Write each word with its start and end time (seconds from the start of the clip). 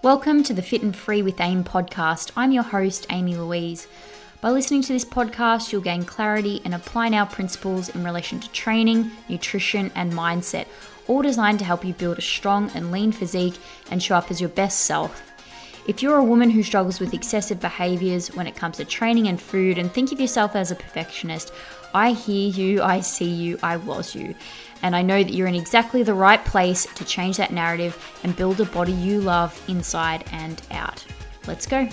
Welcome 0.00 0.44
to 0.44 0.54
the 0.54 0.62
Fit 0.62 0.82
and 0.82 0.94
Free 0.94 1.22
with 1.22 1.40
AIM 1.40 1.64
podcast. 1.64 2.30
I'm 2.36 2.52
your 2.52 2.62
host, 2.62 3.04
Aimee 3.10 3.36
Louise. 3.36 3.88
By 4.40 4.50
listening 4.50 4.80
to 4.82 4.92
this 4.92 5.04
podcast, 5.04 5.72
you'll 5.72 5.80
gain 5.80 6.04
clarity 6.04 6.62
and 6.64 6.72
apply 6.72 7.10
our 7.10 7.26
principles 7.26 7.88
in 7.88 8.04
relation 8.04 8.38
to 8.38 8.52
training, 8.52 9.10
nutrition, 9.28 9.90
and 9.96 10.12
mindset, 10.12 10.68
all 11.08 11.20
designed 11.20 11.58
to 11.58 11.64
help 11.64 11.84
you 11.84 11.94
build 11.94 12.18
a 12.18 12.22
strong 12.22 12.70
and 12.76 12.92
lean 12.92 13.10
physique 13.10 13.58
and 13.90 14.00
show 14.00 14.14
up 14.14 14.30
as 14.30 14.40
your 14.40 14.50
best 14.50 14.84
self. 14.84 15.32
If 15.88 16.00
you're 16.00 16.18
a 16.18 16.24
woman 16.24 16.50
who 16.50 16.62
struggles 16.62 17.00
with 17.00 17.12
excessive 17.12 17.58
behaviors 17.58 18.28
when 18.36 18.46
it 18.46 18.54
comes 18.54 18.76
to 18.76 18.84
training 18.84 19.26
and 19.26 19.40
food 19.40 19.78
and 19.78 19.90
think 19.90 20.12
of 20.12 20.20
yourself 20.20 20.54
as 20.54 20.70
a 20.70 20.76
perfectionist, 20.76 21.50
I 21.92 22.12
hear 22.12 22.50
you, 22.50 22.82
I 22.82 23.00
see 23.00 23.30
you, 23.30 23.58
I 23.64 23.78
was 23.78 24.14
you. 24.14 24.36
And 24.82 24.94
I 24.94 25.02
know 25.02 25.22
that 25.22 25.32
you're 25.32 25.48
in 25.48 25.54
exactly 25.54 26.02
the 26.02 26.14
right 26.14 26.44
place 26.44 26.86
to 26.94 27.04
change 27.04 27.36
that 27.38 27.52
narrative 27.52 27.96
and 28.22 28.36
build 28.36 28.60
a 28.60 28.64
body 28.64 28.92
you 28.92 29.20
love 29.20 29.60
inside 29.68 30.24
and 30.32 30.62
out. 30.70 31.04
Let's 31.46 31.66
go. 31.66 31.88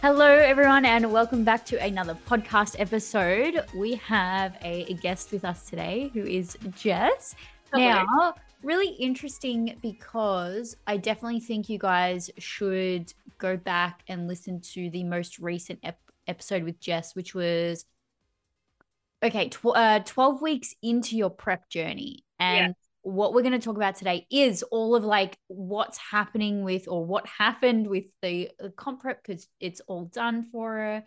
Hello, 0.00 0.26
everyone, 0.26 0.84
and 0.84 1.12
welcome 1.12 1.42
back 1.42 1.66
to 1.66 1.84
another 1.84 2.16
podcast 2.28 2.76
episode. 2.78 3.64
We 3.74 3.96
have 3.96 4.56
a, 4.62 4.94
guest 4.94 5.32
with 5.32 5.44
us 5.44 5.68
today 5.68 6.12
who 6.14 6.22
is 6.24 6.56
Jess. 6.76 7.34
Hello. 7.72 7.84
Now, 7.84 8.34
really 8.62 8.88
interesting 8.88 9.78
because 9.82 10.76
I 10.86 10.96
definitely 10.96 11.40
think 11.40 11.68
you 11.68 11.78
guys 11.78 12.30
should 12.38 13.12
go 13.38 13.56
back 13.56 14.02
and 14.08 14.26
listen 14.26 14.60
to 14.60 14.90
the 14.90 15.04
most 15.04 15.38
recent 15.38 15.80
ep- 15.82 15.98
episode 16.26 16.64
with 16.64 16.80
Jess, 16.80 17.14
which 17.14 17.34
was 17.34 17.84
okay, 19.22 19.48
tw- 19.48 19.66
uh, 19.66 20.00
12 20.00 20.42
weeks 20.42 20.74
into 20.82 21.16
your 21.16 21.30
prep 21.30 21.68
journey. 21.68 22.24
And 22.38 22.68
yeah 22.68 22.72
what 23.02 23.32
we're 23.32 23.42
going 23.42 23.52
to 23.52 23.58
talk 23.58 23.76
about 23.76 23.96
today 23.96 24.26
is 24.30 24.62
all 24.64 24.94
of 24.94 25.04
like 25.04 25.38
what's 25.46 25.98
happening 25.98 26.62
with 26.62 26.86
or 26.88 27.04
what 27.04 27.26
happened 27.26 27.86
with 27.86 28.04
the, 28.22 28.50
the 28.58 28.70
comp 28.70 29.00
prep 29.00 29.22
because 29.24 29.48
it's 29.60 29.80
all 29.86 30.04
done 30.06 30.44
for 30.52 30.72
her. 30.74 31.04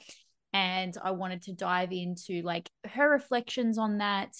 And 0.54 0.98
i 1.02 1.12
wanted 1.12 1.44
to 1.44 1.54
dive 1.54 1.94
into 1.94 2.42
like 2.42 2.70
her 2.86 3.10
reflections 3.10 3.78
on 3.78 4.00
that 4.00 4.36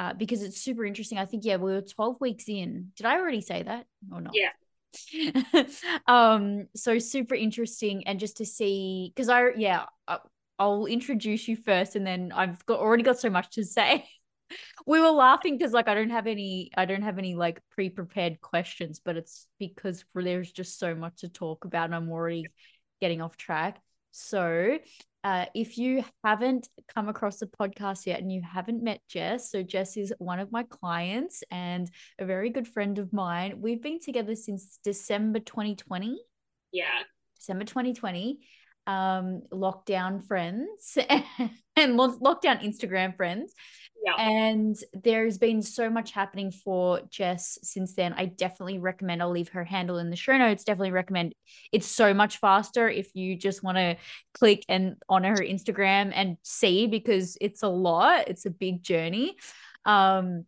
uh, 0.00 0.14
because 0.14 0.42
it's 0.42 0.58
super 0.58 0.86
interesting. 0.86 1.18
I 1.18 1.26
think 1.26 1.44
yeah 1.44 1.56
we 1.56 1.72
were 1.72 1.82
12 1.82 2.16
weeks 2.20 2.44
in. 2.48 2.92
Did 2.96 3.04
i 3.04 3.16
already 3.16 3.42
say 3.42 3.62
that 3.62 3.84
or 4.10 4.22
not? 4.22 4.34
Yeah. 4.34 4.52
Um 6.06 6.68
so 6.74 6.98
super 6.98 7.34
interesting. 7.34 8.06
And 8.06 8.18
just 8.18 8.38
to 8.38 8.46
see 8.46 9.12
because 9.14 9.28
i 9.28 9.50
yeah 9.56 9.84
I'll 10.58 10.86
introduce 10.86 11.46
you 11.48 11.56
first 11.56 11.96
and 11.96 12.06
then 12.06 12.32
I've 12.34 12.64
got 12.64 12.80
already 12.80 13.02
got 13.02 13.18
so 13.18 13.30
much 13.30 13.50
to 13.56 13.64
say. 13.64 14.08
We 14.84 15.00
were 15.00 15.10
laughing 15.10 15.56
because 15.56 15.72
like 15.72 15.86
I 15.86 15.94
don't 15.94 16.10
have 16.10 16.26
any 16.26 16.72
I 16.76 16.84
don't 16.84 17.02
have 17.02 17.18
any 17.18 17.36
like 17.36 17.60
pre-prepared 17.70 18.40
questions, 18.40 19.00
but 19.04 19.16
it's 19.16 19.46
because 19.60 20.04
there's 20.12 20.50
just 20.50 20.76
so 20.76 20.92
much 20.96 21.20
to 21.20 21.28
talk 21.28 21.64
about 21.66 21.84
and 21.84 21.94
I'm 21.94 22.10
already 22.10 22.46
getting 23.00 23.20
off 23.20 23.36
track. 23.36 23.80
So 24.10 24.78
uh, 25.22 25.46
if 25.54 25.76
you 25.76 26.04
haven't 26.24 26.68
come 26.94 27.08
across 27.08 27.38
the 27.38 27.46
podcast 27.46 28.06
yet 28.06 28.20
and 28.20 28.32
you 28.32 28.40
haven't 28.42 28.82
met 28.82 29.00
Jess, 29.08 29.50
so 29.50 29.62
Jess 29.62 29.96
is 29.96 30.12
one 30.18 30.40
of 30.40 30.50
my 30.50 30.62
clients 30.64 31.42
and 31.50 31.90
a 32.18 32.24
very 32.24 32.50
good 32.50 32.66
friend 32.66 32.98
of 32.98 33.12
mine. 33.12 33.60
We've 33.60 33.82
been 33.82 34.00
together 34.00 34.34
since 34.34 34.78
December 34.82 35.40
2020. 35.40 36.18
Yeah. 36.72 36.84
December 37.36 37.64
2020. 37.64 38.40
Um, 38.86 39.42
lockdown 39.52 40.26
friends 40.26 40.96
and 41.76 41.98
lockdown 41.98 42.64
Instagram 42.64 43.14
friends. 43.14 43.52
Yeah. 44.04 44.14
And 44.16 44.76
there's 44.94 45.36
been 45.36 45.62
so 45.62 45.90
much 45.90 46.12
happening 46.12 46.50
for 46.50 47.02
Jess 47.10 47.58
since 47.62 47.94
then. 47.94 48.14
I 48.14 48.26
definitely 48.26 48.78
recommend, 48.78 49.22
I'll 49.22 49.30
leave 49.30 49.50
her 49.50 49.64
handle 49.64 49.98
in 49.98 50.10
the 50.10 50.16
show 50.16 50.38
notes. 50.38 50.64
Definitely 50.64 50.92
recommend 50.92 51.34
it's 51.70 51.86
so 51.86 52.14
much 52.14 52.38
faster 52.38 52.88
if 52.88 53.14
you 53.14 53.36
just 53.36 53.62
want 53.62 53.76
to 53.76 53.96
click 54.32 54.64
and 54.68 54.96
on 55.08 55.24
her 55.24 55.36
Instagram 55.36 56.12
and 56.14 56.38
see 56.42 56.86
because 56.86 57.36
it's 57.40 57.62
a 57.62 57.68
lot. 57.68 58.28
It's 58.28 58.46
a 58.46 58.50
big 58.50 58.82
journey. 58.82 59.36
Um, 59.84 60.46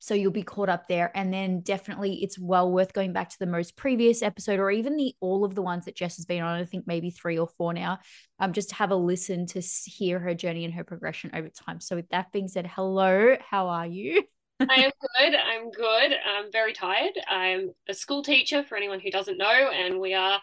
so 0.00 0.14
you'll 0.14 0.32
be 0.32 0.42
caught 0.42 0.68
up 0.68 0.88
there 0.88 1.12
and 1.14 1.32
then 1.32 1.60
definitely 1.60 2.22
it's 2.22 2.38
well 2.38 2.72
worth 2.72 2.92
going 2.92 3.12
back 3.12 3.28
to 3.28 3.38
the 3.38 3.46
most 3.46 3.76
previous 3.76 4.22
episode 4.22 4.58
or 4.58 4.70
even 4.70 4.96
the 4.96 5.14
all 5.20 5.44
of 5.44 5.54
the 5.54 5.62
ones 5.62 5.84
that 5.84 5.94
jess 5.94 6.16
has 6.16 6.26
been 6.26 6.42
on 6.42 6.58
i 6.58 6.64
think 6.64 6.86
maybe 6.86 7.10
three 7.10 7.38
or 7.38 7.46
four 7.46 7.72
now 7.72 7.98
um 8.40 8.52
just 8.52 8.72
have 8.72 8.90
a 8.90 8.96
listen 8.96 9.46
to 9.46 9.60
hear 9.84 10.18
her 10.18 10.34
journey 10.34 10.64
and 10.64 10.74
her 10.74 10.84
progression 10.84 11.30
over 11.34 11.48
time 11.48 11.80
so 11.80 11.94
with 11.94 12.08
that 12.08 12.32
being 12.32 12.48
said 12.48 12.66
hello 12.66 13.36
how 13.48 13.68
are 13.68 13.86
you 13.86 14.22
I 14.68 14.74
am 14.74 14.90
good. 15.00 15.34
I'm 15.34 15.70
good. 15.70 16.12
I'm 16.12 16.52
very 16.52 16.74
tired. 16.74 17.14
I'm 17.30 17.70
a 17.88 17.94
school 17.94 18.22
teacher 18.22 18.62
for 18.62 18.76
anyone 18.76 19.00
who 19.00 19.10
doesn't 19.10 19.38
know, 19.38 19.46
and 19.46 19.98
we 19.98 20.12
are 20.12 20.38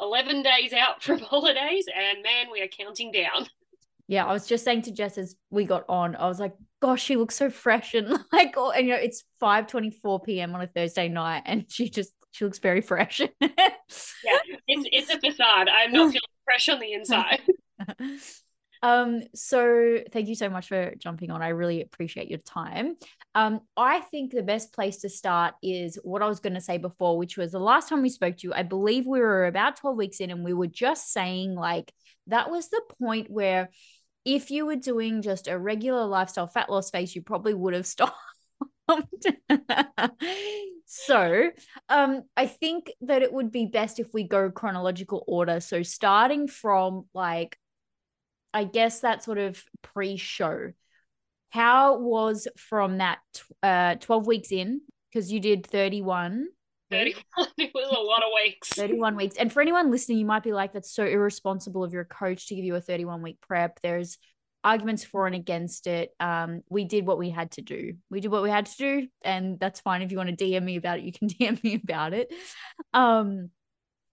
11 0.00 0.42
days 0.42 0.72
out 0.72 1.02
from 1.02 1.18
holidays, 1.18 1.86
and 1.94 2.22
man, 2.22 2.46
we 2.52 2.62
are 2.62 2.68
counting 2.68 3.10
down. 3.10 3.48
Yeah, 4.08 4.24
I 4.24 4.32
was 4.32 4.46
just 4.46 4.64
saying 4.64 4.82
to 4.82 4.92
Jess 4.92 5.18
as 5.18 5.34
we 5.50 5.64
got 5.64 5.84
on, 5.88 6.14
I 6.14 6.28
was 6.28 6.38
like, 6.38 6.54
gosh, 6.86 7.02
she 7.02 7.16
looks 7.16 7.34
so 7.34 7.50
fresh 7.50 7.94
and 7.94 8.08
like, 8.32 8.54
oh, 8.56 8.70
and 8.70 8.86
you 8.86 8.92
know, 8.92 9.00
it's 9.00 9.24
5 9.40 9.66
24 9.66 10.20
p.m. 10.20 10.54
on 10.54 10.62
a 10.62 10.68
Thursday 10.68 11.08
night, 11.08 11.42
and 11.44 11.64
she 11.68 11.90
just 11.90 12.12
she 12.30 12.44
looks 12.44 12.60
very 12.60 12.80
fresh. 12.80 13.20
yeah, 13.20 13.48
it's 14.68 14.88
it's 14.92 15.10
a 15.10 15.18
facade. 15.18 15.68
I'm 15.68 15.92
not 15.92 16.12
feeling 16.12 16.20
fresh 16.44 16.68
on 16.68 16.78
the 16.78 16.92
inside. 16.92 17.40
um, 18.82 19.22
so 19.34 19.98
thank 20.12 20.28
you 20.28 20.36
so 20.36 20.48
much 20.48 20.68
for 20.68 20.94
jumping 20.96 21.32
on. 21.32 21.42
I 21.42 21.48
really 21.48 21.82
appreciate 21.82 22.30
your 22.30 22.38
time. 22.38 22.94
Um, 23.34 23.62
I 23.76 23.98
think 24.00 24.30
the 24.30 24.44
best 24.44 24.72
place 24.72 24.98
to 24.98 25.08
start 25.08 25.54
is 25.64 25.98
what 26.04 26.22
I 26.22 26.28
was 26.28 26.38
going 26.38 26.54
to 26.54 26.60
say 26.60 26.78
before, 26.78 27.18
which 27.18 27.36
was 27.36 27.50
the 27.50 27.58
last 27.58 27.88
time 27.88 28.00
we 28.00 28.10
spoke 28.10 28.36
to 28.36 28.46
you, 28.46 28.54
I 28.54 28.62
believe 28.62 29.06
we 29.06 29.18
were 29.18 29.46
about 29.46 29.76
12 29.78 29.96
weeks 29.96 30.20
in, 30.20 30.30
and 30.30 30.44
we 30.44 30.52
were 30.52 30.68
just 30.68 31.12
saying 31.12 31.56
like 31.56 31.92
that 32.28 32.48
was 32.48 32.68
the 32.68 32.82
point 33.00 33.28
where 33.28 33.70
if 34.26 34.50
you 34.50 34.66
were 34.66 34.76
doing 34.76 35.22
just 35.22 35.46
a 35.46 35.56
regular 35.56 36.04
lifestyle 36.04 36.48
fat 36.48 36.68
loss 36.68 36.90
phase, 36.90 37.14
you 37.14 37.22
probably 37.22 37.54
would 37.54 37.72
have 37.72 37.86
stopped. 37.86 38.14
so 40.86 41.50
um 41.88 42.22
i 42.36 42.46
think 42.46 42.92
that 43.00 43.20
it 43.20 43.32
would 43.32 43.50
be 43.50 43.66
best 43.66 43.98
if 43.98 44.14
we 44.14 44.22
go 44.22 44.48
chronological 44.48 45.24
order 45.26 45.58
so 45.58 45.82
starting 45.82 46.46
from 46.46 47.04
like 47.12 47.58
i 48.54 48.62
guess 48.62 49.00
that 49.00 49.24
sort 49.24 49.38
of 49.38 49.60
pre-show 49.82 50.70
how 51.50 51.98
was 51.98 52.46
from 52.56 52.98
that 52.98 53.18
uh 53.64 53.96
12 53.96 54.26
weeks 54.28 54.52
in 54.52 54.80
because 55.10 55.32
you 55.32 55.40
did 55.40 55.66
31 55.66 56.46
31 56.90 57.24
it 57.58 57.70
was 57.74 57.88
a 57.90 58.00
lot 58.00 58.22
of 58.22 58.30
weeks. 58.34 58.68
31 58.70 59.16
weeks. 59.16 59.36
And 59.36 59.52
for 59.52 59.60
anyone 59.60 59.90
listening 59.90 60.18
you 60.18 60.26
might 60.26 60.42
be 60.42 60.52
like 60.52 60.72
that's 60.72 60.94
so 60.94 61.04
irresponsible 61.04 61.84
of 61.84 61.92
your 61.92 62.04
coach 62.04 62.48
to 62.48 62.54
give 62.54 62.64
you 62.64 62.74
a 62.76 62.80
31 62.80 63.22
week 63.22 63.38
prep. 63.40 63.80
There's 63.82 64.18
arguments 64.64 65.04
for 65.04 65.26
and 65.26 65.36
against 65.36 65.86
it. 65.86 66.10
Um 66.20 66.62
we 66.68 66.84
did 66.84 67.06
what 67.06 67.18
we 67.18 67.30
had 67.30 67.52
to 67.52 67.62
do. 67.62 67.94
We 68.10 68.20
did 68.20 68.30
what 68.30 68.42
we 68.42 68.50
had 68.50 68.66
to 68.66 68.76
do 68.76 69.08
and 69.22 69.58
that's 69.58 69.80
fine. 69.80 70.02
If 70.02 70.12
you 70.12 70.18
want 70.18 70.36
to 70.36 70.44
dm 70.44 70.64
me 70.64 70.76
about 70.76 70.98
it 70.98 71.04
you 71.04 71.12
can 71.12 71.28
dm 71.28 71.62
me 71.62 71.80
about 71.82 72.12
it. 72.12 72.32
Um 72.92 73.50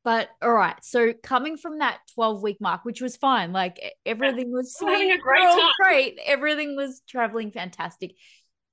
but 0.03 0.29
all 0.41 0.51
right. 0.51 0.75
So 0.83 1.13
coming 1.23 1.55
from 1.57 1.79
that 1.79 1.99
12 2.15 2.41
week 2.41 2.57
mark 2.59 2.85
which 2.85 3.01
was 3.01 3.17
fine 3.17 3.53
like 3.53 3.79
everything 4.05 4.51
was 4.51 4.75
sweet, 4.77 5.13
a 5.13 5.17
great 5.17 5.59
great 5.79 6.19
everything 6.25 6.75
was 6.75 7.01
traveling 7.07 7.51
fantastic. 7.51 8.15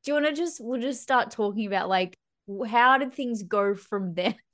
Do 0.02 0.12
you 0.12 0.14
want 0.14 0.26
to 0.26 0.32
just 0.32 0.58
we'll 0.58 0.80
just 0.80 1.02
start 1.02 1.30
talking 1.30 1.66
about 1.66 1.90
like 1.90 2.16
how 2.68 2.98
did 2.98 3.14
things 3.14 3.42
go 3.42 3.74
from 3.74 4.14
there? 4.14 4.34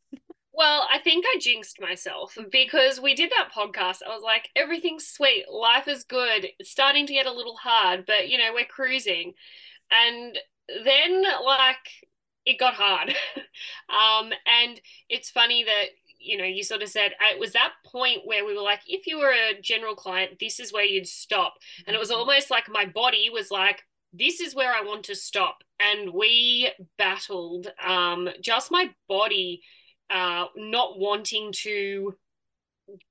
Well, 0.59 0.89
I 0.91 1.01
think 1.01 1.27
I 1.29 1.39
jinxed 1.39 1.83
myself 1.83 2.39
because 2.51 2.99
we 2.99 3.15
did 3.15 3.31
that 3.31 3.53
podcast. 3.55 3.99
I 4.03 4.15
was 4.15 4.23
like, 4.25 4.49
everything's 4.57 5.07
sweet, 5.07 5.45
life 5.53 5.87
is 5.87 6.05
good. 6.05 6.47
It's 6.59 6.71
starting 6.71 7.07
to 7.07 7.13
get 7.13 7.27
a 7.27 7.33
little 7.33 7.57
hard, 7.57 8.07
but 8.07 8.31
you 8.31 8.39
know, 8.39 8.55
we're 8.55 8.65
cruising. 8.65 9.35
And 9.91 10.39
then 10.83 11.25
like 11.45 11.77
it 12.47 12.59
got 12.59 12.73
hard. 12.73 13.11
um, 13.91 14.33
and 14.47 14.81
it's 15.11 15.29
funny 15.29 15.65
that 15.65 15.89
you 16.19 16.37
know, 16.39 16.45
you 16.45 16.65
sort 16.65 16.83
of 16.83 16.89
said 16.89 17.13
it 17.21 17.39
was 17.39 17.53
that 17.53 17.73
point 17.85 18.21
where 18.25 18.45
we 18.45 18.55
were 18.55 18.63
like, 18.63 18.81
if 18.87 19.07
you 19.07 19.19
were 19.19 19.33
a 19.33 19.61
general 19.61 19.95
client, 19.95 20.39
this 20.41 20.59
is 20.59 20.73
where 20.73 20.85
you'd 20.85 21.07
stop. 21.07 21.55
And 21.87 21.95
it 21.95 21.99
was 21.99 22.11
mm-hmm. 22.11 22.21
almost 22.21 22.51
like 22.51 22.65
my 22.69 22.87
body 22.87 23.31
was 23.31 23.51
like, 23.51 23.83
this 24.19 24.41
is 24.41 24.55
where 24.55 24.73
I 24.73 24.83
want 24.83 25.05
to 25.05 25.15
stop. 25.15 25.63
And 25.81 26.13
we 26.13 26.71
battled 26.99 27.73
um, 27.85 28.29
just 28.41 28.71
my 28.71 28.91
body 29.09 29.63
uh, 30.11 30.47
not 30.57 30.99
wanting 30.99 31.53
to 31.53 32.15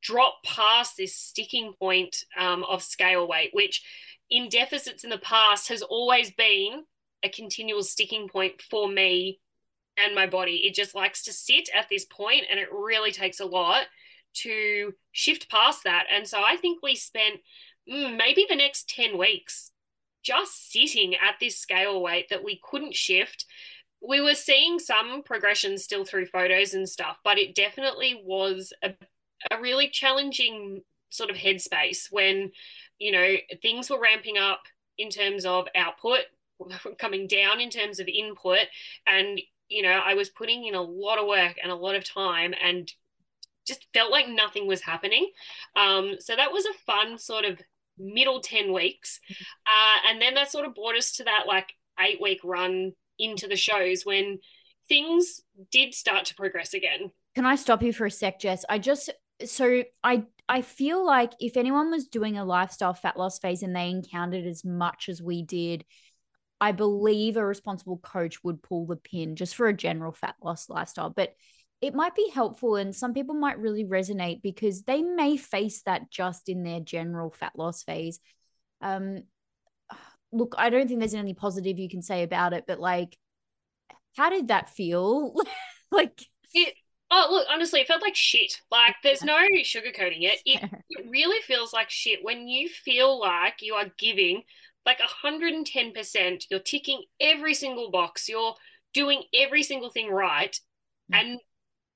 drop 0.01 0.35
past 0.45 0.95
this 0.97 1.15
sticking 1.15 1.73
point 1.77 2.23
um, 2.39 2.63
of 2.63 2.81
scale 2.81 3.27
weight, 3.27 3.49
which 3.53 3.83
in 4.29 4.49
deficits 4.49 5.03
in 5.03 5.09
the 5.09 5.17
past 5.17 5.69
has 5.69 5.81
always 5.81 6.31
been 6.31 6.83
a 7.23 7.29
continual 7.29 7.83
sticking 7.83 8.27
point 8.27 8.61
for 8.61 8.87
me 8.87 9.39
and 9.97 10.15
my 10.15 10.27
body. 10.27 10.63
It 10.65 10.73
just 10.73 10.95
likes 10.95 11.23
to 11.23 11.33
sit 11.33 11.69
at 11.73 11.87
this 11.89 12.05
point, 12.05 12.45
and 12.49 12.59
it 12.59 12.71
really 12.71 13.11
takes 13.11 13.39
a 13.39 13.45
lot 13.45 13.83
to 14.35 14.93
shift 15.11 15.49
past 15.49 15.83
that. 15.83 16.05
And 16.13 16.27
so 16.27 16.41
I 16.45 16.57
think 16.57 16.79
we 16.81 16.95
spent 16.95 17.39
mm, 17.89 18.17
maybe 18.17 18.45
the 18.49 18.55
next 18.55 18.89
10 18.89 19.17
weeks 19.17 19.71
just 20.25 20.71
sitting 20.71 21.13
at 21.15 21.35
this 21.39 21.57
scale 21.57 22.01
weight 22.01 22.29
that 22.29 22.43
we 22.43 22.59
couldn't 22.63 22.95
shift. 22.95 23.45
We 24.01 24.21
were 24.21 24.33
seeing 24.33 24.79
some 24.79 25.23
progression 25.23 25.77
still 25.77 26.03
through 26.03 26.25
photos 26.27 26.73
and 26.73 26.89
stuff, 26.89 27.17
but 27.23 27.37
it 27.37 27.55
definitely 27.55 28.21
was 28.25 28.73
a, 28.83 28.93
a 29.51 29.61
really 29.61 29.87
challenging 29.87 30.81
sort 31.09 31.29
of 31.29 31.37
headspace 31.37 32.11
when, 32.11 32.51
you 32.97 33.11
know, 33.11 33.35
things 33.61 33.89
were 33.89 34.01
ramping 34.01 34.37
up 34.37 34.63
in 34.97 35.09
terms 35.09 35.45
of 35.45 35.67
output, 35.75 36.21
coming 36.99 37.27
down 37.27 37.61
in 37.61 37.69
terms 37.69 37.99
of 37.99 38.07
input. 38.07 38.67
And, 39.05 39.39
you 39.69 39.83
know, 39.83 40.01
I 40.03 40.15
was 40.15 40.29
putting 40.29 40.65
in 40.65 40.75
a 40.75 40.81
lot 40.81 41.19
of 41.19 41.27
work 41.27 41.55
and 41.61 41.71
a 41.71 41.75
lot 41.75 41.95
of 41.95 42.03
time 42.03 42.53
and 42.61 42.91
just 43.67 43.87
felt 43.93 44.11
like 44.11 44.27
nothing 44.27 44.67
was 44.67 44.81
happening. 44.81 45.29
Um, 45.75 46.15
so 46.19 46.35
that 46.35 46.51
was 46.51 46.65
a 46.65 46.73
fun 46.85 47.17
sort 47.17 47.45
of 47.45 47.59
middle 47.97 48.41
10 48.41 48.73
weeks. 48.73 49.19
Uh, 49.65 50.09
and 50.09 50.21
then 50.21 50.35
that 50.35 50.51
sort 50.51 50.65
of 50.65 50.75
brought 50.75 50.95
us 50.95 51.13
to 51.13 51.23
that 51.25 51.43
like 51.47 51.73
eight 51.99 52.21
week 52.21 52.39
run 52.43 52.93
into 53.17 53.47
the 53.47 53.55
shows 53.55 54.03
when 54.03 54.39
things 54.87 55.41
did 55.71 55.93
start 55.93 56.25
to 56.25 56.35
progress 56.35 56.73
again. 56.73 57.11
Can 57.35 57.45
I 57.45 57.55
stop 57.55 57.83
you 57.83 57.93
for 57.93 58.05
a 58.05 58.11
sec, 58.11 58.39
Jess? 58.39 58.65
I 58.69 58.79
just 58.79 59.09
so 59.43 59.83
I 60.03 60.23
I 60.47 60.61
feel 60.61 61.05
like 61.05 61.33
if 61.39 61.57
anyone 61.57 61.91
was 61.91 62.07
doing 62.07 62.37
a 62.37 62.45
lifestyle 62.45 62.93
fat 62.93 63.17
loss 63.17 63.39
phase 63.39 63.63
and 63.63 63.75
they 63.75 63.89
encountered 63.89 64.45
as 64.45 64.63
much 64.63 65.09
as 65.09 65.21
we 65.21 65.41
did, 65.41 65.83
I 66.61 66.71
believe 66.71 67.35
a 67.35 67.45
responsible 67.45 67.97
coach 67.97 68.43
would 68.43 68.63
pull 68.63 68.85
the 68.85 68.95
pin 68.95 69.35
just 69.35 69.55
for 69.55 69.67
a 69.67 69.73
general 69.73 70.11
fat 70.11 70.35
loss 70.41 70.69
lifestyle. 70.69 71.09
But 71.09 71.33
it 71.85 71.93
might 71.93 72.15
be 72.15 72.31
helpful 72.33 72.77
and 72.77 72.95
some 72.95 73.13
people 73.13 73.35
might 73.35 73.59
really 73.59 73.85
resonate 73.85 74.41
because 74.41 74.81
they 74.83 75.03
may 75.03 75.37
face 75.37 75.83
that 75.83 76.09
just 76.09 76.49
in 76.49 76.63
their 76.63 76.79
general 76.79 77.29
fat 77.29 77.51
loss 77.55 77.83
phase. 77.83 78.19
Um, 78.81 79.23
look, 80.31 80.55
I 80.57 80.71
don't 80.71 80.87
think 80.87 80.99
there's 80.99 81.13
any 81.13 81.35
positive 81.35 81.77
you 81.77 81.87
can 81.87 82.01
say 82.01 82.23
about 82.23 82.53
it, 82.53 82.63
but 82.67 82.79
like, 82.79 83.15
how 84.17 84.31
did 84.31 84.47
that 84.47 84.71
feel? 84.71 85.35
like, 85.91 86.19
it, 86.55 86.73
oh, 87.11 87.27
look, 87.29 87.47
honestly, 87.51 87.81
it 87.81 87.87
felt 87.87 88.01
like 88.01 88.15
shit. 88.15 88.59
Like, 88.71 88.95
there's 89.03 89.23
no 89.23 89.37
sugarcoating 89.63 90.23
it. 90.23 90.39
it. 90.43 90.67
It 90.89 91.05
really 91.07 91.41
feels 91.43 91.71
like 91.71 91.91
shit 91.91 92.19
when 92.23 92.47
you 92.47 92.67
feel 92.67 93.19
like 93.19 93.61
you 93.61 93.75
are 93.75 93.91
giving 93.99 94.41
like 94.87 94.99
110%, 94.99 96.45
you're 96.49 96.59
ticking 96.59 97.03
every 97.19 97.53
single 97.53 97.91
box, 97.91 98.27
you're 98.27 98.55
doing 98.93 99.21
every 99.35 99.61
single 99.61 99.91
thing 99.91 100.09
right. 100.09 100.59
Mm. 101.11 101.19
And 101.19 101.39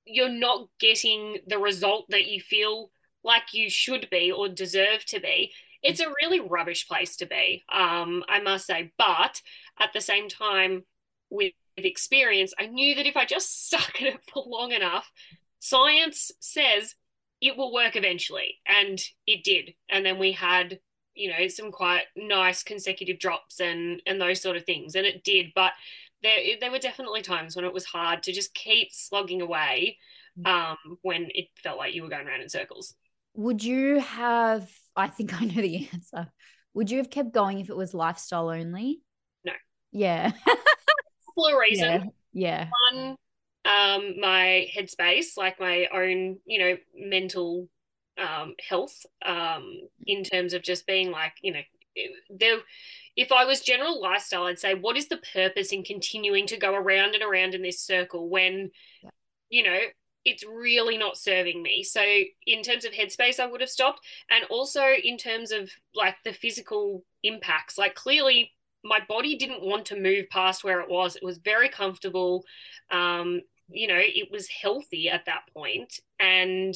you're 0.04 0.28
not 0.28 0.68
getting 0.78 1.38
the 1.46 1.58
result 1.58 2.06
that 2.10 2.26
you 2.26 2.40
feel 2.40 2.90
like 3.22 3.52
you 3.52 3.68
should 3.68 4.08
be 4.10 4.32
or 4.32 4.48
deserve 4.48 5.04
to 5.06 5.20
be, 5.20 5.52
it's 5.82 6.00
a 6.00 6.12
really 6.22 6.40
rubbish 6.40 6.86
place 6.88 7.16
to 7.16 7.26
be, 7.26 7.64
um, 7.72 8.22
I 8.28 8.40
must 8.40 8.66
say. 8.66 8.92
But 8.98 9.40
at 9.78 9.92
the 9.92 10.00
same 10.00 10.28
time, 10.28 10.84
with 11.30 11.52
experience, 11.76 12.52
I 12.58 12.66
knew 12.66 12.94
that 12.96 13.06
if 13.06 13.16
I 13.16 13.24
just 13.24 13.66
stuck 13.66 14.00
at 14.00 14.08
it 14.08 14.20
for 14.32 14.44
long 14.46 14.72
enough, 14.72 15.10
science 15.58 16.32
says 16.40 16.94
it 17.40 17.56
will 17.56 17.72
work 17.72 17.96
eventually. 17.96 18.58
And 18.66 18.98
it 19.26 19.44
did. 19.44 19.74
And 19.88 20.04
then 20.04 20.18
we 20.18 20.32
had, 20.32 20.80
you 21.14 21.30
know, 21.30 21.48
some 21.48 21.72
quite 21.72 22.04
nice 22.16 22.62
consecutive 22.62 23.18
drops 23.18 23.60
and 23.60 24.02
and 24.06 24.20
those 24.20 24.42
sort 24.42 24.56
of 24.56 24.64
things. 24.64 24.94
And 24.94 25.06
it 25.06 25.24
did. 25.24 25.52
But 25.54 25.72
there 26.22 26.38
there 26.60 26.70
were 26.70 26.78
definitely 26.78 27.22
times 27.22 27.56
when 27.56 27.64
it 27.64 27.72
was 27.72 27.84
hard 27.84 28.22
to 28.24 28.32
just 28.32 28.54
keep 28.54 28.88
slogging 28.92 29.42
away 29.42 29.98
mm. 30.38 30.46
um, 30.46 30.98
when 31.02 31.28
it 31.30 31.46
felt 31.62 31.78
like 31.78 31.94
you 31.94 32.02
were 32.02 32.08
going 32.08 32.26
around 32.26 32.42
in 32.42 32.48
circles. 32.48 32.94
Would 33.34 33.62
you 33.62 34.00
have? 34.00 34.70
I 34.96 35.08
think 35.08 35.34
I 35.40 35.44
know 35.44 35.62
the 35.62 35.88
answer. 35.92 36.30
Would 36.74 36.90
you 36.90 36.98
have 36.98 37.10
kept 37.10 37.32
going 37.32 37.60
if 37.60 37.68
it 37.68 37.76
was 37.76 37.94
lifestyle 37.94 38.50
only? 38.50 39.00
No. 39.44 39.52
Yeah. 39.92 40.32
couple 41.40 41.54
of 41.54 41.60
reasons. 41.60 42.12
Yeah. 42.32 42.68
yeah. 42.92 42.92
One, 42.92 43.16
um, 43.64 44.20
my 44.20 44.68
headspace, 44.76 45.36
like 45.36 45.60
my 45.60 45.86
own, 45.92 46.38
you 46.46 46.58
know, 46.58 46.76
mental 46.94 47.68
um, 48.18 48.54
health, 48.66 49.04
um, 49.24 49.80
in 50.06 50.24
terms 50.24 50.54
of 50.54 50.62
just 50.62 50.86
being 50.86 51.10
like, 51.10 51.32
you 51.42 51.52
know, 51.52 51.60
there 52.30 52.58
if 53.20 53.32
I 53.32 53.44
was 53.44 53.60
general 53.60 54.00
lifestyle, 54.00 54.44
I'd 54.44 54.58
say, 54.58 54.74
what 54.74 54.96
is 54.96 55.08
the 55.08 55.20
purpose 55.34 55.72
in 55.72 55.84
continuing 55.84 56.46
to 56.46 56.56
go 56.56 56.74
around 56.74 57.14
and 57.14 57.22
around 57.22 57.54
in 57.54 57.60
this 57.60 57.78
circle 57.78 58.30
when, 58.30 58.70
yeah. 59.02 59.10
you 59.50 59.62
know, 59.62 59.78
it's 60.24 60.42
really 60.42 60.96
not 60.96 61.18
serving 61.18 61.62
me. 61.62 61.82
So, 61.82 62.00
in 62.46 62.62
terms 62.62 62.86
of 62.86 62.92
headspace, 62.92 63.38
I 63.38 63.44
would 63.44 63.60
have 63.60 63.68
stopped. 63.68 64.00
And 64.30 64.44
also 64.44 64.82
in 65.04 65.18
terms 65.18 65.52
of 65.52 65.70
like 65.94 66.16
the 66.24 66.32
physical 66.32 67.04
impacts, 67.22 67.76
like 67.76 67.94
clearly 67.94 68.52
my 68.82 69.00
body 69.06 69.36
didn't 69.36 69.62
want 69.62 69.84
to 69.86 70.00
move 70.00 70.30
past 70.30 70.64
where 70.64 70.80
it 70.80 70.88
was. 70.88 71.14
It 71.14 71.22
was 71.22 71.36
very 71.36 71.68
comfortable. 71.68 72.46
Um, 72.90 73.42
you 73.68 73.86
know, 73.86 74.00
it 74.00 74.30
was 74.30 74.48
healthy 74.48 75.10
at 75.10 75.26
that 75.26 75.42
point, 75.52 76.00
And 76.18 76.74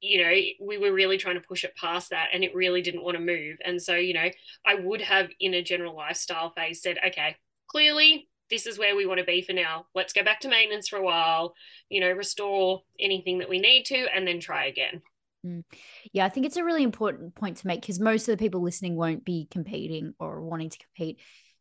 you 0.00 0.22
know, 0.22 0.32
we 0.60 0.78
were 0.78 0.92
really 0.92 1.18
trying 1.18 1.34
to 1.34 1.46
push 1.46 1.64
it 1.64 1.76
past 1.76 2.10
that 2.10 2.28
and 2.32 2.44
it 2.44 2.54
really 2.54 2.82
didn't 2.82 3.02
want 3.02 3.16
to 3.16 3.22
move. 3.22 3.58
And 3.64 3.80
so, 3.80 3.94
you 3.94 4.14
know, 4.14 4.28
I 4.66 4.74
would 4.74 5.00
have 5.00 5.28
in 5.40 5.54
a 5.54 5.62
general 5.62 5.96
lifestyle 5.96 6.50
phase 6.50 6.82
said, 6.82 6.98
okay, 7.06 7.36
clearly 7.68 8.28
this 8.50 8.66
is 8.66 8.78
where 8.78 8.96
we 8.96 9.06
want 9.06 9.18
to 9.18 9.26
be 9.26 9.42
for 9.42 9.52
now. 9.52 9.86
Let's 9.94 10.12
go 10.12 10.22
back 10.22 10.40
to 10.40 10.48
maintenance 10.48 10.88
for 10.88 10.96
a 10.96 11.02
while, 11.02 11.54
you 11.88 12.00
know, 12.00 12.10
restore 12.10 12.82
anything 12.98 13.38
that 13.38 13.48
we 13.48 13.58
need 13.58 13.84
to 13.86 14.06
and 14.14 14.26
then 14.26 14.40
try 14.40 14.66
again. 14.66 15.02
Mm. 15.46 15.64
Yeah, 16.12 16.24
I 16.24 16.28
think 16.28 16.46
it's 16.46 16.56
a 16.56 16.64
really 16.64 16.82
important 16.82 17.34
point 17.34 17.58
to 17.58 17.66
make 17.66 17.80
because 17.80 18.00
most 18.00 18.28
of 18.28 18.32
the 18.32 18.42
people 18.42 18.62
listening 18.62 18.96
won't 18.96 19.24
be 19.24 19.48
competing 19.50 20.14
or 20.18 20.42
wanting 20.42 20.70
to 20.70 20.78
compete. 20.78 21.20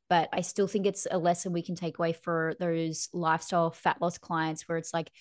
But 0.10 0.30
I 0.32 0.42
still 0.42 0.68
think 0.68 0.86
it's 0.86 1.06
a 1.10 1.18
lesson 1.18 1.52
we 1.52 1.64
can 1.64 1.76
take 1.76 1.98
away 1.98 2.14
for 2.14 2.56
those 2.60 3.10
lifestyle 3.12 3.72
fat 3.72 4.02
loss 4.02 4.18
clients 4.18 4.68
where 4.68 4.78
it's 4.78 4.94
like, 4.94 5.12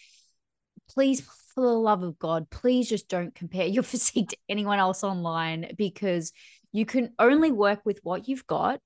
please, 0.89 1.27
for 1.57 1.63
the 1.65 1.73
love 1.73 2.03
of 2.03 2.19
God, 2.19 2.49
please 2.51 2.89
just 2.89 3.09
don't 3.09 3.35
compare 3.35 3.67
your 3.67 3.83
physique 3.83 4.29
to 4.29 4.37
anyone 4.49 4.79
else 4.79 5.03
online 5.03 5.73
because 5.77 6.33
you 6.71 6.87
can 6.87 7.13
only 7.19 7.51
work 7.51 7.81
with 7.85 7.99
what 8.05 8.29
you've 8.29 8.47
got. 8.47 8.79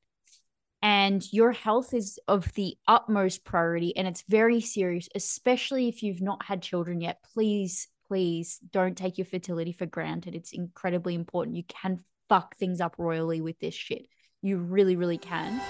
And 0.82 1.22
your 1.30 1.52
health 1.52 1.92
is 1.92 2.18
of 2.26 2.50
the 2.54 2.74
utmost 2.88 3.44
priority 3.44 3.94
and 3.94 4.08
it's 4.08 4.24
very 4.26 4.62
serious, 4.62 5.10
especially 5.14 5.88
if 5.88 6.02
you've 6.02 6.22
not 6.22 6.42
had 6.42 6.62
children 6.62 7.02
yet. 7.02 7.18
Please, 7.34 7.88
please 8.08 8.58
don't 8.72 8.96
take 8.96 9.18
your 9.18 9.26
fertility 9.26 9.72
for 9.72 9.84
granted. 9.84 10.34
It's 10.34 10.52
incredibly 10.52 11.14
important. 11.14 11.58
You 11.58 11.64
can 11.64 12.02
fuck 12.30 12.56
things 12.56 12.80
up 12.80 12.94
royally 12.96 13.42
with 13.42 13.58
this 13.58 13.74
shit. 13.74 14.06
You 14.40 14.56
really, 14.56 14.96
really 14.96 15.18
can. 15.18 15.60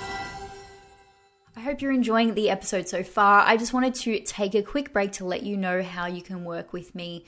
I 1.57 1.61
hope 1.63 1.83
you're 1.83 1.91
enjoying 1.91 2.35
the 2.35 2.49
episode 2.49 2.89
so 2.89 3.03
far. 3.03 3.41
I 3.41 3.57
just 3.57 3.73
wanted 3.73 3.95
to 3.97 4.21
take 4.21 4.55
a 4.55 4.63
quick 4.63 4.93
break 4.93 5.11
to 5.13 5.25
let 5.25 5.43
you 5.43 5.57
know 5.57 5.83
how 5.83 6.07
you 6.07 6.23
can 6.23 6.45
work 6.45 6.73
with 6.73 6.95
me. 6.95 7.25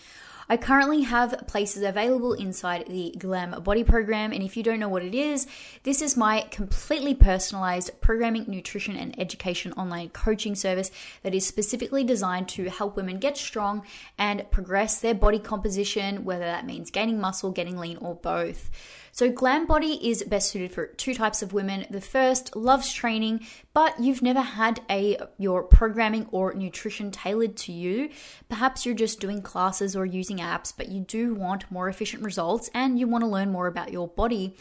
I 0.48 0.56
currently 0.56 1.02
have 1.02 1.44
places 1.48 1.82
available 1.82 2.32
inside 2.32 2.86
the 2.86 3.14
Glam 3.18 3.62
Body 3.62 3.82
program, 3.82 4.32
and 4.32 4.42
if 4.42 4.56
you 4.56 4.62
don't 4.62 4.78
know 4.78 4.88
what 4.88 5.04
it 5.04 5.14
is, 5.14 5.46
this 5.82 6.00
is 6.00 6.16
my 6.16 6.42
completely 6.50 7.14
personalized 7.14 8.00
programming, 8.00 8.44
nutrition, 8.46 8.96
and 8.96 9.18
education 9.18 9.72
online 9.72 10.10
coaching 10.10 10.54
service 10.54 10.92
that 11.22 11.34
is 11.34 11.46
specifically 11.46 12.04
designed 12.04 12.48
to 12.50 12.70
help 12.70 12.96
women 12.96 13.18
get 13.18 13.36
strong 13.36 13.82
and 14.18 14.48
progress 14.50 15.00
their 15.00 15.14
body 15.14 15.38
composition, 15.40 16.24
whether 16.24 16.44
that 16.44 16.66
means 16.66 16.90
gaining 16.90 17.20
muscle, 17.20 17.50
getting 17.50 17.76
lean, 17.76 17.96
or 17.96 18.14
both. 18.14 18.70
So, 19.14 19.30
Glam 19.30 19.66
Body 19.66 20.08
is 20.08 20.22
best 20.22 20.48
suited 20.48 20.72
for 20.72 20.86
two 20.86 21.12
types 21.12 21.42
of 21.42 21.52
women. 21.52 21.84
The 21.90 22.00
first 22.00 22.56
loves 22.56 22.90
training, 22.90 23.46
but 23.74 24.00
you've 24.00 24.22
never 24.22 24.40
had 24.40 24.80
a 24.88 25.18
your 25.36 25.64
programming 25.64 26.28
or 26.30 26.54
nutrition 26.54 27.10
tailored 27.10 27.54
to 27.58 27.72
you. 27.72 28.08
Perhaps 28.48 28.86
you're 28.86 28.94
just 28.94 29.20
doing 29.20 29.42
classes 29.42 29.94
or 29.94 30.06
using 30.06 30.38
apps, 30.38 30.72
but 30.74 30.88
you 30.88 31.02
do 31.02 31.34
want 31.34 31.70
more 31.70 31.90
efficient 31.90 32.22
results 32.22 32.70
and 32.72 32.98
you 32.98 33.06
want 33.06 33.20
to 33.20 33.28
learn 33.28 33.52
more 33.52 33.66
about 33.66 33.92
your 33.92 34.08
body. 34.08 34.56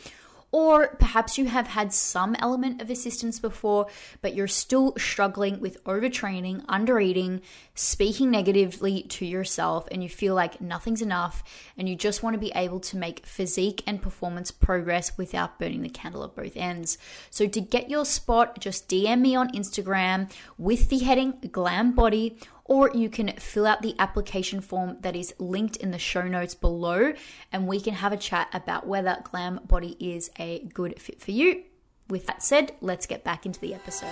Or 0.52 0.96
perhaps 1.00 1.38
you 1.38 1.46
have 1.46 1.68
had 1.68 1.94
some 1.94 2.36
element 2.36 2.82
of 2.82 2.90
assistance 2.90 3.40
before, 3.40 3.88
but 4.22 4.36
you're 4.36 4.48
still 4.48 4.94
struggling 4.98 5.62
with 5.62 5.82
overtraining, 5.86 6.66
undereating, 6.66 7.42
speaking 7.74 8.32
negatively 8.32 9.04
to 9.04 9.26
yourself, 9.26 9.88
and 9.92 10.04
you 10.04 10.10
feel 10.10 10.36
like 10.36 10.60
nothing's 10.60 11.02
enough, 11.02 11.42
and 11.78 11.88
you 11.88 11.96
just 11.96 12.22
want 12.22 12.34
to 12.34 12.40
be 12.40 12.52
able 12.54 12.82
to 12.82 12.98
make 12.98 13.26
physique 13.26 13.82
and 13.88 14.02
performance 14.02 14.52
progress 14.52 15.18
without 15.18 15.58
burning 15.58 15.84
the 15.84 15.90
candle 15.90 16.26
at 16.26 16.36
both 16.36 16.58
ends. 16.58 16.98
So, 17.30 17.48
to 17.48 17.62
get 17.62 17.90
your 17.90 18.04
spot, 18.04 18.60
just 18.60 18.90
DM 18.90 19.22
me 19.22 19.36
on 19.36 19.54
Instagram 19.54 20.30
with 20.58 20.90
the 20.90 21.00
heading 21.00 21.36
Glam 21.52 21.94
Body 21.94 22.38
or 22.72 22.90
you 22.92 23.10
can 23.10 23.28
fill 23.34 23.68
out 23.68 23.82
the 23.82 23.94
application 24.00 24.62
form 24.62 24.96
that 25.02 25.14
is 25.14 25.34
linked 25.40 25.76
in 25.76 25.92
the 25.92 26.00
show 26.00 26.26
notes 26.26 26.56
below, 26.56 27.12
and 27.52 27.68
we 27.68 27.82
can 27.82 27.94
have 27.94 28.14
a 28.14 28.18
chat 28.18 28.48
about 28.54 28.88
whether 28.88 29.18
Glam 29.26 29.60
Body 29.66 29.98
is 30.00 30.32
a 30.40 30.60
good 30.74 30.98
fit 30.98 31.22
for 31.22 31.32
you. 31.32 31.64
With 32.08 32.28
that 32.28 32.42
said, 32.42 32.72
let's 32.80 33.06
get 33.08 33.26
back 33.26 33.46
into 33.46 33.60
the 33.60 33.74
episode. 33.74 34.08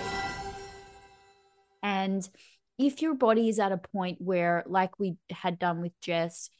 And 1.82 2.28
if 2.76 3.00
your 3.00 3.14
body 3.14 3.48
is 3.48 3.58
at 3.58 3.72
a 3.72 3.78
point 3.78 4.18
where, 4.20 4.62
like 4.66 5.00
we 5.00 5.16
had 5.30 5.58
done 5.58 5.80
with 5.80 5.98
Jess, 6.02 6.50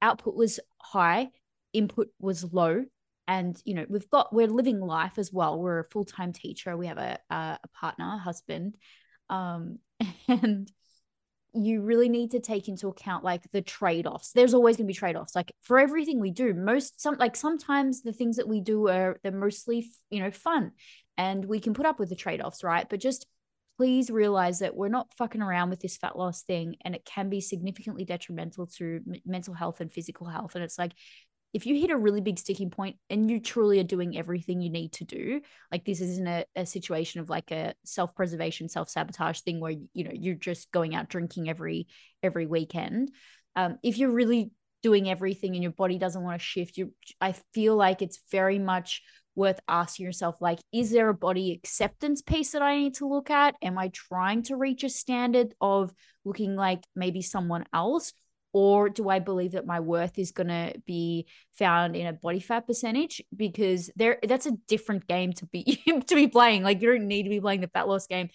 output 0.00 0.36
was 0.36 0.60
high, 0.80 1.30
input 1.72 2.06
was 2.20 2.44
low. 2.52 2.84
And, 3.26 3.60
you 3.64 3.74
know, 3.74 3.84
we've 3.88 4.08
got, 4.10 4.32
we're 4.32 4.46
living 4.46 4.78
life 4.78 5.18
as 5.18 5.32
well. 5.32 5.58
We're 5.58 5.80
a 5.80 5.88
full 5.90 6.04
time 6.04 6.32
teacher. 6.32 6.76
We 6.76 6.86
have 6.86 6.98
a, 6.98 7.18
a, 7.28 7.58
a 7.64 7.68
partner, 7.74 8.16
husband. 8.16 8.76
Um, 9.28 9.80
and 10.28 10.70
you 11.54 11.80
really 11.80 12.08
need 12.08 12.32
to 12.32 12.40
take 12.40 12.68
into 12.68 12.88
account 12.88 13.24
like 13.24 13.42
the 13.52 13.62
trade-offs. 13.62 14.32
There's 14.32 14.54
always 14.54 14.76
going 14.76 14.86
to 14.86 14.92
be 14.92 14.94
trade-offs. 14.94 15.34
Like 15.34 15.52
for 15.62 15.78
everything 15.78 16.20
we 16.20 16.30
do 16.30 16.52
most 16.54 17.00
some 17.00 17.16
like 17.18 17.36
sometimes 17.36 18.02
the 18.02 18.12
things 18.12 18.36
that 18.36 18.48
we 18.48 18.60
do 18.60 18.88
are 18.88 19.18
they're 19.22 19.32
mostly 19.32 19.88
you 20.10 20.22
know 20.22 20.30
fun 20.30 20.72
and 21.16 21.44
we 21.44 21.58
can 21.58 21.74
put 21.74 21.86
up 21.86 21.98
with 21.98 22.10
the 22.10 22.16
trade-offs 22.16 22.62
right? 22.62 22.88
But 22.88 23.00
just 23.00 23.26
please 23.78 24.10
realize 24.10 24.58
that 24.58 24.74
we're 24.74 24.88
not 24.88 25.12
fucking 25.16 25.40
around 25.40 25.70
with 25.70 25.80
this 25.80 25.96
fat 25.96 26.18
loss 26.18 26.42
thing 26.42 26.74
and 26.84 26.96
it 26.96 27.04
can 27.04 27.30
be 27.30 27.40
significantly 27.40 28.04
detrimental 28.04 28.66
to 28.66 29.00
mental 29.24 29.54
health 29.54 29.80
and 29.80 29.92
physical 29.92 30.26
health. 30.26 30.56
And 30.56 30.64
it's 30.64 30.78
like 30.78 30.92
if 31.54 31.66
you 31.66 31.80
hit 31.80 31.90
a 31.90 31.96
really 31.96 32.20
big 32.20 32.38
sticking 32.38 32.70
point 32.70 32.96
and 33.08 33.30
you 33.30 33.40
truly 33.40 33.80
are 33.80 33.84
doing 33.84 34.16
everything 34.16 34.60
you 34.60 34.70
need 34.70 34.92
to 34.92 35.04
do 35.04 35.40
like 35.72 35.84
this 35.84 36.00
isn't 36.00 36.26
a, 36.26 36.44
a 36.56 36.66
situation 36.66 37.20
of 37.20 37.30
like 37.30 37.50
a 37.50 37.74
self-preservation 37.84 38.68
self-sabotage 38.68 39.40
thing 39.40 39.60
where 39.60 39.74
you 39.92 40.04
know 40.04 40.12
you're 40.12 40.34
just 40.34 40.70
going 40.72 40.94
out 40.94 41.08
drinking 41.08 41.48
every 41.48 41.86
every 42.22 42.46
weekend. 42.46 43.10
Um, 43.56 43.78
if 43.82 43.98
you're 43.98 44.10
really 44.10 44.50
doing 44.82 45.08
everything 45.08 45.54
and 45.54 45.62
your 45.62 45.72
body 45.72 45.98
doesn't 45.98 46.22
want 46.22 46.40
to 46.40 46.44
shift 46.44 46.76
you 46.76 46.92
i 47.20 47.34
feel 47.52 47.74
like 47.74 48.00
it's 48.00 48.20
very 48.30 48.60
much 48.60 49.02
worth 49.34 49.58
asking 49.66 50.06
yourself 50.06 50.36
like 50.40 50.60
is 50.72 50.90
there 50.92 51.08
a 51.08 51.14
body 51.14 51.52
acceptance 51.52 52.22
piece 52.22 52.52
that 52.52 52.62
i 52.62 52.76
need 52.76 52.94
to 52.94 53.08
look 53.08 53.30
at? 53.30 53.56
Am 53.62 53.76
i 53.76 53.88
trying 53.88 54.42
to 54.44 54.56
reach 54.56 54.84
a 54.84 54.88
standard 54.88 55.52
of 55.60 55.92
looking 56.24 56.54
like 56.54 56.84
maybe 56.94 57.22
someone 57.22 57.64
else 57.72 58.12
or 58.52 58.88
do 58.88 59.08
i 59.08 59.18
believe 59.18 59.52
that 59.52 59.66
my 59.66 59.80
worth 59.80 60.18
is 60.18 60.30
going 60.32 60.48
to 60.48 60.72
be 60.86 61.26
found 61.58 61.96
in 61.96 62.06
a 62.06 62.12
body 62.12 62.40
fat 62.40 62.66
percentage 62.66 63.22
because 63.36 63.90
there 63.96 64.18
that's 64.26 64.46
a 64.46 64.52
different 64.68 65.06
game 65.06 65.32
to 65.32 65.46
be 65.46 65.82
to 66.06 66.14
be 66.14 66.26
playing 66.26 66.62
like 66.62 66.80
you 66.80 66.92
don't 66.92 67.06
need 67.06 67.24
to 67.24 67.30
be 67.30 67.40
playing 67.40 67.60
the 67.60 67.68
fat 67.68 67.88
loss 67.88 68.06
game 68.06 68.28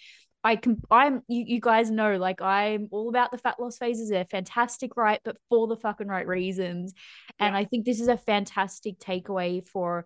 I 0.43 0.57
can 0.57 0.81
I'm 0.91 1.21
you, 1.27 1.45
you 1.47 1.61
guys 1.61 1.89
know 1.89 2.17
like 2.17 2.41
I'm 2.41 2.89
all 2.91 3.07
about 3.07 3.31
the 3.31 3.37
fat 3.37 3.59
loss 3.59 3.77
phases. 3.77 4.09
They're 4.09 4.25
fantastic, 4.25 4.97
right? 4.97 5.21
But 5.23 5.37
for 5.49 5.67
the 5.67 5.77
fucking 5.77 6.07
right 6.07 6.27
reasons. 6.27 6.93
And 7.39 7.55
I 7.55 7.63
think 7.63 7.85
this 7.85 8.01
is 8.01 8.09
a 8.09 8.17
fantastic 8.17 8.99
takeaway 8.99 9.65
for 9.65 10.05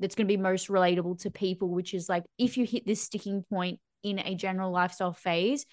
that's 0.00 0.14
going 0.14 0.26
to 0.26 0.32
be 0.32 0.36
most 0.36 0.68
relatable 0.68 1.20
to 1.22 1.30
people, 1.30 1.68
which 1.68 1.94
is 1.94 2.08
like 2.08 2.24
if 2.36 2.56
you 2.56 2.66
hit 2.66 2.84
this 2.84 3.00
sticking 3.00 3.44
point 3.48 3.78
in 4.02 4.18
a 4.18 4.34
general 4.34 4.72
lifestyle 4.72 5.12
phase, 5.12 5.66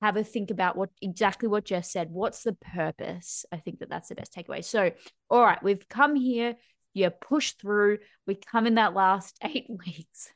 have 0.00 0.16
a 0.16 0.24
think 0.24 0.50
about 0.50 0.76
what 0.76 0.90
exactly 1.02 1.48
what 1.48 1.64
Jess 1.64 1.92
said. 1.92 2.10
What's 2.10 2.42
the 2.42 2.54
purpose? 2.54 3.44
I 3.52 3.58
think 3.58 3.80
that 3.80 3.90
that's 3.90 4.08
the 4.08 4.14
best 4.14 4.34
takeaway. 4.34 4.64
So, 4.64 4.92
all 5.28 5.42
right, 5.42 5.62
we've 5.62 5.88
come 5.88 6.16
here. 6.16 6.56
You 6.94 7.10
push 7.10 7.52
through. 7.52 7.98
We 8.26 8.34
come 8.34 8.66
in 8.66 8.76
that 8.76 8.94
last 8.94 9.38
eight 9.44 9.66
weeks. 9.68 10.30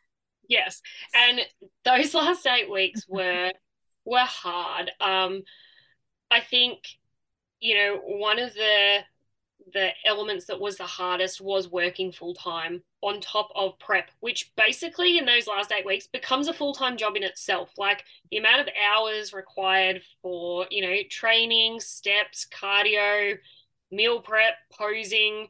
Yes, 0.49 0.83
and 1.15 1.41
those 1.85 2.15
last 2.15 2.47
eight 2.47 2.71
weeks 2.71 3.07
were 3.09 3.53
were 4.05 4.19
hard. 4.19 4.91
Um, 5.01 5.43
I 6.31 6.41
think 6.41 6.81
you 7.61 7.75
know 7.75 8.01
one 8.05 8.39
of 8.39 8.53
the 8.55 8.99
the 9.73 9.91
elements 10.05 10.47
that 10.47 10.61
was 10.61 10.77
the 10.77 10.85
hardest 10.85 11.41
was 11.41 11.71
working 11.71 12.13
full 12.13 12.35
time 12.35 12.83
on 13.03 13.21
top 13.21 13.49
of 13.55 13.79
prep, 13.79 14.11
which 14.21 14.53
basically 14.57 15.19
in 15.19 15.25
those 15.25 15.47
last 15.47 15.73
eight 15.73 15.87
weeks 15.87 16.07
becomes 16.07 16.49
a 16.49 16.55
full 16.55 16.75
time 16.75 16.97
job 16.97 17.17
in 17.17 17.23
itself. 17.23 17.71
Like 17.77 18.05
the 18.31 18.39
amount 18.39 18.61
of 18.61 18.69
hours 18.91 19.33
required 19.33 20.03
for, 20.23 20.67
you 20.71 20.83
know, 20.83 20.97
training, 21.11 21.81
steps, 21.81 22.47
cardio, 22.53 23.37
meal 23.91 24.21
prep, 24.21 24.55
posing, 24.73 25.49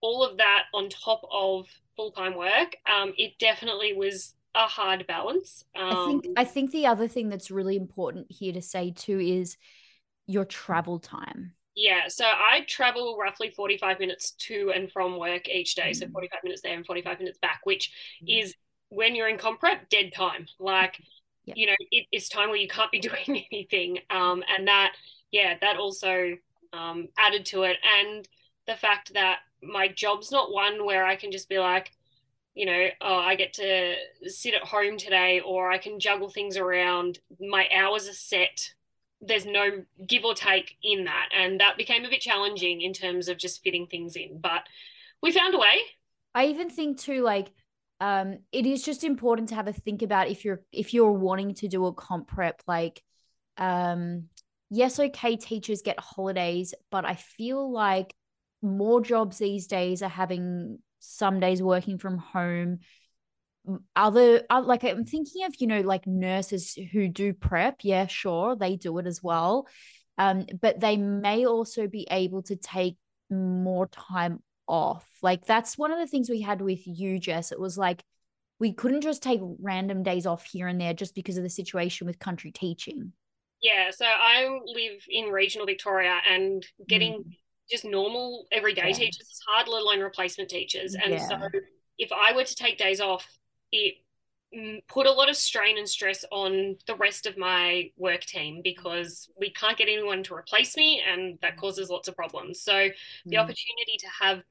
all 0.00 0.24
of 0.24 0.36
that 0.38 0.64
on 0.72 0.88
top 0.88 1.22
of 1.30 1.66
full 1.96 2.12
time 2.12 2.36
work. 2.36 2.76
Um, 2.90 3.12
it 3.16 3.38
definitely 3.38 3.92
was 3.92 4.34
a 4.54 4.66
hard 4.66 5.06
balance. 5.06 5.64
Um, 5.76 5.88
I 5.90 6.06
think 6.06 6.38
I 6.38 6.44
think 6.44 6.70
the 6.70 6.86
other 6.86 7.08
thing 7.08 7.28
that's 7.28 7.50
really 7.50 7.76
important 7.76 8.26
here 8.30 8.52
to 8.52 8.62
say 8.62 8.92
too 8.92 9.18
is 9.18 9.56
your 10.26 10.44
travel 10.44 10.98
time. 10.98 11.54
Yeah, 11.78 12.08
so 12.08 12.24
I 12.24 12.62
travel 12.66 13.16
roughly 13.16 13.50
45 13.50 14.00
minutes 14.00 14.32
to 14.32 14.72
and 14.74 14.90
from 14.90 15.16
work 15.16 15.48
each 15.48 15.76
day. 15.76 15.92
So 15.92 16.06
mm. 16.06 16.12
45 16.12 16.40
minutes 16.42 16.60
there 16.60 16.74
and 16.74 16.84
45 16.84 17.20
minutes 17.20 17.38
back, 17.38 17.60
which 17.62 17.92
mm-hmm. 18.20 18.44
is 18.44 18.54
when 18.88 19.14
you're 19.14 19.28
in 19.28 19.38
comp 19.38 19.60
prep, 19.60 19.88
dead 19.88 20.12
time. 20.12 20.48
Like, 20.58 21.00
yep. 21.44 21.56
you 21.56 21.68
know, 21.68 21.76
it, 21.92 22.06
it's 22.10 22.28
time 22.28 22.48
where 22.48 22.58
you 22.58 22.66
can't 22.66 22.90
be 22.90 22.98
doing 22.98 23.44
anything. 23.52 24.00
Um, 24.10 24.42
and 24.48 24.66
that, 24.66 24.94
yeah, 25.30 25.54
that 25.60 25.76
also 25.76 26.36
um, 26.72 27.10
added 27.16 27.46
to 27.46 27.62
it. 27.62 27.76
And 28.00 28.28
the 28.66 28.74
fact 28.74 29.14
that 29.14 29.38
my 29.62 29.86
job's 29.86 30.32
not 30.32 30.50
one 30.50 30.84
where 30.84 31.06
I 31.06 31.14
can 31.14 31.30
just 31.30 31.48
be 31.48 31.60
like, 31.60 31.92
you 32.56 32.66
know, 32.66 32.88
oh, 33.00 33.18
I 33.18 33.36
get 33.36 33.52
to 33.52 33.94
sit 34.24 34.54
at 34.54 34.64
home 34.64 34.98
today 34.98 35.38
or 35.46 35.70
I 35.70 35.78
can 35.78 36.00
juggle 36.00 36.28
things 36.28 36.56
around. 36.56 37.20
My 37.38 37.68
hours 37.72 38.08
are 38.08 38.12
set 38.14 38.72
there's 39.20 39.46
no 39.46 39.84
give 40.06 40.24
or 40.24 40.34
take 40.34 40.76
in 40.82 41.04
that. 41.04 41.28
And 41.36 41.60
that 41.60 41.76
became 41.76 42.04
a 42.04 42.10
bit 42.10 42.20
challenging 42.20 42.80
in 42.80 42.92
terms 42.92 43.28
of 43.28 43.38
just 43.38 43.62
fitting 43.62 43.86
things 43.86 44.16
in. 44.16 44.40
But 44.40 44.62
we 45.22 45.32
found 45.32 45.54
a 45.54 45.58
way. 45.58 45.76
I 46.34 46.46
even 46.46 46.70
think 46.70 46.98
too, 46.98 47.22
like, 47.22 47.50
um, 48.00 48.38
it 48.52 48.64
is 48.64 48.84
just 48.84 49.02
important 49.02 49.48
to 49.48 49.56
have 49.56 49.66
a 49.66 49.72
think 49.72 50.02
about 50.02 50.28
if 50.28 50.44
you're 50.44 50.62
if 50.70 50.94
you're 50.94 51.10
wanting 51.10 51.54
to 51.54 51.68
do 51.68 51.86
a 51.86 51.92
comp 51.92 52.28
prep, 52.28 52.62
like, 52.68 53.02
um, 53.56 54.28
yes, 54.70 55.00
okay, 55.00 55.36
teachers 55.36 55.82
get 55.82 55.98
holidays, 55.98 56.74
but 56.90 57.04
I 57.04 57.14
feel 57.14 57.72
like 57.72 58.14
more 58.62 59.00
jobs 59.00 59.38
these 59.38 59.66
days 59.66 60.02
are 60.02 60.08
having 60.08 60.78
some 61.00 61.40
days 61.40 61.62
working 61.62 61.98
from 61.98 62.18
home 62.18 62.80
other 63.96 64.42
uh, 64.50 64.62
like 64.62 64.84
i'm 64.84 65.04
thinking 65.04 65.44
of 65.44 65.54
you 65.58 65.66
know 65.66 65.80
like 65.80 66.06
nurses 66.06 66.78
who 66.92 67.08
do 67.08 67.32
prep 67.32 67.76
yeah 67.82 68.06
sure 68.06 68.56
they 68.56 68.76
do 68.76 68.96
it 68.98 69.06
as 69.06 69.22
well 69.22 69.66
um 70.16 70.46
but 70.60 70.80
they 70.80 70.96
may 70.96 71.46
also 71.46 71.86
be 71.86 72.06
able 72.10 72.42
to 72.42 72.56
take 72.56 72.96
more 73.30 73.86
time 73.88 74.42
off 74.66 75.06
like 75.22 75.44
that's 75.46 75.78
one 75.78 75.90
of 75.92 75.98
the 75.98 76.06
things 76.06 76.28
we 76.28 76.40
had 76.40 76.60
with 76.60 76.80
you 76.86 77.18
jess 77.18 77.52
it 77.52 77.60
was 77.60 77.76
like 77.76 78.02
we 78.60 78.72
couldn't 78.72 79.02
just 79.02 79.22
take 79.22 79.40
random 79.60 80.02
days 80.02 80.26
off 80.26 80.44
here 80.44 80.66
and 80.66 80.80
there 80.80 80.92
just 80.92 81.14
because 81.14 81.36
of 81.36 81.42
the 81.42 81.50
situation 81.50 82.06
with 82.06 82.18
country 82.18 82.50
teaching 82.50 83.12
yeah 83.62 83.90
so 83.90 84.04
i 84.04 84.46
live 84.66 85.02
in 85.08 85.26
regional 85.26 85.66
victoria 85.66 86.18
and 86.30 86.66
getting 86.86 87.14
mm. 87.14 87.24
just 87.70 87.84
normal 87.84 88.46
everyday 88.52 88.88
yeah. 88.88 88.94
teachers 88.94 89.26
is 89.26 89.40
hard 89.48 89.68
let 89.68 89.82
alone 89.82 90.00
replacement 90.00 90.50
teachers 90.50 90.94
and 90.94 91.14
yeah. 91.14 91.28
so 91.28 91.36
if 91.98 92.10
i 92.12 92.32
were 92.34 92.44
to 92.44 92.54
take 92.54 92.78
days 92.78 93.00
off 93.00 93.26
it 93.72 93.94
put 94.88 95.06
a 95.06 95.12
lot 95.12 95.28
of 95.28 95.36
strain 95.36 95.76
and 95.76 95.88
stress 95.88 96.24
on 96.32 96.76
the 96.86 96.94
rest 96.94 97.26
of 97.26 97.36
my 97.36 97.90
work 97.98 98.22
team 98.22 98.60
because 98.64 99.28
we 99.38 99.50
can't 99.50 99.76
get 99.76 99.88
anyone 99.88 100.22
to 100.22 100.34
replace 100.34 100.74
me 100.76 101.02
and 101.06 101.38
that 101.42 101.58
causes 101.58 101.90
lots 101.90 102.08
of 102.08 102.16
problems 102.16 102.60
so 102.60 102.72
mm. 102.72 102.92
the 103.26 103.36
opportunity 103.36 103.98
to 103.98 104.06
have 104.20 104.42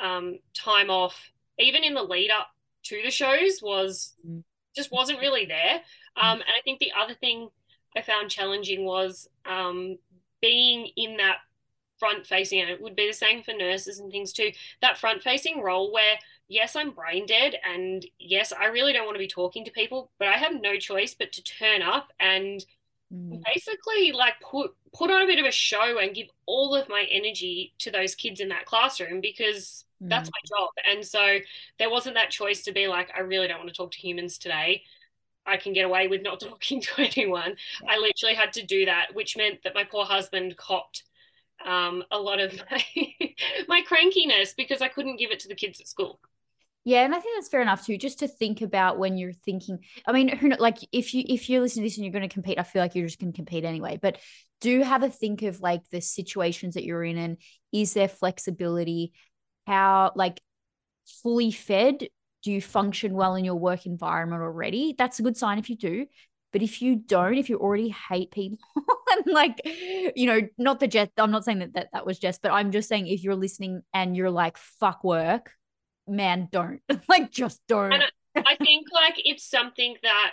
um, 0.00 0.38
time 0.54 0.90
off 0.90 1.30
even 1.58 1.84
in 1.84 1.94
the 1.94 2.02
lead 2.02 2.30
up 2.30 2.48
to 2.82 3.00
the 3.04 3.12
shows 3.12 3.60
was 3.62 4.14
mm. 4.26 4.42
just 4.74 4.90
wasn't 4.90 5.20
really 5.20 5.46
there 5.46 5.74
um, 6.20 6.40
and 6.40 6.42
i 6.42 6.60
think 6.64 6.80
the 6.80 6.92
other 7.00 7.14
thing 7.14 7.48
i 7.96 8.02
found 8.02 8.28
challenging 8.28 8.84
was 8.84 9.28
um, 9.46 9.96
being 10.40 10.88
in 10.96 11.16
that 11.18 11.36
front 12.00 12.26
facing 12.26 12.60
and 12.60 12.70
it 12.70 12.82
would 12.82 12.96
be 12.96 13.06
the 13.06 13.12
same 13.12 13.40
for 13.44 13.52
nurses 13.52 14.00
and 14.00 14.10
things 14.10 14.32
too 14.32 14.50
that 14.82 14.98
front 14.98 15.22
facing 15.22 15.62
role 15.62 15.92
where 15.92 16.16
yes, 16.48 16.76
I'm 16.76 16.90
brain 16.90 17.26
dead, 17.26 17.56
and 17.68 18.04
yes, 18.18 18.52
I 18.52 18.66
really 18.66 18.92
don't 18.92 19.06
want 19.06 19.16
to 19.16 19.20
be 19.20 19.28
talking 19.28 19.64
to 19.64 19.70
people, 19.70 20.10
but 20.18 20.28
I 20.28 20.36
have 20.36 20.60
no 20.60 20.76
choice 20.76 21.14
but 21.14 21.32
to 21.32 21.42
turn 21.42 21.82
up 21.82 22.08
and 22.20 22.64
mm. 23.12 23.42
basically 23.44 24.12
like 24.12 24.34
put 24.40 24.72
put 24.92 25.10
on 25.10 25.22
a 25.22 25.26
bit 25.26 25.38
of 25.38 25.46
a 25.46 25.50
show 25.50 25.98
and 25.98 26.14
give 26.14 26.28
all 26.46 26.74
of 26.74 26.88
my 26.88 27.06
energy 27.10 27.74
to 27.78 27.90
those 27.90 28.14
kids 28.14 28.40
in 28.40 28.48
that 28.48 28.66
classroom 28.66 29.20
because 29.20 29.84
mm. 30.02 30.08
that's 30.08 30.30
my 30.30 30.56
job. 30.56 30.68
And 30.88 31.04
so 31.04 31.38
there 31.78 31.90
wasn't 31.90 32.14
that 32.14 32.30
choice 32.30 32.62
to 32.64 32.72
be 32.72 32.86
like, 32.86 33.10
I 33.16 33.20
really 33.20 33.48
don't 33.48 33.58
want 33.58 33.70
to 33.70 33.74
talk 33.74 33.90
to 33.92 33.98
humans 33.98 34.38
today. 34.38 34.82
I 35.46 35.56
can 35.56 35.72
get 35.72 35.84
away 35.84 36.06
with 36.06 36.22
not 36.22 36.40
talking 36.40 36.80
to 36.80 36.90
anyone. 36.98 37.56
Yeah. 37.82 37.90
I 37.90 37.98
literally 37.98 38.34
had 38.34 38.52
to 38.54 38.64
do 38.64 38.86
that, 38.86 39.14
which 39.14 39.36
meant 39.36 39.62
that 39.64 39.74
my 39.74 39.84
poor 39.84 40.04
husband 40.04 40.56
copped 40.56 41.02
um, 41.64 42.04
a 42.10 42.18
lot 42.18 42.40
of 42.40 42.52
my, 42.70 42.84
my 43.68 43.82
crankiness 43.88 44.54
because 44.56 44.82
I 44.82 44.88
couldn't 44.88 45.16
give 45.18 45.30
it 45.30 45.40
to 45.40 45.48
the 45.48 45.54
kids 45.54 45.80
at 45.80 45.88
school. 45.88 46.20
Yeah, 46.84 47.02
and 47.02 47.14
I 47.14 47.18
think 47.18 47.36
that's 47.36 47.48
fair 47.48 47.62
enough 47.62 47.86
too. 47.86 47.96
Just 47.96 48.18
to 48.18 48.28
think 48.28 48.60
about 48.60 48.98
when 48.98 49.16
you're 49.16 49.32
thinking. 49.32 49.78
I 50.06 50.12
mean, 50.12 50.28
who 50.28 50.50
like 50.50 50.78
if 50.92 51.14
you 51.14 51.24
if 51.26 51.48
you 51.48 51.60
listen 51.60 51.82
to 51.82 51.86
this 51.86 51.96
and 51.96 52.04
you're 52.04 52.12
going 52.12 52.28
to 52.28 52.32
compete, 52.32 52.58
I 52.58 52.62
feel 52.62 52.82
like 52.82 52.94
you're 52.94 53.06
just 53.06 53.18
going 53.18 53.32
to 53.32 53.36
compete 53.36 53.64
anyway. 53.64 53.98
But 54.00 54.18
do 54.60 54.82
have 54.82 55.02
a 55.02 55.08
think 55.08 55.42
of 55.42 55.60
like 55.60 55.80
the 55.90 56.02
situations 56.02 56.74
that 56.74 56.84
you're 56.84 57.02
in, 57.04 57.16
and 57.16 57.38
is 57.72 57.94
there 57.94 58.08
flexibility? 58.08 59.12
How 59.66 60.12
like 60.14 60.40
fully 61.22 61.50
fed? 61.50 62.06
Do 62.42 62.52
you 62.52 62.60
function 62.60 63.14
well 63.14 63.34
in 63.36 63.46
your 63.46 63.54
work 63.54 63.86
environment 63.86 64.42
already? 64.42 64.94
That's 64.98 65.18
a 65.18 65.22
good 65.22 65.38
sign 65.38 65.58
if 65.58 65.70
you 65.70 65.76
do. 65.76 66.06
But 66.52 66.62
if 66.62 66.82
you 66.82 66.96
don't, 66.96 67.38
if 67.38 67.48
you 67.48 67.58
already 67.58 67.88
hate 67.88 68.30
people 68.30 68.58
and 68.76 69.34
like, 69.34 69.60
you 69.64 70.26
know, 70.26 70.40
not 70.58 70.78
the 70.78 70.86
Jess, 70.86 71.08
I'm 71.16 71.30
not 71.30 71.44
saying 71.44 71.60
that, 71.60 71.74
that 71.74 71.88
that 71.94 72.06
was 72.06 72.18
Jess, 72.18 72.38
but 72.38 72.52
I'm 72.52 72.70
just 72.70 72.88
saying 72.88 73.08
if 73.08 73.24
you're 73.24 73.34
listening 73.34 73.82
and 73.92 74.14
you're 74.16 74.30
like, 74.30 74.58
fuck 74.58 75.02
work, 75.02 75.50
man, 76.06 76.48
don't. 76.50 76.80
like, 77.08 77.30
just 77.30 77.60
don't. 77.68 77.92
And 77.92 78.04
I 78.36 78.56
think 78.56 78.86
like 78.92 79.14
it's 79.16 79.48
something 79.48 79.96
that 80.02 80.32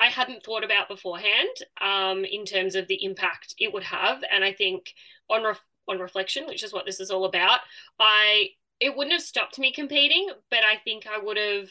I 0.00 0.06
hadn't 0.06 0.42
thought 0.42 0.64
about 0.64 0.88
beforehand 0.88 1.48
um, 1.80 2.24
in 2.24 2.44
terms 2.44 2.74
of 2.74 2.88
the 2.88 3.04
impact 3.04 3.54
it 3.58 3.72
would 3.72 3.84
have. 3.84 4.22
And 4.30 4.44
I 4.44 4.52
think 4.52 4.92
on 5.30 5.44
ref- 5.44 5.64
on 5.88 5.98
reflection, 5.98 6.46
which 6.46 6.62
is 6.62 6.72
what 6.72 6.86
this 6.86 7.00
is 7.00 7.10
all 7.10 7.24
about, 7.24 7.60
I 7.98 8.48
it 8.80 8.96
wouldn't 8.96 9.12
have 9.12 9.22
stopped 9.22 9.58
me 9.58 9.72
competing, 9.72 10.28
but 10.50 10.60
I 10.64 10.76
think 10.76 11.06
I 11.06 11.18
would 11.18 11.36
have 11.36 11.68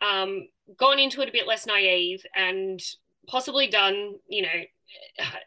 um, 0.00 0.48
gone 0.76 0.98
into 0.98 1.20
it 1.20 1.28
a 1.28 1.32
bit 1.32 1.46
less 1.46 1.66
naive 1.66 2.22
and 2.34 2.80
possibly 3.26 3.66
done, 3.68 4.14
you 4.26 4.42
know, 4.42 4.62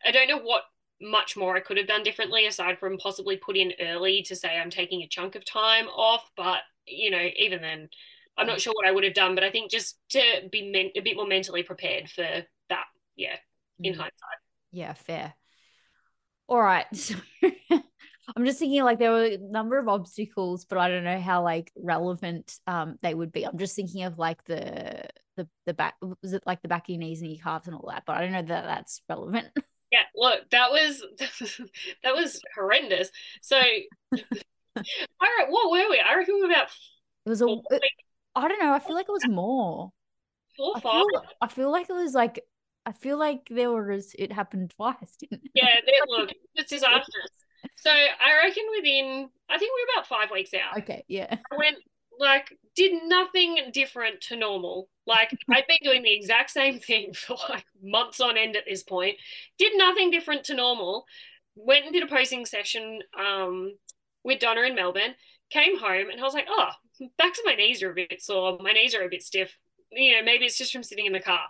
I 0.06 0.12
don't 0.12 0.28
know 0.28 0.38
what 0.38 0.64
much 1.02 1.38
more 1.38 1.56
I 1.56 1.62
could 1.62 1.78
have 1.78 1.88
done 1.88 2.04
differently 2.04 2.46
aside 2.46 2.78
from 2.78 2.98
possibly 2.98 3.38
put 3.38 3.58
in 3.58 3.74
early 3.82 4.22
to 4.24 4.36
say 4.36 4.58
I'm 4.58 4.70
taking 4.70 5.02
a 5.02 5.08
chunk 5.08 5.36
of 5.36 5.46
time 5.46 5.88
off. 5.88 6.30
But, 6.36 6.60
you 6.90 7.12
know, 7.12 7.26
even 7.38 7.62
then, 7.62 7.90
I'm 8.38 8.48
not 8.48 8.62
sure 8.62 8.74
what 8.74 8.88
I 8.88 8.92
would 8.92 9.04
have 9.04 9.14
done. 9.14 9.36
But 9.36 9.44
I 9.44 9.52
think 9.52 9.72
just 9.72 9.98
to 10.10 10.22
be 10.52 10.72
men- 10.72 10.92
a 10.96 11.02
bit 11.02 11.16
more 11.16 11.28
mentally 11.28 11.64
prepared 11.64 12.10
for 12.10 12.28
that. 12.70 12.86
Yeah, 13.16 13.36
in 13.80 13.94
mm. 13.94 13.98
hindsight. 13.98 14.40
Yeah, 14.72 14.94
fair. 14.94 15.34
All 16.48 16.62
right. 16.62 16.86
So 18.30 18.36
I'm 18.38 18.46
just 18.46 18.60
thinking 18.60 18.84
like 18.84 19.00
there 19.00 19.12
were 19.12 19.26
a 19.26 19.38
number 19.38 19.80
of 19.80 19.88
obstacles, 19.88 20.66
but 20.66 20.78
I 20.78 20.88
don't 20.88 21.04
know 21.04 21.20
how 21.20 21.44
like 21.44 21.72
relevant 21.76 22.60
um 22.68 23.00
they 23.02 23.14
would 23.14 23.32
be. 23.32 23.44
I'm 23.44 23.58
just 23.58 23.76
thinking 23.76 24.04
of 24.04 24.20
like 24.20 24.44
the 24.46 25.10
the 25.36 25.48
the 25.66 25.74
back 25.74 25.96
was 26.22 26.34
it 26.34 26.44
like 26.46 26.62
the 26.62 26.68
back 26.68 26.84
of 26.84 26.90
your 26.90 27.00
knees 27.00 27.22
and 27.22 27.32
your 27.32 27.42
calves 27.42 27.68
and 27.68 27.76
all 27.76 27.90
that, 27.90 28.04
but 28.06 28.18
I 28.18 28.22
don't 28.22 28.34
know 28.34 28.44
that 28.44 28.66
that's 28.66 29.02
relevant. 29.10 29.48
Yeah, 29.92 30.04
look, 30.16 30.48
that 30.52 30.70
was 30.72 31.04
that 32.04 32.16
was 32.16 32.40
horrendous. 32.56 33.10
So 33.42 33.60
all 35.22 35.28
right, 35.38 35.48
what 35.50 35.72
were 35.72 35.90
we? 35.90 36.00
I 36.00 36.16
reckon 36.16 36.36
we 36.36 36.42
were 36.42 36.48
about 36.48 36.70
it 37.26 37.30
was 37.30 37.42
a 37.42 37.48
I 38.36 38.48
don't 38.48 38.60
know, 38.60 38.74
I 38.74 38.80
feel 38.80 38.96
like 38.96 39.08
it 39.10 39.12
was 39.12 39.28
more. 39.28 39.92
Four, 40.56 40.78
I 40.78 40.80
five. 40.80 40.92
Feel, 40.92 41.24
I 41.42 41.48
feel 41.48 41.72
like 41.72 41.90
it 41.90 41.94
was 41.94 42.14
like 42.14 42.44
I 42.86 42.92
feel 42.92 43.18
like 43.18 43.48
there 43.50 43.72
was 43.72 44.16
it 44.18 44.32
happened 44.32 44.74
twice, 44.76 45.16
didn't 45.20 45.42
it? 45.46 45.52
Yeah, 45.54 45.76
look, 46.08 46.32
it's 46.56 46.70
disastrous. 46.70 47.30
So 47.76 47.92
I 47.92 48.46
reckon 48.46 48.64
within, 48.78 49.30
I 49.50 49.58
think 49.58 49.72
we 49.76 49.82
are 49.82 50.00
about 50.00 50.08
five 50.08 50.32
weeks 50.32 50.52
out. 50.54 50.78
Okay, 50.80 51.04
yeah. 51.08 51.38
I 51.52 51.58
went 51.58 51.78
like 52.20 52.58
did 52.76 53.04
nothing 53.06 53.58
different 53.74 54.22
to 54.22 54.36
normal. 54.36 54.90
Like 55.06 55.32
I've 55.50 55.68
been 55.68 55.78
doing 55.84 56.04
the 56.04 56.14
exact 56.14 56.52
same 56.52 56.80
thing 56.80 57.14
for 57.16 57.38
like 57.50 57.66
months 57.82 58.20
on 58.20 58.38
end 58.38 58.56
at 58.56 58.66
this 58.68 58.84
point. 58.84 59.18
Did 59.58 59.74
nothing 59.78 60.12
different 60.12 60.46
to 60.46 60.56
normal. 60.56 61.06
Went 61.56 61.86
and 61.86 61.94
did 61.94 62.04
a 62.04 62.08
posing 62.08 62.46
session 62.46 63.02
um, 63.20 63.74
with 64.24 64.40
Donna 64.40 64.62
in 64.62 64.76
Melbourne. 64.76 65.16
Came 65.50 65.80
home 65.80 66.10
and 66.12 66.20
I 66.20 66.24
was 66.24 66.34
like, 66.34 66.48
oh, 66.50 66.70
back 67.18 67.34
to 67.34 67.44
my 67.46 67.56
knees 67.56 67.82
are 67.82 67.92
a 67.92 67.96
bit 67.96 68.22
sore. 68.22 68.58
My 68.62 68.72
knees 68.72 68.94
are 68.94 69.04
a 69.04 69.10
bit 69.10 69.24
stiff. 69.24 69.58
You 69.92 70.14
know, 70.14 70.24
maybe 70.24 70.46
it's 70.46 70.58
just 70.58 70.72
from 70.72 70.84
sitting 70.84 71.06
in 71.06 71.14
the 71.14 71.20
car. 71.20 71.42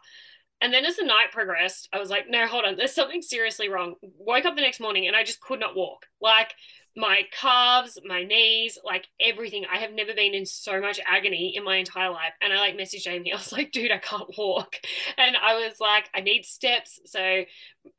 And 0.62 0.74
then 0.74 0.86
as 0.86 0.98
the 0.98 1.06
night 1.06 1.32
progressed, 1.32 1.88
I 1.94 2.00
was 2.00 2.10
like, 2.10 2.30
no, 2.30 2.46
hold 2.46 2.66
on, 2.66 2.76
there's 2.76 2.94
something 2.94 3.22
seriously 3.22 3.70
wrong. 3.70 3.96
Woke 4.02 4.46
up 4.46 4.56
the 4.56 4.62
next 4.62 4.80
morning 4.80 5.08
and 5.08 5.16
I 5.16 5.24
just 5.24 5.42
could 5.42 5.60
not 5.60 5.76
walk. 5.76 6.06
Like 6.22 6.54
my 6.96 7.22
calves, 7.32 7.98
my 8.06 8.24
knees, 8.24 8.78
like 8.84 9.08
everything. 9.22 9.66
I 9.72 9.78
have 9.78 9.94
never 9.94 10.14
been 10.14 10.34
in 10.34 10.46
so 10.46 10.82
much 10.82 11.00
agony 11.06 11.54
in 11.56 11.64
my 11.64 11.78
entire 11.78 12.10
life. 12.10 12.34
And 12.42 12.52
I 12.52 12.58
like 12.58 12.78
messaged 12.78 13.08
Aimee. 13.08 13.32
I 13.34 13.38
was 13.38 13.52
like, 13.52 13.72
dude, 13.72 13.92
I 13.92 14.00
can't 14.00 14.30
walk. 14.38 14.76
And 15.18 15.36
I 15.38 15.56
was 15.68 15.80
like, 15.80 16.10
I 16.14 16.22
need 16.22 16.46
steps. 16.46 17.00
So 17.06 17.20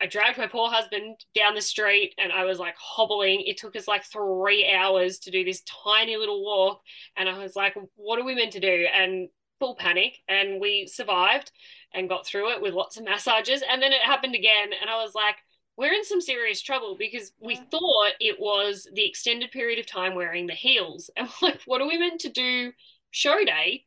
I 0.01 0.07
dragged 0.09 0.39
my 0.39 0.47
poor 0.47 0.71
husband 0.71 1.25
down 1.35 1.55
the 1.55 1.63
street 1.63 2.15
and 2.19 2.33
I 2.33 2.45
was 2.45 2.59
like 2.59 2.75
hobbling. 2.77 3.43
It 3.43 3.59
took 3.59 3.77
us 3.77 3.89
like 3.89 4.05
three 4.05 4.71
hours 4.73 5.19
to 5.21 5.31
do 5.31 5.45
this 5.45 5.63
tiny 5.85 6.17
little 6.17 6.45
walk. 6.45 6.81
And 7.17 7.29
I 7.29 7.39
was 7.43 7.57
like, 7.57 7.77
what 7.97 8.19
are 8.19 8.25
we 8.25 8.35
meant 8.35 8.53
to 8.53 8.61
do? 8.61 8.87
And 8.95 9.29
full 9.61 9.77
panic. 9.77 10.19
And 10.29 10.61
we 10.61 10.87
survived 10.87 11.53
and 11.95 12.09
got 12.09 12.27
through 12.27 12.53
it 12.53 12.63
with 12.63 12.75
lots 12.75 12.97
of 12.97 13.05
massages. 13.05 13.63
And 13.69 13.81
then 13.81 13.93
it 13.93 14.03
happened 14.03 14.35
again. 14.35 14.71
And 14.81 14.91
I 14.91 15.03
was 15.03 15.15
like, 15.15 15.37
we're 15.81 15.95
in 15.95 16.05
some 16.05 16.21
serious 16.21 16.61
trouble 16.61 16.95
because 16.99 17.33
we 17.41 17.57
thought 17.57 18.13
it 18.21 18.39
was 18.39 18.87
the 18.93 19.09
extended 19.09 19.51
period 19.51 19.79
of 19.79 19.87
time 19.87 20.15
wearing 20.15 20.47
the 20.47 20.53
heels. 20.53 21.09
And 21.17 21.29
like, 21.41 21.63
what 21.65 21.81
are 21.81 21.89
we 21.89 21.97
meant 21.97 22.21
to 22.21 22.29
do 22.29 22.73
show 23.11 23.43
day 23.47 23.85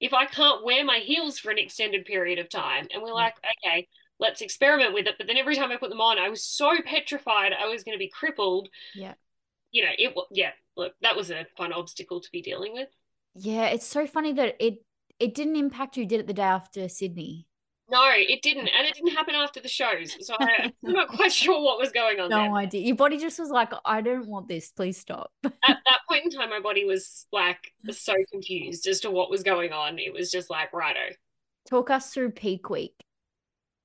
if 0.00 0.14
I 0.14 0.24
can't 0.24 0.64
wear 0.64 0.82
my 0.82 0.98
heels 0.98 1.38
for 1.38 1.50
an 1.50 1.58
extended 1.58 2.06
period 2.06 2.38
of 2.38 2.48
time? 2.48 2.88
And 2.92 3.02
we're 3.02 3.12
like, 3.12 3.34
okay, 3.66 3.86
let's 4.18 4.40
experiment 4.40 4.94
with 4.94 5.06
it. 5.06 5.16
But 5.18 5.26
then 5.26 5.36
every 5.36 5.56
time 5.56 5.70
I 5.70 5.76
put 5.76 5.90
them 5.90 6.00
on, 6.00 6.18
I 6.18 6.30
was 6.30 6.42
so 6.42 6.72
petrified 6.86 7.52
I 7.52 7.66
was 7.66 7.84
going 7.84 7.94
to 7.94 8.02
be 8.02 8.08
crippled. 8.08 8.70
Yeah. 8.94 9.12
You 9.72 9.84
know, 9.84 9.90
it 9.98 10.14
yeah, 10.30 10.52
look, 10.74 10.94
that 11.02 11.16
was 11.16 11.30
a 11.30 11.46
fun 11.54 11.74
obstacle 11.74 12.22
to 12.22 12.28
be 12.32 12.40
dealing 12.40 12.72
with. 12.72 12.88
Yeah, 13.34 13.66
it's 13.66 13.86
so 13.86 14.06
funny 14.06 14.32
that 14.32 14.56
it 14.58 14.78
it 15.20 15.34
didn't 15.34 15.56
impact 15.56 15.98
you, 15.98 16.06
did 16.06 16.20
it 16.20 16.26
the 16.26 16.32
day 16.32 16.42
after 16.42 16.88
Sydney? 16.88 17.46
No, 17.88 18.04
it 18.12 18.42
didn't. 18.42 18.68
And 18.68 18.86
it 18.86 18.94
didn't 18.94 19.12
happen 19.12 19.34
after 19.34 19.60
the 19.60 19.68
shows. 19.68 20.16
So 20.26 20.34
I, 20.38 20.64
am 20.64 20.72
not 20.82 21.08
quite 21.08 21.32
sure 21.32 21.62
what 21.62 21.78
was 21.78 21.92
going 21.92 22.18
on. 22.18 22.30
No 22.30 22.42
there. 22.42 22.54
idea. 22.54 22.80
Your 22.80 22.96
body 22.96 23.16
just 23.16 23.38
was 23.38 23.50
like, 23.50 23.72
I 23.84 24.00
don't 24.00 24.26
want 24.26 24.48
this. 24.48 24.70
Please 24.70 24.98
stop. 24.98 25.30
At 25.44 25.52
that 25.66 26.00
point 26.08 26.24
in 26.24 26.30
time, 26.30 26.50
my 26.50 26.60
body 26.60 26.84
was 26.84 27.26
like 27.32 27.72
so 27.90 28.14
confused 28.32 28.86
as 28.88 29.00
to 29.00 29.10
what 29.10 29.30
was 29.30 29.42
going 29.42 29.72
on. 29.72 29.98
It 29.98 30.12
was 30.12 30.30
just 30.30 30.50
like, 30.50 30.72
righto. 30.72 31.14
Talk 31.68 31.90
us 31.90 32.12
through 32.12 32.32
peak 32.32 32.70
week. 32.70 32.94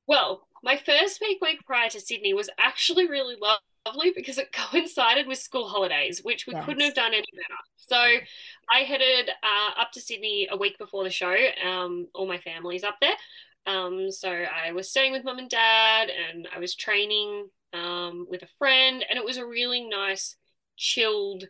Well, 0.07 0.47
my 0.63 0.77
first 0.77 1.19
peak 1.19 1.39
week 1.41 1.65
prior 1.65 1.89
to 1.89 1.99
Sydney 1.99 2.33
was 2.33 2.49
actually 2.59 3.07
really 3.07 3.35
lovely 3.39 4.13
because 4.15 4.39
it 4.39 4.51
coincided 4.71 5.27
with 5.27 5.37
school 5.37 5.67
holidays, 5.67 6.21
which 6.23 6.47
we 6.47 6.53
yes. 6.53 6.65
couldn't 6.65 6.83
have 6.83 6.95
done 6.95 7.13
any 7.13 7.25
better. 7.33 7.59
So 7.77 7.97
I 7.97 8.79
headed 8.79 9.29
uh, 9.29 9.81
up 9.81 9.91
to 9.93 10.01
Sydney 10.01 10.47
a 10.51 10.57
week 10.57 10.79
before 10.79 11.03
the 11.03 11.09
show. 11.11 11.35
Um, 11.63 12.07
all 12.15 12.27
my 12.27 12.39
family's 12.39 12.83
up 12.83 12.95
there. 12.99 13.15
Um, 13.65 14.11
so 14.11 14.29
I 14.29 14.71
was 14.71 14.89
staying 14.89 15.11
with 15.11 15.23
mum 15.23 15.39
and 15.39 15.49
dad, 15.49 16.09
and 16.09 16.47
I 16.53 16.59
was 16.59 16.75
training 16.75 17.47
um, 17.73 18.27
with 18.29 18.41
a 18.41 18.49
friend, 18.57 19.05
and 19.07 19.17
it 19.17 19.25
was 19.25 19.37
a 19.37 19.45
really 19.45 19.87
nice, 19.87 20.35
chilled 20.77 21.45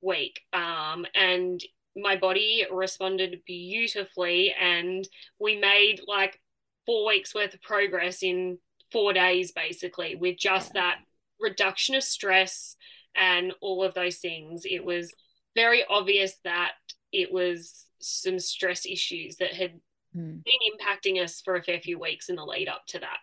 week. 0.00 0.40
Um, 0.52 1.06
and 1.14 1.60
my 1.96 2.16
body 2.16 2.64
responded 2.70 3.42
beautifully, 3.46 4.54
and 4.58 5.08
we 5.38 5.56
made 5.56 6.00
like 6.06 6.40
four 6.86 7.06
weeks 7.06 7.34
worth 7.34 7.54
of 7.54 7.62
progress 7.62 8.22
in 8.22 8.58
four 8.92 9.12
days, 9.12 9.52
basically, 9.52 10.14
with 10.14 10.38
just 10.38 10.72
yeah. 10.74 10.80
that 10.80 10.98
reduction 11.40 11.94
of 11.94 12.02
stress 12.02 12.76
and 13.14 13.52
all 13.60 13.82
of 13.82 13.94
those 13.94 14.18
things. 14.18 14.62
It 14.64 14.84
was 14.84 15.12
very 15.54 15.84
obvious 15.88 16.34
that 16.44 16.72
it 17.12 17.32
was 17.32 17.86
some 18.00 18.38
stress 18.38 18.86
issues 18.86 19.36
that 19.36 19.52
had 19.52 19.80
mm. 20.18 20.44
been 20.44 20.54
impacting 20.72 21.22
us 21.22 21.40
for 21.40 21.56
a 21.56 21.62
fair 21.62 21.80
few 21.80 21.98
weeks 21.98 22.28
in 22.28 22.36
the 22.36 22.44
lead 22.44 22.68
up 22.68 22.86
to 22.88 22.98
that. 22.98 23.18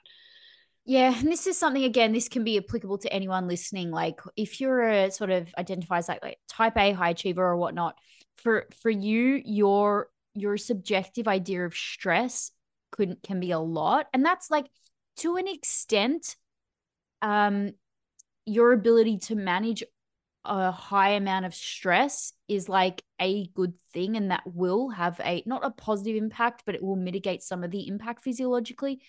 Yeah, 0.88 1.18
and 1.18 1.32
this 1.32 1.48
is 1.48 1.58
something 1.58 1.84
again. 1.84 2.14
This 2.14 2.30
can 2.30 2.44
be 2.44 2.58
applicable 2.58 3.00
to 3.00 3.12
anyone 3.12 3.48
listening. 3.48 3.90
Like, 3.90 4.22
if 4.36 4.62
you're 4.62 4.88
a 4.88 5.12
sort 5.12 5.32
of 5.32 5.48
identifies 5.58 6.08
like, 6.08 6.22
like 6.22 6.38
type 6.48 6.78
A 6.78 6.92
high 6.92 7.10
achiever 7.10 7.44
or 7.44 7.58
whatnot, 7.58 7.96
for 8.36 8.68
for 8.82 8.92
you, 8.92 9.42
your 9.44 10.10
your 10.36 10.58
subjective 10.58 11.28
idea 11.28 11.66
of 11.66 11.74
stress 11.74 12.52
couldn't 12.92 13.24
can 13.24 13.40
be 13.40 13.52
a 13.52 13.60
lot, 13.60 14.08
and 14.14 14.24
that's 14.24 14.52
like 14.52 14.68
to 15.18 15.38
an 15.38 15.48
extent, 15.48 16.36
um, 17.22 17.72
your 18.46 18.72
ability 18.72 19.18
to 19.18 19.36
manage 19.36 19.84
a 20.48 20.72
high 20.72 21.12
amount 21.12 21.46
of 21.46 21.54
stress 21.54 22.34
is 22.48 22.70
like 22.70 23.04
a 23.20 23.48
good 23.48 23.74
thing 23.94 24.16
and 24.18 24.32
that 24.32 24.44
will 24.46 24.90
have 24.90 25.20
a 25.24 25.44
not 25.46 25.66
a 25.66 25.72
positive 25.72 26.16
impact 26.16 26.64
but 26.66 26.76
it 26.76 26.84
will 26.84 26.96
mitigate 26.96 27.44
some 27.44 27.64
of 27.64 27.72
the 27.72 27.88
impact 27.88 28.24
physiologically. 28.24 29.02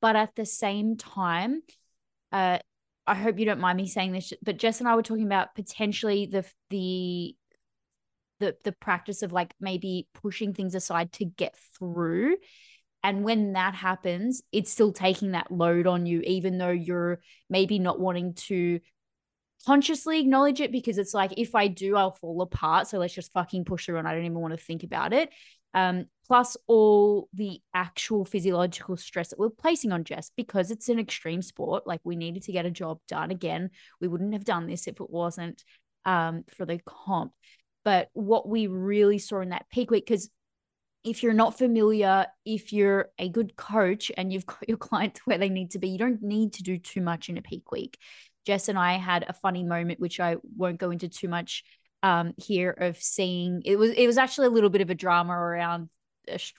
But 0.00 0.16
at 0.16 0.34
the 0.34 0.46
same 0.46 0.96
time 0.96 1.62
uh 2.32 2.58
i 3.06 3.14
hope 3.14 3.38
you 3.38 3.44
don't 3.44 3.60
mind 3.60 3.76
me 3.76 3.88
saying 3.88 4.12
this 4.12 4.32
but 4.42 4.56
jess 4.56 4.78
and 4.78 4.88
i 4.88 4.94
were 4.94 5.02
talking 5.02 5.26
about 5.26 5.54
potentially 5.54 6.26
the 6.26 6.44
the 6.70 7.34
the 8.40 8.56
the 8.64 8.72
practice 8.72 9.22
of 9.22 9.32
like 9.32 9.54
maybe 9.60 10.08
pushing 10.14 10.52
things 10.52 10.74
aside 10.74 11.12
to 11.12 11.24
get 11.24 11.54
through. 11.78 12.36
And 13.02 13.24
when 13.24 13.52
that 13.52 13.74
happens 13.74 14.42
it's 14.52 14.70
still 14.70 14.92
taking 14.92 15.30
that 15.32 15.50
load 15.50 15.86
on 15.86 16.04
you 16.04 16.20
even 16.20 16.58
though 16.58 16.70
you're 16.70 17.20
maybe 17.48 17.78
not 17.78 18.00
wanting 18.00 18.34
to 18.34 18.80
consciously 19.66 20.20
acknowledge 20.20 20.60
it 20.60 20.72
because 20.72 20.98
it's 20.98 21.14
like 21.14 21.34
if 21.36 21.54
I 21.54 21.68
do, 21.68 21.96
I'll 21.96 22.12
fall 22.12 22.42
apart. 22.42 22.88
So 22.88 22.98
let's 22.98 23.14
just 23.14 23.32
fucking 23.32 23.64
push 23.64 23.86
through 23.86 23.98
and 23.98 24.08
I 24.08 24.14
don't 24.14 24.24
even 24.24 24.38
want 24.38 24.52
to 24.52 24.64
think 24.64 24.82
about 24.82 25.12
it. 25.12 25.30
Um, 25.72 26.06
plus 26.26 26.56
all 26.66 27.28
the 27.32 27.60
actual 27.74 28.24
physiological 28.24 28.96
stress 28.96 29.28
that 29.30 29.38
we're 29.38 29.50
placing 29.50 29.92
on 29.92 30.04
Jess 30.04 30.30
because 30.36 30.70
it's 30.70 30.88
an 30.88 30.98
extreme 30.98 31.42
sport. 31.42 31.86
Like 31.86 32.00
we 32.04 32.16
needed 32.16 32.42
to 32.44 32.52
get 32.52 32.66
a 32.66 32.70
job 32.70 32.98
done. 33.08 33.30
Again, 33.30 33.70
we 34.00 34.08
wouldn't 34.08 34.32
have 34.32 34.44
done 34.44 34.66
this 34.66 34.86
if 34.86 35.00
it 35.00 35.10
wasn't 35.10 35.64
um, 36.04 36.44
for 36.48 36.64
the 36.64 36.80
comp. 36.84 37.32
But 37.84 38.10
what 38.12 38.48
we 38.48 38.66
really 38.66 39.18
saw 39.18 39.40
in 39.40 39.50
that 39.50 39.66
peak 39.70 39.90
week, 39.90 40.06
because 40.06 40.28
if 41.02 41.22
you're 41.22 41.32
not 41.32 41.56
familiar, 41.56 42.26
if 42.44 42.72
you're 42.72 43.08
a 43.18 43.28
good 43.28 43.56
coach 43.56 44.12
and 44.16 44.32
you've 44.32 44.46
got 44.46 44.68
your 44.68 44.76
clients 44.78 45.20
where 45.24 45.38
they 45.38 45.48
need 45.48 45.72
to 45.72 45.78
be, 45.78 45.88
you 45.88 45.98
don't 45.98 46.22
need 46.22 46.54
to 46.54 46.62
do 46.62 46.78
too 46.78 47.00
much 47.00 47.28
in 47.28 47.38
a 47.38 47.42
peak 47.42 47.70
week. 47.72 47.98
Jess 48.46 48.68
and 48.68 48.78
I 48.78 48.94
had 48.94 49.24
a 49.28 49.32
funny 49.32 49.62
moment, 49.62 50.00
which 50.00 50.20
I 50.20 50.36
won't 50.56 50.78
go 50.78 50.90
into 50.90 51.08
too 51.08 51.28
much 51.28 51.64
um, 52.02 52.32
here, 52.36 52.70
of 52.70 52.96
seeing 52.96 53.62
it 53.64 53.76
was 53.76 53.90
it 53.90 54.06
was 54.06 54.18
actually 54.18 54.46
a 54.48 54.50
little 54.50 54.70
bit 54.70 54.80
of 54.80 54.90
a 54.90 54.94
drama 54.94 55.32
around 55.32 55.88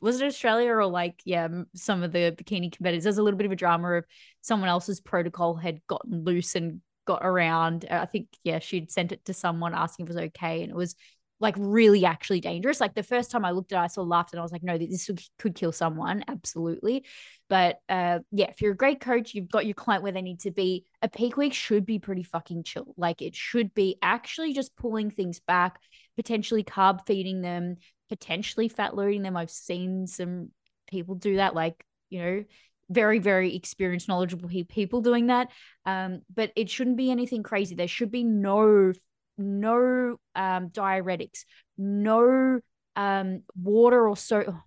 was 0.01 0.19
it 0.19 0.25
Australia 0.25 0.71
or 0.71 0.85
like 0.85 1.21
yeah 1.25 1.47
some 1.75 2.03
of 2.03 2.11
the 2.11 2.35
bikini 2.37 2.71
competitors. 2.71 3.03
There's 3.03 3.17
a 3.17 3.23
little 3.23 3.37
bit 3.37 3.45
of 3.45 3.51
a 3.51 3.57
drama 3.57 3.93
of 3.93 4.05
someone 4.41 4.69
else's 4.69 4.99
protocol 4.99 5.55
had 5.55 5.85
gotten 5.87 6.23
loose 6.23 6.55
and 6.55 6.81
got 7.05 7.21
around. 7.23 7.85
I 7.89 8.05
think 8.05 8.27
yeah 8.43 8.59
she'd 8.59 8.91
sent 8.91 9.11
it 9.11 9.25
to 9.25 9.33
someone 9.33 9.73
asking 9.73 10.05
if 10.05 10.11
it 10.11 10.15
was 10.15 10.23
okay, 10.25 10.61
and 10.61 10.71
it 10.71 10.75
was 10.75 10.95
like 11.41 11.55
really 11.57 12.05
actually 12.05 12.39
dangerous. 12.39 12.79
Like 12.79 12.93
the 12.93 13.03
first 13.03 13.31
time 13.31 13.43
I 13.43 13.51
looked 13.51 13.73
at 13.73 13.81
it, 13.81 13.83
I 13.83 13.87
saw 13.87 14.03
laughed 14.03 14.31
and 14.31 14.39
I 14.39 14.43
was 14.43 14.51
like, 14.51 14.63
no, 14.63 14.77
this 14.77 15.09
could 15.39 15.55
kill 15.55 15.71
someone. 15.71 16.23
Absolutely. 16.27 17.03
But 17.49 17.79
uh, 17.89 18.19
yeah, 18.31 18.51
if 18.51 18.61
you're 18.61 18.73
a 18.73 18.77
great 18.77 19.01
coach, 19.01 19.33
you've 19.33 19.49
got 19.49 19.65
your 19.65 19.73
client 19.73 20.03
where 20.03 20.11
they 20.11 20.21
need 20.21 20.41
to 20.41 20.51
be. 20.51 20.85
A 21.01 21.09
peak 21.09 21.35
week 21.35 21.53
should 21.53 21.85
be 21.85 21.99
pretty 21.99 22.23
fucking 22.23 22.63
chill. 22.63 22.93
Like 22.95 23.21
it 23.21 23.35
should 23.35 23.73
be 23.73 23.97
actually 24.01 24.53
just 24.53 24.75
pulling 24.75 25.09
things 25.09 25.39
back, 25.39 25.79
potentially 26.15 26.63
carb 26.63 27.07
feeding 27.07 27.41
them, 27.41 27.77
potentially 28.07 28.69
fat 28.69 28.95
loading 28.95 29.23
them. 29.23 29.35
I've 29.35 29.51
seen 29.51 30.05
some 30.05 30.51
people 30.87 31.15
do 31.15 31.37
that, 31.37 31.55
like, 31.55 31.83
you 32.09 32.19
know, 32.19 32.43
very, 32.89 33.19
very 33.19 33.55
experienced, 33.55 34.07
knowledgeable 34.07 34.49
people 34.69 35.01
doing 35.01 35.27
that. 35.27 35.47
Um, 35.85 36.21
but 36.33 36.51
it 36.55 36.69
shouldn't 36.69 36.97
be 36.97 37.09
anything 37.09 37.41
crazy. 37.41 37.73
There 37.73 37.87
should 37.87 38.11
be 38.11 38.23
no 38.23 38.93
no 39.41 40.17
um, 40.35 40.69
diuretics, 40.69 41.45
no 41.77 42.59
um, 42.95 43.43
water 43.55 44.07
or 44.07 44.17
so. 44.17 44.57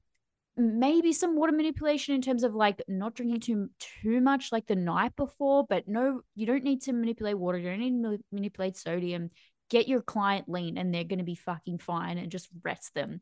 Maybe 0.56 1.12
some 1.12 1.36
water 1.36 1.52
manipulation 1.52 2.14
in 2.14 2.22
terms 2.22 2.44
of 2.44 2.54
like 2.54 2.80
not 2.86 3.14
drinking 3.14 3.40
too 3.40 3.70
too 4.02 4.20
much 4.20 4.52
like 4.52 4.66
the 4.66 4.76
night 4.76 5.16
before, 5.16 5.66
but 5.68 5.88
no, 5.88 6.20
you 6.36 6.46
don't 6.46 6.62
need 6.62 6.82
to 6.82 6.92
manipulate 6.92 7.38
water. 7.38 7.58
You 7.58 7.70
don't 7.70 7.80
need 7.80 8.02
to 8.02 8.18
manipulate 8.30 8.76
sodium. 8.76 9.30
Get 9.70 9.88
your 9.88 10.02
client 10.02 10.48
lean, 10.48 10.78
and 10.78 10.94
they're 10.94 11.04
going 11.04 11.18
to 11.18 11.24
be 11.24 11.34
fucking 11.34 11.78
fine, 11.78 12.18
and 12.18 12.30
just 12.30 12.48
rest 12.62 12.94
them. 12.94 13.20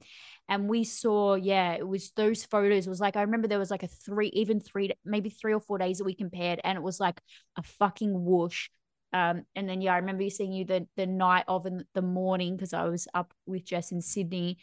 And 0.48 0.68
we 0.68 0.84
saw, 0.84 1.34
yeah, 1.36 1.72
it 1.72 1.86
was 1.86 2.10
those 2.16 2.44
photos. 2.44 2.86
It 2.86 2.90
was 2.90 3.00
like 3.00 3.16
I 3.16 3.22
remember 3.22 3.48
there 3.48 3.58
was 3.58 3.70
like 3.70 3.84
a 3.84 3.88
three, 3.88 4.28
even 4.34 4.60
three, 4.60 4.90
maybe 5.04 5.30
three 5.30 5.54
or 5.54 5.60
four 5.60 5.78
days 5.78 5.98
that 5.98 6.04
we 6.04 6.14
compared, 6.14 6.60
and 6.64 6.76
it 6.76 6.82
was 6.82 7.00
like 7.00 7.20
a 7.56 7.62
fucking 7.62 8.12
whoosh 8.12 8.68
um, 9.12 9.44
and 9.54 9.68
then 9.68 9.80
yeah, 9.80 9.94
I 9.94 9.98
remember 9.98 10.22
you 10.22 10.30
seeing 10.30 10.52
you 10.52 10.64
the 10.64 10.86
the 10.96 11.06
night 11.06 11.44
of 11.48 11.66
in 11.66 11.84
the 11.94 12.02
morning 12.02 12.56
because 12.56 12.72
I 12.72 12.84
was 12.84 13.06
up 13.14 13.34
with 13.46 13.64
Jess 13.64 13.92
in 13.92 14.00
Sydney, 14.00 14.58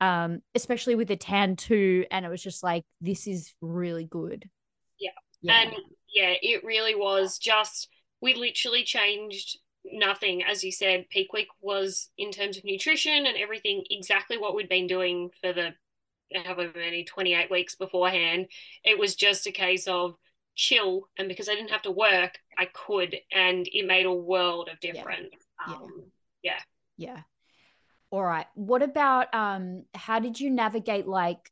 um, 0.00 0.40
especially 0.54 0.94
with 0.94 1.08
the 1.08 1.16
tan 1.16 1.56
too, 1.56 2.04
and 2.10 2.24
it 2.24 2.28
was 2.28 2.42
just 2.42 2.62
like 2.62 2.84
this 3.00 3.26
is 3.26 3.54
really 3.60 4.04
good. 4.04 4.48
Yeah. 4.98 5.10
yeah, 5.40 5.62
and 5.62 5.72
yeah, 6.12 6.34
it 6.40 6.64
really 6.64 6.94
was 6.94 7.38
just 7.38 7.88
we 8.20 8.34
literally 8.34 8.84
changed 8.84 9.58
nothing 9.84 10.44
as 10.44 10.62
you 10.62 10.70
said 10.70 11.08
peak 11.10 11.32
week 11.32 11.48
was 11.60 12.08
in 12.16 12.30
terms 12.30 12.56
of 12.56 12.64
nutrition 12.64 13.26
and 13.26 13.36
everything 13.36 13.82
exactly 13.90 14.38
what 14.38 14.54
we'd 14.54 14.68
been 14.68 14.86
doing 14.86 15.28
for 15.40 15.52
the 15.52 15.70
however 16.44 16.70
many 16.76 17.04
28 17.04 17.50
weeks 17.50 17.74
beforehand 17.74 18.46
it 18.84 18.96
was 18.96 19.16
just 19.16 19.46
a 19.48 19.50
case 19.50 19.88
of 19.88 20.14
chill 20.54 21.08
and 21.18 21.28
because 21.28 21.48
I 21.48 21.54
didn't 21.54 21.70
have 21.70 21.82
to 21.82 21.90
work, 21.90 22.38
I 22.58 22.66
could 22.66 23.16
and 23.32 23.66
it 23.72 23.86
made 23.86 24.06
a 24.06 24.12
world 24.12 24.68
of 24.70 24.80
difference. 24.80 25.34
Yeah. 25.66 25.74
Um, 25.74 26.04
yeah. 26.42 26.60
yeah. 26.96 27.20
All 28.10 28.22
right. 28.22 28.46
What 28.54 28.82
about 28.82 29.34
um 29.34 29.84
how 29.94 30.18
did 30.18 30.38
you 30.38 30.50
navigate 30.50 31.06
like 31.06 31.50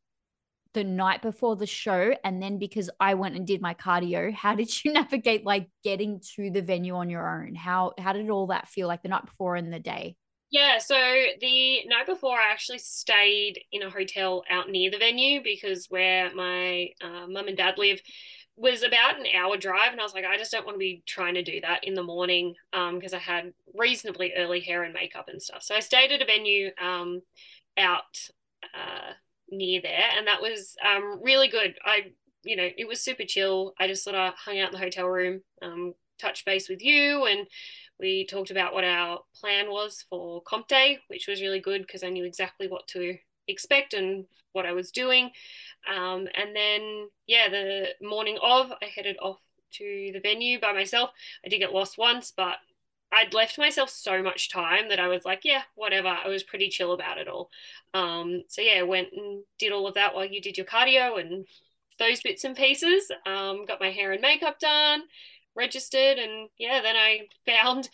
the 0.72 0.84
night 0.84 1.20
before 1.20 1.56
the 1.56 1.66
show 1.66 2.14
and 2.22 2.40
then 2.40 2.58
because 2.58 2.90
I 3.00 3.14
went 3.14 3.34
and 3.34 3.46
did 3.46 3.60
my 3.60 3.74
cardio, 3.74 4.32
how 4.34 4.54
did 4.54 4.84
you 4.84 4.92
navigate 4.92 5.44
like 5.44 5.68
getting 5.82 6.20
to 6.36 6.50
the 6.50 6.62
venue 6.62 6.94
on 6.94 7.10
your 7.10 7.42
own? 7.42 7.54
How 7.54 7.92
how 7.98 8.12
did 8.12 8.28
all 8.30 8.48
that 8.48 8.68
feel 8.68 8.88
like 8.88 9.02
the 9.02 9.08
night 9.08 9.26
before 9.26 9.56
and 9.56 9.72
the 9.72 9.80
day? 9.80 10.16
Yeah, 10.50 10.78
so 10.78 10.96
the 11.40 11.84
night 11.86 12.06
before, 12.06 12.36
I 12.36 12.50
actually 12.50 12.78
stayed 12.78 13.60
in 13.70 13.82
a 13.82 13.90
hotel 13.90 14.42
out 14.50 14.68
near 14.68 14.90
the 14.90 14.98
venue 14.98 15.40
because 15.44 15.86
where 15.90 16.34
my 16.34 16.88
uh, 17.00 17.28
mum 17.28 17.46
and 17.46 17.56
dad 17.56 17.78
live, 17.78 18.00
was 18.60 18.82
about 18.82 19.18
an 19.18 19.24
hour 19.34 19.56
drive 19.56 19.92
and 19.92 20.00
I 20.00 20.04
was 20.04 20.12
like, 20.12 20.26
I 20.26 20.36
just 20.36 20.52
don't 20.52 20.66
want 20.66 20.74
to 20.74 20.78
be 20.78 21.02
trying 21.06 21.32
to 21.32 21.42
do 21.42 21.62
that 21.62 21.82
in 21.82 21.94
the 21.94 22.02
morning 22.02 22.54
because 22.70 23.14
um, 23.14 23.16
I 23.16 23.18
had 23.18 23.54
reasonably 23.74 24.34
early 24.36 24.60
hair 24.60 24.82
and 24.82 24.92
makeup 24.92 25.28
and 25.28 25.40
stuff. 25.40 25.62
So 25.62 25.74
I 25.74 25.80
stayed 25.80 26.12
at 26.12 26.20
a 26.20 26.26
venue 26.26 26.70
um, 26.78 27.22
out 27.78 28.28
uh, 28.74 29.14
near 29.50 29.80
there 29.80 30.04
and 30.16 30.26
that 30.26 30.42
was 30.42 30.76
um, 30.86 31.20
really 31.22 31.48
good. 31.48 31.74
I, 31.86 32.12
you 32.44 32.54
know, 32.54 32.68
it 32.76 32.86
was 32.86 33.00
super 33.00 33.24
chill. 33.26 33.72
I 33.80 33.86
just 33.86 34.04
sort 34.04 34.16
of 34.16 34.34
hung 34.34 34.60
out 34.60 34.74
in 34.74 34.78
the 34.78 34.84
hotel 34.84 35.06
room, 35.06 35.40
um, 35.62 35.94
touched 36.18 36.44
base 36.44 36.68
with 36.68 36.82
you 36.82 37.24
and 37.24 37.46
we 37.98 38.26
talked 38.26 38.50
about 38.50 38.74
what 38.74 38.84
our 38.84 39.20
plan 39.34 39.70
was 39.70 40.04
for 40.10 40.42
comp 40.42 40.68
day, 40.68 40.98
which 41.08 41.26
was 41.26 41.40
really 41.40 41.60
good 41.60 41.80
because 41.80 42.02
I 42.02 42.10
knew 42.10 42.24
exactly 42.24 42.68
what 42.68 42.86
to 42.88 43.16
expect 43.48 43.94
and 43.94 44.26
what 44.52 44.66
I 44.66 44.72
was 44.72 44.90
doing. 44.90 45.30
Um, 45.88 46.28
and 46.34 46.54
then, 46.54 47.08
yeah, 47.26 47.48
the 47.48 47.86
morning 48.00 48.38
of, 48.42 48.70
I 48.70 48.86
headed 48.94 49.16
off 49.20 49.38
to 49.72 50.10
the 50.12 50.20
venue 50.20 50.60
by 50.60 50.72
myself. 50.72 51.10
I 51.44 51.48
did 51.48 51.58
get 51.58 51.72
lost 51.72 51.98
once, 51.98 52.32
but 52.36 52.56
I'd 53.12 53.34
left 53.34 53.58
myself 53.58 53.90
so 53.90 54.22
much 54.22 54.50
time 54.50 54.88
that 54.88 55.00
I 55.00 55.08
was 55.08 55.24
like, 55.24 55.40
yeah, 55.44 55.62
whatever. 55.74 56.08
I 56.08 56.28
was 56.28 56.42
pretty 56.42 56.68
chill 56.68 56.92
about 56.92 57.18
it 57.18 57.28
all. 57.28 57.50
Um, 57.92 58.42
so 58.48 58.62
yeah, 58.62 58.82
went 58.82 59.08
and 59.12 59.42
did 59.58 59.72
all 59.72 59.86
of 59.86 59.94
that 59.94 60.14
while 60.14 60.26
you 60.26 60.40
did 60.40 60.56
your 60.56 60.66
cardio 60.66 61.20
and 61.20 61.46
those 61.98 62.20
bits 62.22 62.44
and 62.44 62.56
pieces. 62.56 63.10
Um, 63.26 63.66
got 63.66 63.80
my 63.80 63.90
hair 63.90 64.12
and 64.12 64.20
makeup 64.20 64.60
done, 64.60 65.02
registered, 65.56 66.18
and 66.18 66.48
yeah, 66.56 66.80
then 66.82 66.96
I 66.96 67.26
found 67.46 67.88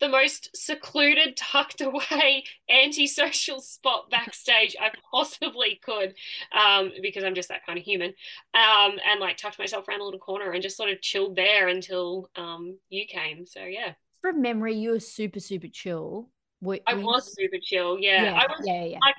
the 0.00 0.08
most 0.08 0.56
secluded, 0.56 1.36
tucked 1.36 1.80
away, 1.80 2.44
antisocial 2.70 3.60
spot 3.60 4.10
backstage 4.10 4.76
I 4.80 4.90
possibly 5.10 5.80
could, 5.82 6.14
um, 6.52 6.92
because 7.02 7.24
I'm 7.24 7.34
just 7.34 7.48
that 7.48 7.64
kind 7.66 7.78
of 7.78 7.84
human. 7.84 8.14
Um, 8.54 8.98
and 9.08 9.20
like 9.20 9.36
tucked 9.36 9.58
myself 9.58 9.88
around 9.88 10.00
a 10.00 10.04
little 10.04 10.20
corner 10.20 10.52
and 10.52 10.62
just 10.62 10.76
sort 10.76 10.90
of 10.90 11.00
chilled 11.00 11.36
there 11.36 11.68
until 11.68 12.30
um, 12.36 12.78
you 12.88 13.06
came. 13.06 13.46
So 13.46 13.60
yeah. 13.64 13.92
From 14.20 14.42
memory, 14.42 14.74
you 14.74 14.90
were 14.90 15.00
super, 15.00 15.40
super 15.40 15.68
chill. 15.68 16.30
Were, 16.60 16.80
I 16.86 16.94
was 16.94 17.34
super 17.34 17.58
chill. 17.62 17.98
Yeah. 17.98 18.24
yeah 18.24 18.32
I 18.32 18.46
was 18.46 18.66
yeah, 18.66 18.84
yeah. 18.84 18.98
Like, 19.00 19.16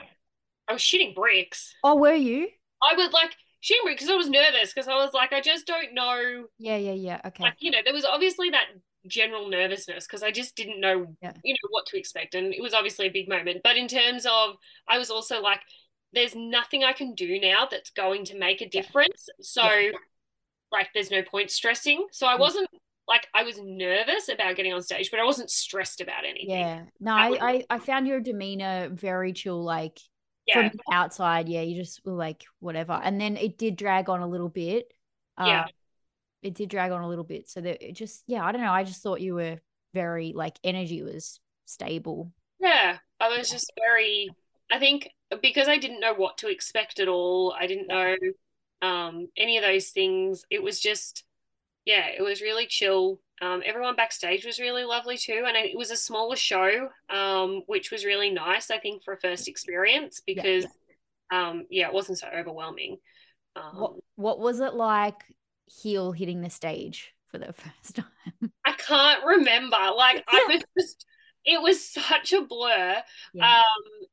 I 0.67 0.73
was 0.73 0.81
shitting 0.81 1.15
bricks. 1.15 1.73
Oh, 1.83 1.95
were 1.95 2.13
you? 2.13 2.49
I 2.81 2.95
would 2.95 3.13
like 3.13 3.35
shitting 3.63 3.83
bricks 3.83 4.03
because 4.03 4.11
I 4.11 4.15
was 4.15 4.29
nervous 4.29 4.73
because 4.73 4.87
I 4.87 4.95
was 4.95 5.13
like, 5.13 5.33
I 5.33 5.41
just 5.41 5.65
don't 5.65 5.93
know. 5.93 6.45
Yeah, 6.57 6.77
yeah, 6.77 6.93
yeah. 6.93 7.21
Okay. 7.25 7.43
Like, 7.43 7.55
you 7.59 7.71
know, 7.71 7.79
there 7.83 7.93
was 7.93 8.05
obviously 8.05 8.49
that 8.51 8.65
general 9.05 9.49
nervousness 9.49 10.07
because 10.07 10.23
I 10.23 10.31
just 10.31 10.55
didn't 10.55 10.81
know, 10.81 11.15
yeah. 11.21 11.33
you 11.43 11.53
know, 11.53 11.69
what 11.69 11.85
to 11.87 11.97
expect. 11.97 12.35
And 12.35 12.53
it 12.53 12.61
was 12.61 12.73
obviously 12.73 13.07
a 13.07 13.11
big 13.11 13.29
moment. 13.29 13.61
But 13.63 13.77
in 13.77 13.87
terms 13.87 14.25
of, 14.25 14.55
I 14.89 14.97
was 14.97 15.09
also 15.09 15.41
like, 15.41 15.59
there's 16.13 16.35
nothing 16.35 16.83
I 16.83 16.93
can 16.93 17.13
do 17.15 17.39
now 17.39 17.67
that's 17.69 17.89
going 17.91 18.25
to 18.25 18.37
make 18.37 18.61
a 18.61 18.69
difference. 18.69 19.29
So, 19.41 19.63
yeah. 19.63 19.91
like, 20.71 20.87
there's 20.93 21.11
no 21.11 21.21
point 21.21 21.51
stressing. 21.51 22.07
So 22.11 22.27
I 22.27 22.35
mm. 22.35 22.39
wasn't 22.39 22.69
like, 23.07 23.27
I 23.33 23.43
was 23.43 23.59
nervous 23.61 24.29
about 24.29 24.55
getting 24.55 24.73
on 24.73 24.81
stage, 24.81 25.11
but 25.11 25.19
I 25.19 25.25
wasn't 25.25 25.51
stressed 25.51 26.01
about 26.01 26.25
anything. 26.25 26.49
Yeah. 26.49 26.83
No, 26.99 27.11
I, 27.13 27.37
I, 27.41 27.63
I 27.69 27.79
found 27.79 28.07
your 28.07 28.19
demeanor 28.19 28.89
very 28.89 29.33
chill. 29.33 29.63
Like, 29.63 29.99
yeah. 30.45 30.69
from 30.69 30.79
outside, 30.91 31.49
yeah, 31.49 31.61
you 31.61 31.75
just 31.75 32.01
were 32.05 32.13
like, 32.13 32.43
whatever. 32.59 32.93
And 32.93 33.19
then 33.19 33.37
it 33.37 33.57
did 33.57 33.75
drag 33.75 34.09
on 34.09 34.21
a 34.21 34.27
little 34.27 34.49
bit. 34.49 34.91
Yeah. 35.39 35.65
It 36.41 36.53
did 36.53 36.69
drag 36.69 36.91
on 36.91 37.01
a 37.01 37.07
little 37.07 37.23
bit. 37.23 37.49
So 37.49 37.61
that 37.61 37.87
it 37.87 37.93
just, 37.93 38.23
yeah, 38.27 38.45
I 38.45 38.51
don't 38.51 38.61
know. 38.61 38.71
I 38.71 38.83
just 38.83 39.01
thought 39.01 39.21
you 39.21 39.35
were 39.35 39.59
very 39.93 40.33
like 40.35 40.57
energy 40.63 41.01
was 41.01 41.39
stable. 41.65 42.31
Yeah, 42.59 42.97
I 43.19 43.37
was 43.37 43.49
just 43.49 43.71
very. 43.77 44.29
I 44.71 44.79
think 44.79 45.09
because 45.41 45.67
I 45.67 45.77
didn't 45.77 46.01
know 46.01 46.13
what 46.13 46.39
to 46.39 46.49
expect 46.49 46.99
at 46.99 47.07
all. 47.07 47.55
I 47.57 47.67
didn't 47.67 47.87
know 47.87 48.15
um, 48.81 49.27
any 49.37 49.57
of 49.57 49.63
those 49.63 49.89
things. 49.89 50.43
It 50.49 50.61
was 50.61 50.79
just, 50.79 51.23
yeah, 51.85 52.07
it 52.07 52.21
was 52.21 52.41
really 52.41 52.67
chill. 52.67 53.19
Um, 53.41 53.61
everyone 53.65 53.95
backstage 53.95 54.45
was 54.45 54.59
really 54.59 54.83
lovely 54.83 55.17
too, 55.17 55.43
and 55.47 55.55
it 55.55 55.77
was 55.77 55.91
a 55.91 55.95
smaller 55.95 56.35
show, 56.35 56.89
um, 57.09 57.61
which 57.67 57.91
was 57.91 58.03
really 58.03 58.31
nice. 58.31 58.71
I 58.71 58.79
think 58.79 59.03
for 59.03 59.13
a 59.13 59.19
first 59.19 59.47
experience 59.47 60.21
because, 60.25 60.65
yeah, 61.31 61.49
um, 61.49 61.65
yeah 61.69 61.87
it 61.87 61.93
wasn't 61.93 62.17
so 62.17 62.27
overwhelming. 62.27 62.97
what 63.53 63.91
um, 63.91 63.99
What 64.15 64.39
was 64.39 64.59
it 64.59 64.73
like 64.73 65.23
heel 65.67 66.11
hitting 66.11 66.41
the 66.41 66.49
stage 66.49 67.13
for 67.29 67.37
the 67.37 67.53
first 67.53 67.95
time? 67.95 68.51
I 68.65 68.73
can't 68.73 69.23
remember. 69.25 69.77
Like 69.95 70.23
I 70.27 70.45
was 70.49 70.63
just 70.77 71.05
it 71.45 71.61
was 71.61 71.87
such 71.87 72.33
a 72.33 72.41
blur. 72.41 73.01
Yeah. 73.33 73.57
Um 73.57 74.07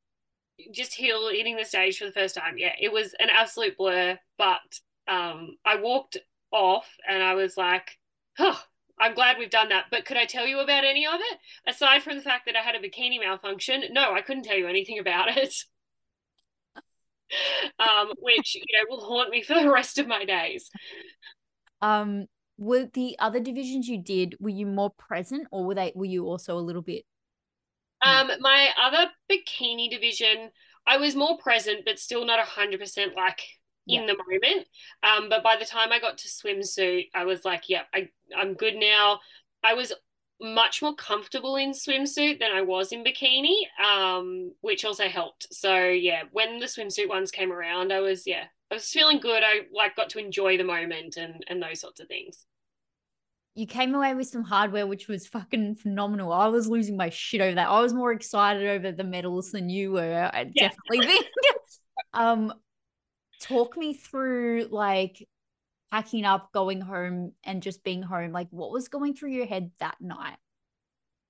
just 0.73 0.95
heel 0.95 1.29
hitting 1.31 1.57
the 1.57 1.65
stage 1.65 1.99
for 1.99 2.05
the 2.05 2.13
first 2.13 2.35
time. 2.35 2.57
Yeah, 2.59 2.73
it 2.81 2.93
was 2.93 3.15
an 3.19 3.29
absolute 3.31 3.77
blur. 3.77 4.19
But 4.39 4.81
um 5.09 5.57
I 5.65 5.81
walked 5.81 6.17
off 6.53 6.89
and 7.09 7.23
I 7.23 7.35
was 7.35 7.57
like, 7.57 7.99
oh, 8.39 8.61
I'm 8.99 9.15
glad 9.15 9.39
we've 9.39 9.51
done 9.51 9.71
that. 9.71 9.87
But 9.91 10.05
could 10.05 10.17
I 10.17 10.25
tell 10.25 10.47
you 10.47 10.61
about 10.61 10.85
any 10.85 11.07
of 11.07 11.15
it? 11.15 11.39
Aside 11.67 12.03
from 12.03 12.17
the 12.17 12.23
fact 12.23 12.47
that 12.47 12.57
I 12.57 12.61
had 12.61 12.77
a 12.77 12.79
bikini 12.79 13.19
malfunction, 13.19 13.83
no, 13.91 14.13
I 14.13 14.21
couldn't 14.21 14.45
tell 14.45 14.57
you 14.57 14.69
anything 14.69 14.99
about 14.99 15.37
it. 15.37 15.55
um, 17.79 18.13
which 18.19 18.55
you 18.55 18.63
know 18.73 18.87
will 18.89 19.05
haunt 19.05 19.31
me 19.31 19.43
for 19.43 19.55
the 19.55 19.71
rest 19.71 19.99
of 19.99 20.07
my 20.07 20.25
days. 20.25 20.71
Um, 21.85 22.27
were 22.57 22.89
the 22.93 23.17
other 23.19 23.41
divisions 23.41 23.89
you 23.89 23.99
did 23.99 24.37
were 24.39 24.49
you 24.49 24.67
more 24.67 24.91
present 24.91 25.49
or 25.51 25.65
were 25.65 25.75
they 25.75 25.93
were 25.97 26.05
you 26.05 26.25
also 26.25 26.57
a 26.57 26.61
little 26.61 26.83
bit 26.83 27.05
um 28.03 28.31
my 28.39 28.69
other 28.81 29.11
bikini 29.29 29.91
division 29.91 30.51
i 30.87 30.97
was 30.97 31.17
more 31.17 31.37
present 31.39 31.81
but 31.85 31.99
still 31.99 32.25
not 32.25 32.39
100% 32.47 33.17
like 33.17 33.41
in 33.87 34.03
yeah. 34.03 34.07
the 34.07 34.17
moment. 34.17 34.67
Um 35.03 35.29
but 35.29 35.43
by 35.43 35.57
the 35.57 35.65
time 35.65 35.93
i 35.93 35.99
got 35.99 36.19
to 36.19 36.29
swimsuit 36.29 37.11
i 37.15 37.25
was 37.25 37.45
like 37.45 37.69
yeah 37.69 37.83
i 37.93 38.09
i'm 38.37 38.55
good 38.55 38.77
now. 38.77 39.21
I 39.63 39.75
was 39.75 39.93
much 40.41 40.83
more 40.83 40.95
comfortable 40.95 41.57
in 41.57 41.71
swimsuit 41.71 42.39
than 42.41 42.51
i 42.53 42.63
was 42.63 42.93
in 42.93 43.05
bikini 43.05 43.57
um 43.83 44.53
which 44.61 44.85
also 44.85 45.09
helped. 45.09 45.47
So 45.53 45.85
yeah 45.87 46.23
when 46.33 46.59
the 46.59 46.67
swimsuit 46.67 47.09
ones 47.09 47.31
came 47.31 47.53
around 47.53 47.93
i 47.93 48.01
was 48.01 48.27
yeah 48.27 48.45
I 48.71 48.75
was 48.75 48.89
feeling 48.89 49.21
good. 49.21 49.43
I 49.45 49.63
like 49.73 49.97
got 49.97 50.11
to 50.11 50.19
enjoy 50.19 50.57
the 50.57 50.65
moment 50.65 51.17
and 51.17 51.45
and 51.49 51.63
those 51.63 51.81
sorts 51.81 52.01
of 52.01 52.09
things. 52.09 52.47
You 53.55 53.67
came 53.67 53.95
away 53.95 54.15
with 54.15 54.27
some 54.27 54.43
hardware 54.43 54.87
which 54.87 55.07
was 55.07 55.27
fucking 55.29 55.77
phenomenal. 55.77 56.33
I 56.33 56.49
was 56.49 56.69
losing 56.69 56.97
my 56.97 57.11
shit 57.11 57.41
over 57.41 57.55
that. 57.55 57.69
I 57.69 57.81
was 57.81 57.95
more 57.95 58.13
excited 58.13 58.67
over 58.67 58.91
the 58.91 59.05
medals 59.05 59.53
than 59.53 59.69
you 59.69 59.93
were. 59.93 60.31
I 60.33 60.51
yeah. 60.55 60.69
definitely 60.69 61.07
think. 61.07 61.27
um, 62.15 62.53
talk 63.41 63.77
me 63.77 63.95
through 63.95 64.69
like 64.71 65.27
packing 65.95 66.25
up, 66.25 66.53
going 66.53 66.81
home, 66.81 67.33
and 67.45 67.63
just 67.63 67.85
being 67.85 68.03
home. 68.03 68.33
Like, 68.33 68.49
what 68.51 68.73
was 68.73 68.89
going 68.89 69.15
through 69.15 69.31
your 69.31 69.47
head 69.47 69.71
that 69.79 69.97
night? 70.01 70.37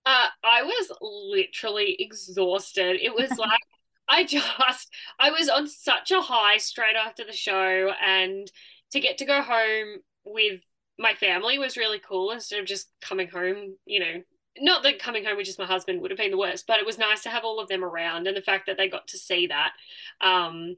Uh, 0.06 0.28
I 0.42 0.62
was 0.62 0.92
literally 1.00 1.96
exhausted. 1.98 2.98
It 3.02 3.14
was 3.14 3.30
like 3.38 3.60
I 4.08 4.24
just 4.24 4.90
I 5.18 5.30
was 5.30 5.48
on 5.48 5.66
such 5.68 6.10
a 6.10 6.20
high 6.20 6.58
straight 6.58 6.96
after 6.96 7.24
the 7.24 7.32
show 7.32 7.90
and 8.04 8.50
to 8.92 9.00
get 9.00 9.18
to 9.18 9.24
go 9.24 9.42
home 9.42 9.98
with 10.24 10.60
my 10.98 11.14
family 11.14 11.58
was 11.58 11.76
really 11.76 12.00
cool 12.06 12.30
instead 12.30 12.60
of 12.60 12.66
just 12.66 12.88
coming 13.00 13.28
home, 13.28 13.76
you 13.84 14.00
know, 14.00 14.22
not 14.58 14.82
that 14.84 15.00
coming 15.00 15.24
home 15.24 15.36
with 15.36 15.46
just 15.46 15.58
my 15.58 15.66
husband 15.66 16.00
would 16.00 16.10
have 16.10 16.18
been 16.18 16.30
the 16.30 16.38
worst, 16.38 16.66
but 16.68 16.78
it 16.78 16.86
was 16.86 16.98
nice 16.98 17.22
to 17.24 17.30
have 17.30 17.44
all 17.44 17.58
of 17.58 17.68
them 17.68 17.84
around 17.84 18.26
and 18.26 18.36
the 18.36 18.42
fact 18.42 18.66
that 18.66 18.76
they 18.76 18.88
got 18.88 19.08
to 19.08 19.18
see 19.18 19.48
that 19.48 19.72
um, 20.20 20.76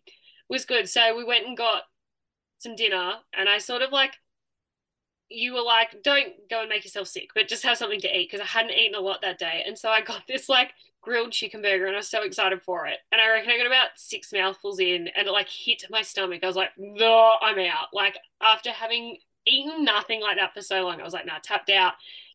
was 0.48 0.64
good. 0.64 0.88
So 0.88 1.16
we 1.16 1.24
went 1.24 1.46
and 1.46 1.56
got 1.56 1.82
some 2.58 2.74
dinner 2.74 3.14
and 3.36 3.48
I 3.48 3.58
sort 3.58 3.82
of 3.82 3.92
like 3.92 4.14
you 5.28 5.54
were 5.54 5.62
like, 5.62 6.02
don't 6.04 6.32
go 6.48 6.60
and 6.60 6.68
make 6.68 6.84
yourself 6.84 7.08
sick, 7.08 7.30
but 7.34 7.48
just 7.48 7.64
have 7.64 7.76
something 7.76 8.00
to 8.00 8.16
eat 8.16 8.30
because 8.30 8.40
I 8.40 8.48
hadn't 8.48 8.72
eaten 8.72 8.94
a 8.94 9.00
lot 9.00 9.22
that 9.22 9.38
day. 9.38 9.64
And 9.66 9.76
so 9.76 9.88
I 9.90 10.00
got 10.00 10.22
this 10.28 10.48
like 10.48 10.70
grilled 11.06 11.32
chicken 11.32 11.62
burger 11.62 11.86
and 11.86 11.94
I 11.94 12.00
was 12.00 12.08
so 12.08 12.22
excited 12.22 12.60
for 12.62 12.86
it. 12.86 12.98
And 13.12 13.20
I 13.20 13.28
reckon 13.28 13.50
I 13.50 13.56
got 13.56 13.66
about 13.66 13.90
six 13.94 14.32
mouthfuls 14.32 14.80
in 14.80 15.08
and 15.16 15.26
it 15.26 15.30
like 15.30 15.48
hit 15.48 15.84
my 15.88 16.02
stomach. 16.02 16.40
I 16.42 16.46
was 16.46 16.56
like, 16.56 16.70
no, 16.76 17.36
I'm 17.40 17.58
out. 17.60 17.88
Like 17.94 18.18
after 18.42 18.70
having 18.70 19.18
eaten 19.46 19.84
nothing 19.84 20.20
like 20.20 20.36
that 20.36 20.52
for 20.52 20.60
so 20.60 20.82
long, 20.82 21.00
I 21.00 21.04
was 21.04 21.14
like, 21.14 21.24
nah, 21.24 21.38
tapped 21.42 21.70
out. 21.70 21.94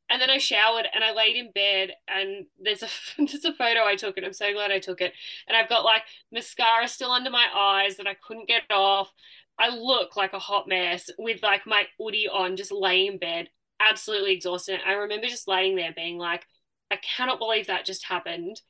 And 0.10 0.22
then 0.22 0.30
I 0.30 0.40
showered 0.40 0.88
and 0.94 1.04
I 1.04 1.14
laid 1.14 1.36
in 1.36 1.52
bed 1.52 1.92
and 2.08 2.46
there's 2.60 2.84
a 2.84 2.88
there's 3.18 3.46
a 3.46 3.54
photo 3.54 3.84
I 3.84 3.96
took 3.96 4.18
and 4.18 4.26
I'm 4.26 4.34
so 4.34 4.52
glad 4.54 4.72
I 4.72 4.80
took 4.80 5.02
it. 5.02 5.14
And 5.48 5.56
I've 5.56 5.70
got 5.70 5.84
like 5.84 6.04
mascara 6.32 6.88
still 6.88 7.12
under 7.12 7.30
my 7.30 7.46
eyes 7.54 7.98
that 7.98 8.08
I 8.08 8.16
couldn't 8.16 8.48
get 8.48 8.64
off. 8.72 9.12
I 9.60 9.70
look 9.70 10.16
like 10.16 10.34
a 10.34 10.40
hot 10.40 10.68
mess 10.68 11.10
with 11.20 11.44
like 11.44 11.68
my 11.68 11.84
hoodie 12.00 12.30
on, 12.30 12.56
just 12.56 12.72
laying 12.72 13.14
in 13.14 13.20
bed, 13.20 13.50
absolutely 13.82 14.34
exhausted. 14.34 14.80
I 14.86 14.94
remember 14.94 15.28
just 15.28 15.48
laying 15.48 15.76
there 15.76 15.94
being 15.94 16.18
like, 16.18 16.46
I 16.92 16.98
cannot 16.98 17.40
believe 17.40 17.68
that 17.68 17.86
just 17.86 18.06
happened. 18.06 18.62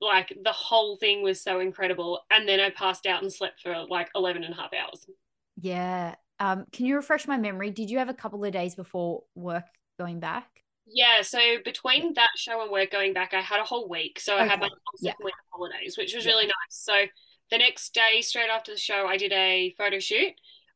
Like 0.00 0.32
the 0.42 0.52
whole 0.52 0.96
thing 0.96 1.22
was 1.22 1.42
so 1.42 1.60
incredible. 1.60 2.20
And 2.30 2.48
then 2.48 2.60
I 2.60 2.70
passed 2.70 3.06
out 3.06 3.22
and 3.22 3.32
slept 3.32 3.60
for 3.60 3.74
like 3.88 4.08
11 4.14 4.44
and 4.44 4.54
a 4.54 4.56
half 4.56 4.70
hours. 4.72 5.06
Yeah. 5.60 6.14
Um, 6.38 6.66
can 6.72 6.86
you 6.86 6.96
refresh 6.96 7.26
my 7.26 7.38
memory? 7.38 7.70
Did 7.70 7.90
you 7.90 7.98
have 7.98 8.08
a 8.08 8.14
couple 8.14 8.44
of 8.44 8.52
days 8.52 8.74
before 8.74 9.24
work 9.34 9.64
going 9.98 10.20
back? 10.20 10.46
Yeah, 10.86 11.22
so 11.22 11.38
between 11.64 12.14
that 12.14 12.30
show 12.36 12.62
and 12.62 12.70
work 12.70 12.92
going 12.92 13.12
back, 13.12 13.34
I 13.34 13.40
had 13.40 13.60
a 13.60 13.64
whole 13.64 13.88
week. 13.88 14.20
So 14.20 14.34
okay. 14.34 14.44
I 14.44 14.46
had 14.46 14.60
my 14.60 14.68
yeah. 15.00 15.14
week 15.22 15.34
of 15.34 15.58
holidays, 15.58 15.96
which 15.98 16.14
was 16.14 16.24
yeah. 16.24 16.32
really 16.32 16.46
nice. 16.46 16.52
So 16.68 17.06
the 17.50 17.58
next 17.58 17.92
day, 17.92 18.20
straight 18.20 18.50
after 18.50 18.72
the 18.72 18.78
show, 18.78 19.06
I 19.06 19.16
did 19.16 19.32
a 19.32 19.74
photo 19.76 19.98
shoot, 19.98 20.32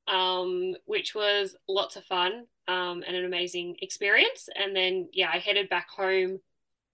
um, 0.08 0.74
which 0.86 1.14
was 1.14 1.56
lots 1.68 1.94
of 1.94 2.04
fun 2.04 2.46
um, 2.66 3.04
and 3.06 3.14
an 3.14 3.24
amazing 3.24 3.76
experience. 3.82 4.48
And 4.56 4.74
then, 4.74 5.08
yeah, 5.12 5.30
I 5.32 5.38
headed 5.38 5.68
back 5.68 5.88
home 5.88 6.40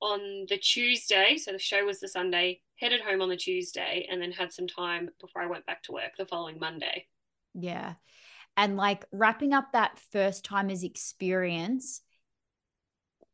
on 0.00 0.46
the 0.48 0.58
Tuesday. 0.58 1.36
So 1.36 1.52
the 1.52 1.58
show 1.58 1.84
was 1.84 2.00
the 2.00 2.08
Sunday, 2.08 2.60
headed 2.78 3.00
home 3.00 3.22
on 3.22 3.28
the 3.28 3.36
Tuesday, 3.36 4.06
and 4.10 4.20
then 4.20 4.32
had 4.32 4.52
some 4.52 4.66
time 4.66 5.10
before 5.20 5.42
I 5.42 5.46
went 5.46 5.66
back 5.66 5.82
to 5.84 5.92
work 5.92 6.16
the 6.16 6.26
following 6.26 6.58
Monday. 6.58 7.06
Yeah. 7.54 7.94
And 8.56 8.76
like 8.76 9.04
wrapping 9.12 9.52
up 9.52 9.72
that 9.72 9.98
first 10.12 10.44
timers 10.44 10.82
experience 10.82 12.00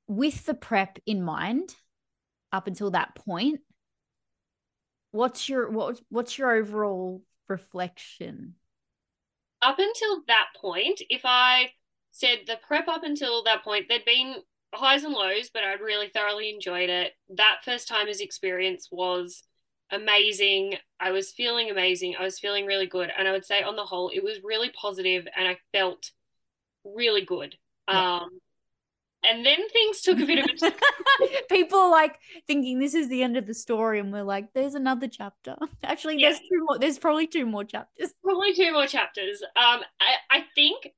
with 0.09 0.45
the 0.47 0.55
prep 0.55 0.99
in 1.07 1.23
mind 1.23 1.75
up 2.53 2.67
until 2.67 2.91
that 2.91 3.15
point, 3.15 3.61
what's 5.13 5.49
your 5.49 5.71
what 5.71 6.01
what's 6.09 6.37
your 6.39 6.53
overall 6.53 7.23
reflection? 7.49 8.55
Up 9.63 9.79
until 9.79 10.23
that 10.27 10.49
point, 10.61 11.03
if 11.09 11.23
I 11.25 11.71
said 12.11 12.41
the 12.47 12.59
prep 12.67 12.89
up 12.89 13.05
until 13.05 13.45
that 13.45 13.63
point, 13.63 13.87
there'd 13.89 14.05
been 14.05 14.37
highs 14.75 15.05
and 15.05 15.15
lows, 15.15 15.51
but 15.53 15.65
I 15.65 15.75
really 15.75 16.09
thoroughly 16.09 16.51
enjoyed 16.51 16.91
it. 16.91 17.13
That 17.37 17.59
first 17.65 17.89
timers 17.89 18.21
experience 18.21 18.89
was 18.91 19.45
amazing. 19.91 20.77
I 20.99 21.11
was 21.11 21.33
feeling 21.33 21.71
amazing. 21.71 22.15
I 22.19 22.25
was 22.25 22.39
feeling 22.39 22.67
really 22.67 22.87
good. 22.87 23.11
And 23.17 23.29
I 23.29 23.33
would 23.33 23.45
say 23.45 23.63
on 23.63 23.77
the 23.77 23.85
whole, 23.85 24.11
it 24.13 24.25
was 24.25 24.39
really 24.43 24.71
positive 24.71 25.27
and 25.37 25.47
I 25.47 25.59
felt 25.73 26.11
really 26.85 27.25
good. 27.25 27.57
Yeah. 27.89 28.17
Um, 28.17 28.31
and 29.25 29.47
then 29.47 29.69
things 29.69 30.01
took 30.01 30.19
a 30.21 30.27
bit 30.27 30.39
of 30.39 30.47
a 30.63 30.73
people 31.49 31.79
are 31.79 31.91
like 31.91 32.19
thinking 32.47 32.79
this 32.79 32.95
is 32.95 33.09
the 33.09 33.23
end 33.23 33.37
of 33.37 33.47
the 33.47 33.55
story 33.55 34.01
and 34.01 34.13
we're 34.13 34.23
like 34.23 34.53
there's 34.53 34.75
another 34.75 35.09
chapter 35.09 35.57
actually 35.85 36.19
yeah. 36.19 36.29
there's 36.29 36.41
two 36.41 36.65
more 36.65 36.79
there's 36.79 36.99
probably 36.99 37.27
two 37.27 37.47
more 37.47 37.65
chapters 37.65 38.13
probably 38.23 38.53
two 38.53 38.73
more 38.73 38.87
chapters 38.87 39.43
um 39.43 39.81
I, 40.01 40.17
I 40.31 40.45
think 40.55 40.89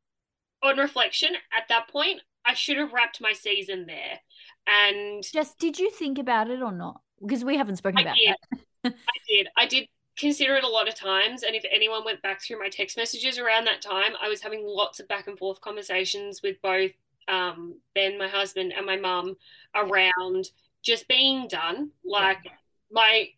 on 0.63 0.79
reflection 0.79 1.31
at 1.57 1.69
that 1.69 1.89
point 1.89 2.21
I 2.46 2.54
should 2.54 2.76
have 2.76 2.92
wrapped 2.92 3.20
my 3.20 3.33
season 3.33 3.87
there. 3.87 4.20
And 4.66 5.22
just 5.22 5.59
did 5.59 5.78
you 5.78 5.90
think 5.90 6.18
about 6.18 6.50
it 6.50 6.62
or 6.62 6.72
not? 6.72 7.00
Because 7.20 7.44
we 7.44 7.57
haven't 7.57 7.76
spoken 7.76 7.98
I 7.98 8.02
about 8.02 8.16
did. 8.16 8.37
that. 8.52 8.94
I 9.09 9.18
did. 9.28 9.48
I 9.57 9.66
did 9.66 9.88
consider 10.16 10.57
it 10.57 10.64
a 10.64 10.68
lot 10.68 10.88
of 10.88 10.94
times. 10.94 11.42
And 11.42 11.54
if 11.54 11.64
anyone 11.70 12.04
went 12.04 12.22
back 12.22 12.42
through 12.42 12.59
my 12.59 12.68
text 12.68 12.96
messages 12.96 13.38
around 13.38 13.66
that 13.66 13.83
time, 13.83 14.12
I 14.22 14.28
was 14.28 14.42
having 14.42 14.62
lots 14.64 15.00
of 15.00 15.09
back 15.09 15.26
and 15.26 15.38
forth 15.38 15.61
conversations 15.61 16.40
with 16.42 16.61
both 16.62 16.92
um, 17.28 17.80
Ben, 17.94 18.18
my 18.18 18.28
husband, 18.28 18.72
and 18.76 18.87
my 18.87 18.96
mum 18.96 19.37
around 19.74 20.46
just 20.83 21.09
being 21.09 21.48
done. 21.48 21.90
Like 22.04 22.38
yeah. 22.44 22.52
my, 22.90 23.28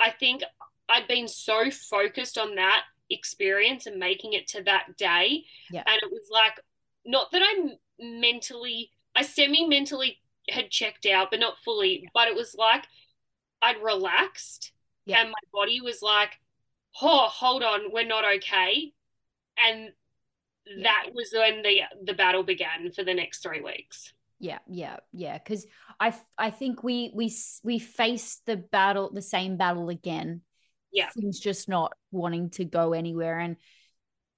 I 0.00 0.10
think 0.10 0.42
I'd 0.88 1.08
been 1.08 1.28
so 1.28 1.70
focused 1.70 2.38
on 2.38 2.56
that 2.56 2.84
experience 3.10 3.86
and 3.86 3.98
making 3.98 4.32
it 4.32 4.48
to 4.48 4.62
that 4.64 4.96
day. 4.96 5.44
Yeah. 5.70 5.84
And 5.86 6.00
it 6.02 6.10
was 6.10 6.28
like, 6.30 6.60
not 7.04 7.30
that 7.32 7.42
I'm 7.42 7.72
mentally, 8.02 8.90
I 9.14 9.22
semi 9.22 9.66
mentally 9.66 10.18
had 10.48 10.70
checked 10.70 11.06
out, 11.06 11.28
but 11.30 11.40
not 11.40 11.58
fully. 11.64 12.08
But 12.12 12.28
it 12.28 12.34
was 12.34 12.54
like 12.58 12.84
I'd 13.62 13.82
relaxed 13.82 14.72
yeah. 15.06 15.20
and 15.20 15.30
my 15.30 15.34
body 15.52 15.80
was 15.80 16.02
like, 16.02 16.38
oh, 17.00 17.28
hold 17.28 17.62
on, 17.62 17.92
we're 17.92 18.06
not 18.06 18.24
okay. 18.36 18.92
And 19.66 19.90
yeah. 20.66 20.82
that 20.82 21.06
was 21.14 21.30
when 21.32 21.62
the 21.62 21.82
the 22.04 22.14
battle 22.14 22.42
began 22.42 22.90
for 22.92 23.04
the 23.04 23.14
next 23.14 23.42
three 23.42 23.60
weeks. 23.60 24.12
Yeah, 24.38 24.58
yeah, 24.68 24.96
yeah. 25.12 25.38
Because 25.38 25.66
I 26.00 26.14
I 26.36 26.50
think 26.50 26.82
we 26.82 27.12
we 27.14 27.32
we 27.62 27.78
faced 27.78 28.46
the 28.46 28.56
battle, 28.56 29.10
the 29.12 29.22
same 29.22 29.56
battle 29.56 29.88
again. 29.88 30.42
Yeah, 30.92 31.08
things 31.10 31.40
just 31.40 31.68
not 31.68 31.94
wanting 32.10 32.50
to 32.50 32.64
go 32.64 32.92
anywhere, 32.92 33.38
and 33.38 33.56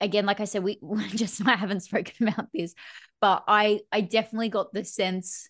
again, 0.00 0.26
like 0.26 0.40
I 0.40 0.44
said, 0.44 0.62
we 0.62 0.78
just 1.08 1.46
I 1.46 1.56
haven't 1.56 1.80
spoken 1.80 2.28
about 2.28 2.48
this, 2.52 2.74
but 3.20 3.44
I 3.48 3.80
I 3.92 4.00
definitely 4.02 4.48
got 4.48 4.72
the 4.72 4.84
sense. 4.84 5.48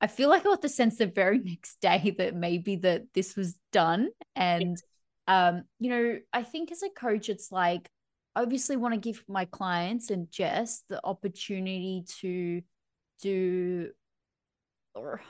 I 0.00 0.08
feel 0.08 0.28
like 0.28 0.42
I 0.42 0.44
got 0.44 0.62
the 0.62 0.68
sense 0.68 0.96
the 0.96 1.06
very 1.06 1.38
next 1.44 1.80
day 1.80 2.14
that 2.18 2.34
maybe 2.34 2.76
that 2.76 3.04
this 3.14 3.36
was 3.36 3.56
done, 3.72 4.10
and 4.34 4.76
um, 5.28 5.64
you 5.78 5.90
know, 5.90 6.18
I 6.32 6.42
think 6.42 6.70
as 6.70 6.82
a 6.82 6.90
coach, 6.90 7.28
it's 7.28 7.50
like 7.50 7.88
I 8.34 8.42
obviously 8.42 8.76
want 8.76 8.94
to 8.94 9.00
give 9.00 9.24
my 9.28 9.46
clients 9.46 10.10
and 10.10 10.30
Jess 10.30 10.82
the 10.88 11.00
opportunity 11.04 12.04
to 12.20 12.62
do 13.22 13.90
or 14.94 15.20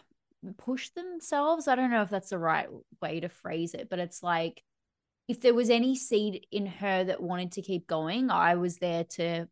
push 0.59 0.91
themselves. 0.91 1.69
I 1.69 1.75
don't 1.75 1.91
know 1.91 2.03
if 2.03 2.11
that's 2.11 2.31
the 2.31 2.39
right 2.39 2.69
way 3.01 3.21
to 3.21 3.29
phrase 3.29 3.75
it, 3.75 3.89
but 3.89 3.99
it's 3.99 4.23
like 4.23 4.62
if 5.29 5.41
there 5.41 5.55
was 5.55 5.71
any 5.71 5.97
seed 5.97 6.47
in 6.53 6.67
her 6.67 7.05
that 7.05 7.23
wanted 7.23 7.53
to 7.53 7.62
keep 7.62 7.87
going, 7.87 8.31
I 8.31 8.55
was 8.57 8.79
there 8.79 9.05
to 9.05 9.49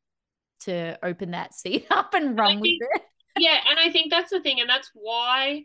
to 0.60 0.98
open 1.02 1.32
that 1.32 1.54
seed 1.54 1.86
up 1.90 2.14
and 2.14 2.38
run 2.38 2.60
with 2.60 2.70
it. 2.80 3.02
yeah, 3.38 3.58
and 3.68 3.78
I 3.78 3.90
think 3.90 4.10
that's 4.10 4.30
the 4.30 4.40
thing, 4.40 4.60
and 4.60 4.68
that's 4.68 4.90
why 4.94 5.64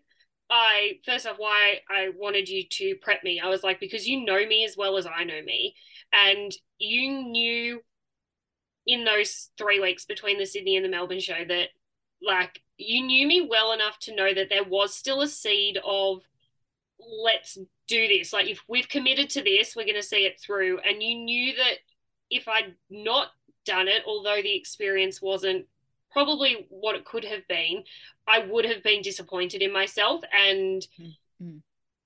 I 0.50 1.00
first 1.06 1.28
off 1.28 1.38
why 1.38 1.80
I 1.90 2.10
wanted 2.16 2.50
you 2.50 2.64
to 2.68 2.96
prep 3.02 3.24
me. 3.24 3.40
I 3.40 3.50
was 3.50 3.64
like 3.64 3.80
because 3.80 4.08
you 4.08 4.26
know 4.26 4.46
me 4.46 4.66
as 4.66 4.76
well 4.78 4.98
as 4.98 5.06
I 5.06 5.24
know 5.24 5.42
me, 5.44 5.76
and 6.12 6.52
you 6.78 7.12
knew 7.12 7.82
in 8.88 9.04
those 9.04 9.50
three 9.58 9.80
weeks 9.80 10.06
between 10.06 10.40
the 10.40 10.46
Sydney 10.46 10.76
and 10.76 10.84
the 10.84 10.90
Melbourne 10.90 11.20
show 11.20 11.46
that 11.48 11.70
like 12.22 12.62
you 12.78 13.04
knew 13.04 13.28
me 13.28 13.48
well 13.48 13.72
enough 13.72 14.00
to 14.00 14.16
know 14.16 14.34
that 14.34 14.50
there 14.50 14.64
was 14.64 14.96
still 14.96 15.22
a 15.22 15.28
seed 15.28 15.78
of 15.86 16.24
let's 17.00 17.58
do 17.88 18.08
this. 18.08 18.34
Like 18.34 18.48
if 18.48 18.62
we've 18.68 18.90
committed 18.90 19.30
to 19.32 19.44
this, 19.44 19.76
we're 19.76 19.86
going 19.86 19.96
to 19.96 20.04
see 20.04 20.26
it 20.26 20.40
through. 20.40 20.80
And 20.80 21.02
you 21.02 21.16
knew 21.16 21.56
that 21.56 21.76
if 22.30 22.48
I'd 22.48 22.76
not 22.90 23.28
done 23.66 23.88
it, 23.88 24.04
although 24.06 24.42
the 24.42 24.56
experience 24.56 25.22
wasn't 25.22 25.66
probably 26.12 26.68
what 26.70 26.96
it 26.96 27.06
could 27.06 27.24
have 27.24 27.48
been, 27.48 27.84
I 28.28 28.40
would 28.40 28.66
have 28.66 28.84
been 28.84 29.02
disappointed 29.02 29.62
in 29.62 29.72
myself 29.72 30.22
and 30.34 30.82
mm-hmm. 31.00 31.58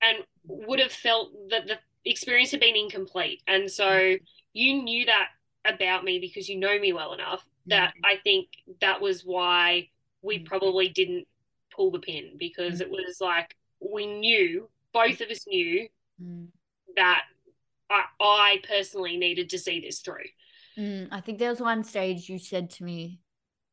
and 0.02 0.18
would 0.46 0.78
have 0.80 0.92
felt 0.92 1.32
that 1.50 1.66
the 1.66 1.78
experience 2.04 2.50
had 2.50 2.60
been 2.60 2.76
incomplete. 2.76 3.42
And 3.46 3.70
so 3.70 3.84
mm-hmm. 3.84 4.24
you 4.52 4.82
knew 4.82 5.06
that 5.06 5.28
about 5.64 6.04
me 6.04 6.18
because 6.18 6.48
you 6.48 6.58
know 6.58 6.78
me 6.78 6.92
well 6.92 7.14
enough 7.14 7.46
that 7.66 7.90
mm-hmm. 7.90 8.04
I 8.04 8.16
think 8.22 8.48
that 8.80 9.00
was 9.00 9.22
why 9.22 9.88
we 10.20 10.38
mm. 10.38 10.46
probably 10.46 10.88
didn't 10.88 11.26
pull 11.74 11.90
the 11.90 11.98
pin 11.98 12.32
because 12.38 12.78
mm. 12.78 12.82
it 12.82 12.90
was 12.90 13.18
like 13.20 13.56
we 13.80 14.06
knew 14.06 14.68
both 14.92 15.20
of 15.20 15.30
us 15.30 15.46
knew 15.46 15.88
that 16.96 17.22
I, 17.90 18.04
I, 18.20 18.62
personally 18.66 19.16
needed 19.16 19.50
to 19.50 19.58
see 19.58 19.80
this 19.80 20.00
through. 20.00 20.24
Mm, 20.78 21.08
I 21.10 21.20
think 21.20 21.38
there 21.38 21.50
was 21.50 21.60
one 21.60 21.84
stage 21.84 22.28
you 22.28 22.38
said 22.38 22.70
to 22.70 22.84
me, 22.84 23.20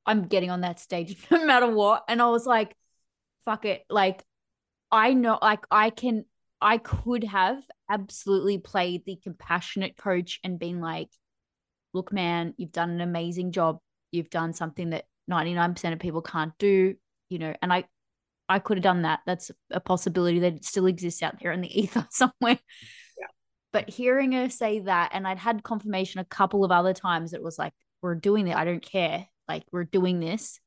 I'm 0.06 0.24
getting 0.28 0.50
on 0.50 0.62
that 0.62 0.80
stage 0.80 1.18
no 1.32 1.46
matter 1.46 1.68
what. 1.70 2.04
And 2.08 2.22
I 2.22 2.30
was 2.30 2.46
like, 2.46 2.76
fuck 3.46 3.66
it. 3.66 3.84
Like, 3.90 4.24
I 4.92 5.14
know, 5.14 5.40
like, 5.42 5.66
I 5.72 5.90
can, 5.90 6.26
I 6.62 6.78
could 6.78 7.24
have 7.24 7.64
absolutely 7.90 8.58
played 8.60 9.06
the 9.06 9.18
compassionate 9.24 9.98
coach 9.98 10.40
and 10.44 10.60
been 10.60 10.80
like, 10.82 11.10
look, 11.94 12.14
man, 12.14 12.54
you've 12.58 12.72
done 12.72 12.92
an 12.92 13.02
amazing 13.02 13.52
job. 13.52 13.80
You've 14.12 14.30
done 14.30 14.54
something 14.54 14.92
that 14.92 15.06
99% 15.28 15.94
of 15.94 16.00
people 16.00 16.22
can't 16.22 16.54
do, 16.60 16.96
you 17.30 17.40
know, 17.40 17.56
and 17.62 17.72
I 17.72 17.86
I 18.50 18.60
could 18.60 18.78
have 18.78 18.84
done 18.84 19.04
that. 19.04 19.22
That's 19.26 19.50
a 19.72 19.80
possibility 19.80 20.40
that 20.40 20.56
it 20.56 20.66
still 20.66 20.86
exists 20.86 21.24
out 21.24 21.36
there 21.42 21.54
in 21.54 21.62
the 21.62 21.80
ether 21.82 22.06
somewhere. 22.12 22.60
But 23.74 23.90
hearing 23.90 24.34
her 24.34 24.50
say 24.50 24.80
that, 24.80 25.12
and 25.14 25.28
I'd 25.28 25.38
had 25.38 25.64
confirmation 25.64 26.20
a 26.20 26.26
couple 26.26 26.66
of 26.66 26.72
other 26.72 26.94
times, 26.94 27.34
it 27.34 27.42
was 27.42 27.58
like, 27.58 27.74
we're 28.02 28.16
doing 28.16 28.48
it. 28.48 28.56
I 28.56 28.66
don't 28.66 28.82
care. 28.82 29.28
Like, 29.48 29.64
we're 29.72 29.86
doing 29.86 30.20
this. 30.20 30.60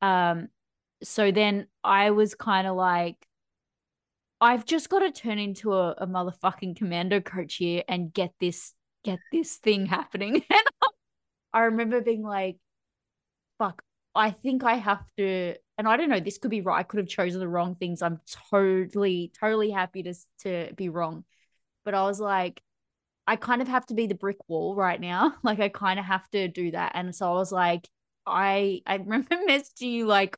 Um, 0.00 0.48
so 1.02 1.30
then 1.30 1.66
I 1.84 2.10
was 2.10 2.34
kind 2.34 2.66
of 2.66 2.76
like, 2.76 3.16
I've 4.40 4.64
just 4.64 4.88
got 4.88 5.00
to 5.00 5.12
turn 5.12 5.38
into 5.38 5.72
a, 5.72 5.92
a 5.92 6.06
motherfucking 6.06 6.76
commando 6.76 7.20
coach 7.20 7.56
here 7.56 7.84
and 7.88 8.12
get 8.12 8.32
this, 8.40 8.74
get 9.04 9.20
this 9.30 9.56
thing 9.56 9.86
happening. 9.86 10.42
And 10.50 10.66
I 11.52 11.60
remember 11.64 12.00
being 12.00 12.22
like, 12.22 12.56
fuck, 13.58 13.82
I 14.14 14.30
think 14.30 14.64
I 14.64 14.76
have 14.76 15.04
to, 15.18 15.54
and 15.76 15.86
I 15.86 15.96
don't 15.98 16.08
know, 16.08 16.18
this 16.18 16.38
could 16.38 16.50
be 16.50 16.62
right. 16.62 16.78
I 16.78 16.82
could 16.82 16.98
have 16.98 17.08
chosen 17.08 17.40
the 17.40 17.48
wrong 17.48 17.74
things. 17.74 18.00
I'm 18.00 18.20
totally, 18.50 19.32
totally 19.38 19.70
happy 19.70 20.02
to, 20.04 20.14
to 20.40 20.72
be 20.74 20.88
wrong. 20.88 21.24
But 21.84 21.94
I 21.94 22.04
was 22.04 22.20
like, 22.20 22.62
I 23.26 23.36
kind 23.36 23.62
of 23.62 23.68
have 23.68 23.86
to 23.86 23.94
be 23.94 24.06
the 24.06 24.14
brick 24.14 24.38
wall 24.48 24.74
right 24.74 25.00
now. 25.00 25.34
Like 25.42 25.60
I 25.60 25.68
kind 25.68 25.98
of 25.98 26.04
have 26.04 26.28
to 26.30 26.48
do 26.48 26.70
that. 26.72 26.92
And 26.94 27.14
so 27.14 27.30
I 27.30 27.34
was 27.34 27.52
like, 27.52 27.88
I 28.26 28.82
I 28.86 28.96
remember 28.96 29.36
messaging 29.48 29.92
you 29.92 30.06
like 30.06 30.36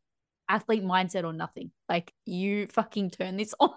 athlete 0.49 0.85
mindset 0.85 1.25
or 1.25 1.33
nothing. 1.33 1.71
Like 1.89 2.13
you 2.27 2.67
fucking 2.69 3.11
turn 3.11 3.37
this 3.37 3.55
on. 3.61 3.71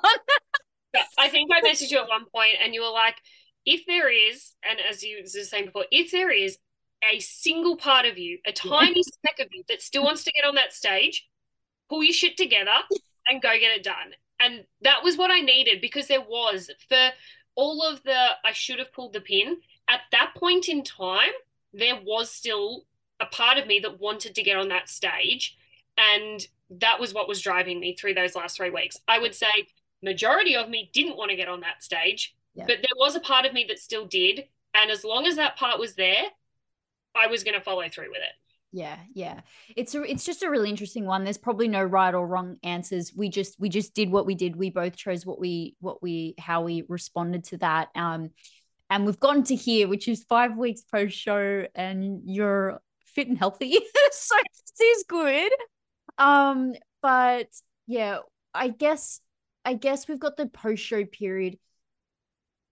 I 1.17 1.29
think 1.29 1.49
I 1.53 1.61
messaged 1.61 1.91
you 1.91 1.99
at 1.99 2.09
one 2.09 2.25
point 2.33 2.55
and 2.63 2.73
you 2.73 2.81
were 2.81 2.91
like, 2.91 3.17
if 3.65 3.85
there 3.85 4.09
is, 4.09 4.53
and 4.67 4.79
as 4.89 5.03
you 5.03 5.19
were 5.21 5.27
saying 5.27 5.65
before, 5.65 5.85
if 5.91 6.11
there 6.11 6.31
is 6.31 6.57
a 7.03 7.19
single 7.19 7.75
part 7.75 8.05
of 8.05 8.17
you, 8.17 8.39
a 8.45 8.51
tiny 8.51 8.95
yeah. 8.95 9.01
speck 9.03 9.45
of 9.45 9.47
you 9.51 9.63
that 9.67 9.81
still 9.81 10.03
wants 10.03 10.23
to 10.23 10.31
get 10.31 10.47
on 10.47 10.55
that 10.55 10.73
stage, 10.73 11.27
pull 11.89 12.03
your 12.03 12.13
shit 12.13 12.37
together 12.37 12.71
and 13.29 13.41
go 13.41 13.51
get 13.59 13.77
it 13.77 13.83
done. 13.83 14.13
And 14.39 14.63
that 14.81 15.03
was 15.03 15.17
what 15.17 15.31
I 15.31 15.39
needed 15.41 15.81
because 15.81 16.07
there 16.07 16.21
was 16.21 16.71
for 16.87 17.09
all 17.57 17.81
of 17.81 18.01
the 18.03 18.29
I 18.45 18.53
should 18.53 18.79
have 18.79 18.93
pulled 18.93 19.11
the 19.11 19.19
pin 19.19 19.57
at 19.87 20.01
that 20.11 20.33
point 20.35 20.69
in 20.69 20.83
time, 20.83 21.31
there 21.73 21.99
was 22.03 22.31
still 22.31 22.85
a 23.19 23.25
part 23.25 23.57
of 23.57 23.67
me 23.67 23.79
that 23.79 23.99
wanted 23.99 24.35
to 24.35 24.43
get 24.43 24.57
on 24.57 24.67
that 24.69 24.89
stage. 24.89 25.57
And 25.97 26.45
that 26.69 26.99
was 26.99 27.13
what 27.13 27.27
was 27.27 27.41
driving 27.41 27.79
me 27.79 27.95
through 27.95 28.13
those 28.13 28.35
last 28.35 28.57
three 28.57 28.69
weeks. 28.69 28.97
I 29.07 29.19
would 29.19 29.33
say 29.33 29.67
majority 30.03 30.55
of 30.55 30.69
me 30.69 30.89
didn't 30.93 31.17
want 31.17 31.31
to 31.31 31.37
get 31.37 31.47
on 31.47 31.61
that 31.61 31.83
stage, 31.83 32.35
yeah. 32.53 32.65
but 32.67 32.77
there 32.77 32.97
was 32.97 33.15
a 33.15 33.19
part 33.19 33.45
of 33.45 33.53
me 33.53 33.65
that 33.67 33.79
still 33.79 34.05
did. 34.05 34.45
And 34.73 34.91
as 34.91 35.03
long 35.03 35.25
as 35.25 35.37
that 35.37 35.57
part 35.57 35.79
was 35.79 35.95
there, 35.95 36.25
I 37.15 37.27
was 37.27 37.43
going 37.43 37.55
to 37.55 37.63
follow 37.63 37.87
through 37.89 38.09
with 38.09 38.19
it. 38.19 38.35
Yeah, 38.77 38.99
yeah. 39.15 39.41
It's 39.75 39.95
a, 39.95 40.03
it's 40.03 40.23
just 40.23 40.43
a 40.43 40.51
really 40.51 40.69
interesting 40.69 41.05
one. 41.07 41.23
There's 41.23 41.39
probably 41.39 41.67
no 41.67 41.83
right 41.83 42.13
or 42.13 42.27
wrong 42.27 42.57
answers. 42.61 43.11
We 43.15 43.27
just 43.27 43.59
we 43.59 43.69
just 43.69 43.95
did 43.95 44.11
what 44.11 44.27
we 44.27 44.35
did. 44.35 44.55
We 44.55 44.69
both 44.69 44.95
chose 44.95 45.25
what 45.25 45.39
we 45.39 45.75
what 45.79 46.03
we 46.03 46.35
how 46.37 46.61
we 46.61 46.83
responded 46.87 47.45
to 47.45 47.57
that. 47.57 47.89
Um 47.95 48.29
and 48.91 49.07
we've 49.07 49.19
gotten 49.19 49.41
to 49.45 49.55
here, 49.55 49.87
which 49.87 50.07
is 50.07 50.23
five 50.25 50.55
weeks 50.57 50.81
post 50.81 51.17
show, 51.17 51.65
and 51.73 52.21
you're 52.25 52.79
fit 53.03 53.27
and 53.27 53.37
healthy. 53.37 53.71
so 54.11 54.35
this 54.77 54.79
is 54.97 55.05
good. 55.09 55.51
Um, 56.19 56.73
but 57.01 57.47
yeah, 57.87 58.19
I 58.53 58.67
guess 58.69 59.21
I 59.65 59.73
guess 59.73 60.07
we've 60.07 60.19
got 60.19 60.37
the 60.37 60.45
post 60.45 60.83
show 60.83 61.03
period 61.03 61.57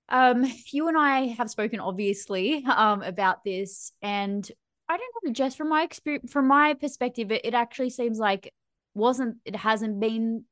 um, 0.09 0.45
you 0.71 0.87
and 0.87 0.97
I 0.97 1.27
have 1.37 1.49
spoken 1.49 1.79
obviously 1.79 2.63
um 2.67 3.01
about 3.01 3.43
this, 3.43 3.91
and 4.03 4.49
I 4.87 4.97
don't 4.97 5.13
know, 5.23 5.33
just 5.33 5.57
from 5.57 5.69
my 5.69 5.83
experience, 5.83 6.31
from 6.31 6.47
my 6.47 6.73
perspective, 6.75 7.31
it, 7.31 7.41
it 7.43 7.53
actually 7.53 7.89
seems 7.89 8.19
like 8.19 8.53
wasn't 8.93 9.37
it 9.45 9.55
hasn't 9.55 9.99
been. 9.99 10.45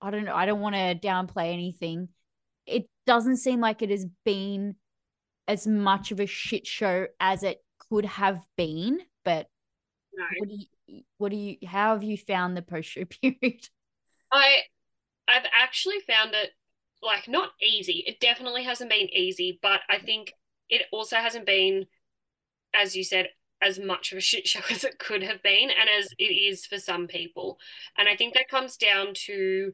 I 0.00 0.10
don't 0.10 0.24
know. 0.24 0.34
I 0.34 0.46
don't 0.46 0.60
want 0.60 0.74
to 0.74 0.94
downplay 0.96 1.52
anything. 1.52 2.08
It 2.66 2.88
doesn't 3.06 3.36
seem 3.36 3.60
like 3.60 3.82
it 3.82 3.90
has 3.90 4.06
been 4.24 4.76
as 5.46 5.66
much 5.66 6.10
of 6.10 6.20
a 6.20 6.26
shit 6.26 6.66
show 6.66 7.06
as 7.20 7.42
it 7.42 7.58
could 7.88 8.04
have 8.04 8.40
been. 8.56 8.98
But 9.24 9.46
no. 10.12 10.24
what 10.38 10.48
do 10.48 10.56
you, 10.56 11.02
what 11.18 11.30
do 11.30 11.36
you, 11.36 11.56
how 11.66 11.94
have 11.94 12.02
you 12.02 12.16
found 12.16 12.56
the 12.56 12.62
post 12.62 12.88
show 12.88 13.04
period? 13.22 13.68
I, 14.32 14.62
I've 15.28 15.46
actually 15.56 16.00
found 16.00 16.34
it 16.34 16.50
like 17.02 17.28
not 17.28 17.50
easy. 17.60 18.04
It 18.06 18.20
definitely 18.20 18.64
hasn't 18.64 18.90
been 18.90 19.08
easy, 19.12 19.58
but 19.62 19.80
I 19.88 19.98
think 19.98 20.32
it 20.68 20.82
also 20.92 21.16
hasn't 21.16 21.46
been, 21.46 21.86
as 22.74 22.96
you 22.96 23.04
said, 23.04 23.28
as 23.62 23.78
much 23.78 24.12
of 24.12 24.18
a 24.18 24.20
shit 24.20 24.46
show 24.46 24.60
as 24.70 24.84
it 24.84 24.98
could 24.98 25.22
have 25.22 25.42
been 25.42 25.70
and 25.70 25.88
as 25.98 26.08
it 26.18 26.24
is 26.24 26.66
for 26.66 26.78
some 26.78 27.06
people. 27.06 27.58
And 27.96 28.08
I 28.08 28.16
think 28.16 28.34
that 28.34 28.48
comes 28.48 28.76
down 28.76 29.14
to 29.26 29.72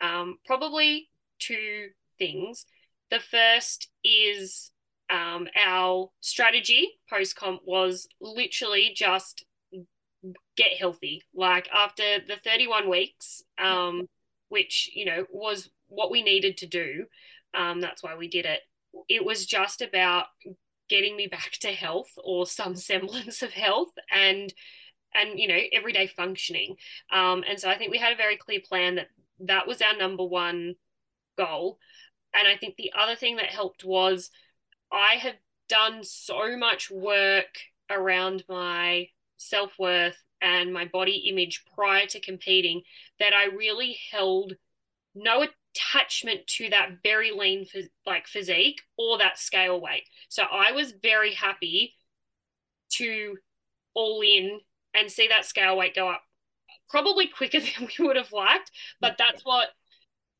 um, 0.00 0.38
probably 0.46 1.08
two 1.38 1.88
things. 2.18 2.66
The 3.10 3.20
first 3.20 3.88
is 4.04 4.70
um, 5.10 5.48
our 5.56 6.10
strategy 6.20 6.88
post 7.08 7.36
comp 7.36 7.62
was 7.64 8.08
literally 8.20 8.92
just 8.94 9.44
get 10.56 10.72
healthy. 10.78 11.22
Like 11.34 11.68
after 11.74 12.02
the 12.26 12.36
31 12.36 12.88
weeks, 12.88 13.42
um, 13.58 14.06
which, 14.48 14.90
you 14.94 15.04
know, 15.04 15.26
was 15.30 15.70
what 15.88 16.10
we 16.10 16.22
needed 16.22 16.56
to 16.58 16.66
do. 16.66 17.06
Um, 17.54 17.80
that's 17.80 18.02
why 18.02 18.16
we 18.16 18.28
did 18.28 18.46
it. 18.46 18.60
It 19.08 19.24
was 19.24 19.46
just 19.46 19.82
about 19.82 20.26
getting 20.90 21.16
me 21.16 21.26
back 21.26 21.52
to 21.60 21.68
health 21.68 22.10
or 22.22 22.46
some 22.46 22.76
semblance 22.90 23.42
of 23.42 23.52
health 23.52 23.92
and 24.12 24.52
and 25.14 25.38
you 25.38 25.48
know 25.48 25.58
everyday 25.72 26.06
functioning. 26.06 26.76
Um, 27.12 27.42
and 27.48 27.58
so 27.58 27.70
I 27.70 27.78
think 27.78 27.90
we 27.90 27.98
had 27.98 28.12
a 28.12 28.16
very 28.16 28.36
clear 28.36 28.60
plan 28.60 28.96
that 28.96 29.08
that 29.40 29.66
was 29.66 29.80
our 29.80 29.96
number 29.96 30.24
one 30.24 30.74
goal. 31.38 31.78
And 32.34 32.46
I 32.46 32.56
think 32.56 32.76
the 32.76 32.92
other 32.96 33.16
thing 33.16 33.36
that 33.36 33.46
helped 33.46 33.84
was 33.84 34.30
I 34.92 35.14
have 35.14 35.36
done 35.68 36.04
so 36.04 36.56
much 36.56 36.90
work 36.90 37.58
around 37.90 38.44
my 38.48 39.06
self 39.36 39.72
worth 39.78 40.16
and 40.42 40.72
my 40.72 40.84
body 40.84 41.28
image 41.30 41.64
prior 41.74 42.06
to 42.06 42.20
competing 42.20 42.82
that 43.18 43.32
I 43.32 43.54
really 43.54 43.96
held 44.10 44.54
no 45.14 45.46
attachment 45.74 46.46
to 46.46 46.68
that 46.70 46.98
very 47.02 47.30
lean 47.30 47.66
like 48.06 48.26
physique 48.26 48.82
or 48.96 49.18
that 49.18 49.38
scale 49.38 49.80
weight. 49.80 50.04
So 50.28 50.42
I 50.42 50.72
was 50.72 50.92
very 51.02 51.34
happy 51.34 51.94
to 52.94 53.36
all 53.94 54.20
in 54.22 54.60
and 54.94 55.10
see 55.10 55.28
that 55.28 55.44
scale 55.44 55.76
weight 55.76 55.94
go 55.94 56.08
up 56.08 56.22
probably 56.88 57.26
quicker 57.26 57.60
than 57.78 57.88
we 57.98 58.06
would 58.06 58.16
have 58.16 58.32
liked, 58.32 58.70
but 59.00 59.16
that's 59.18 59.44
what 59.44 59.68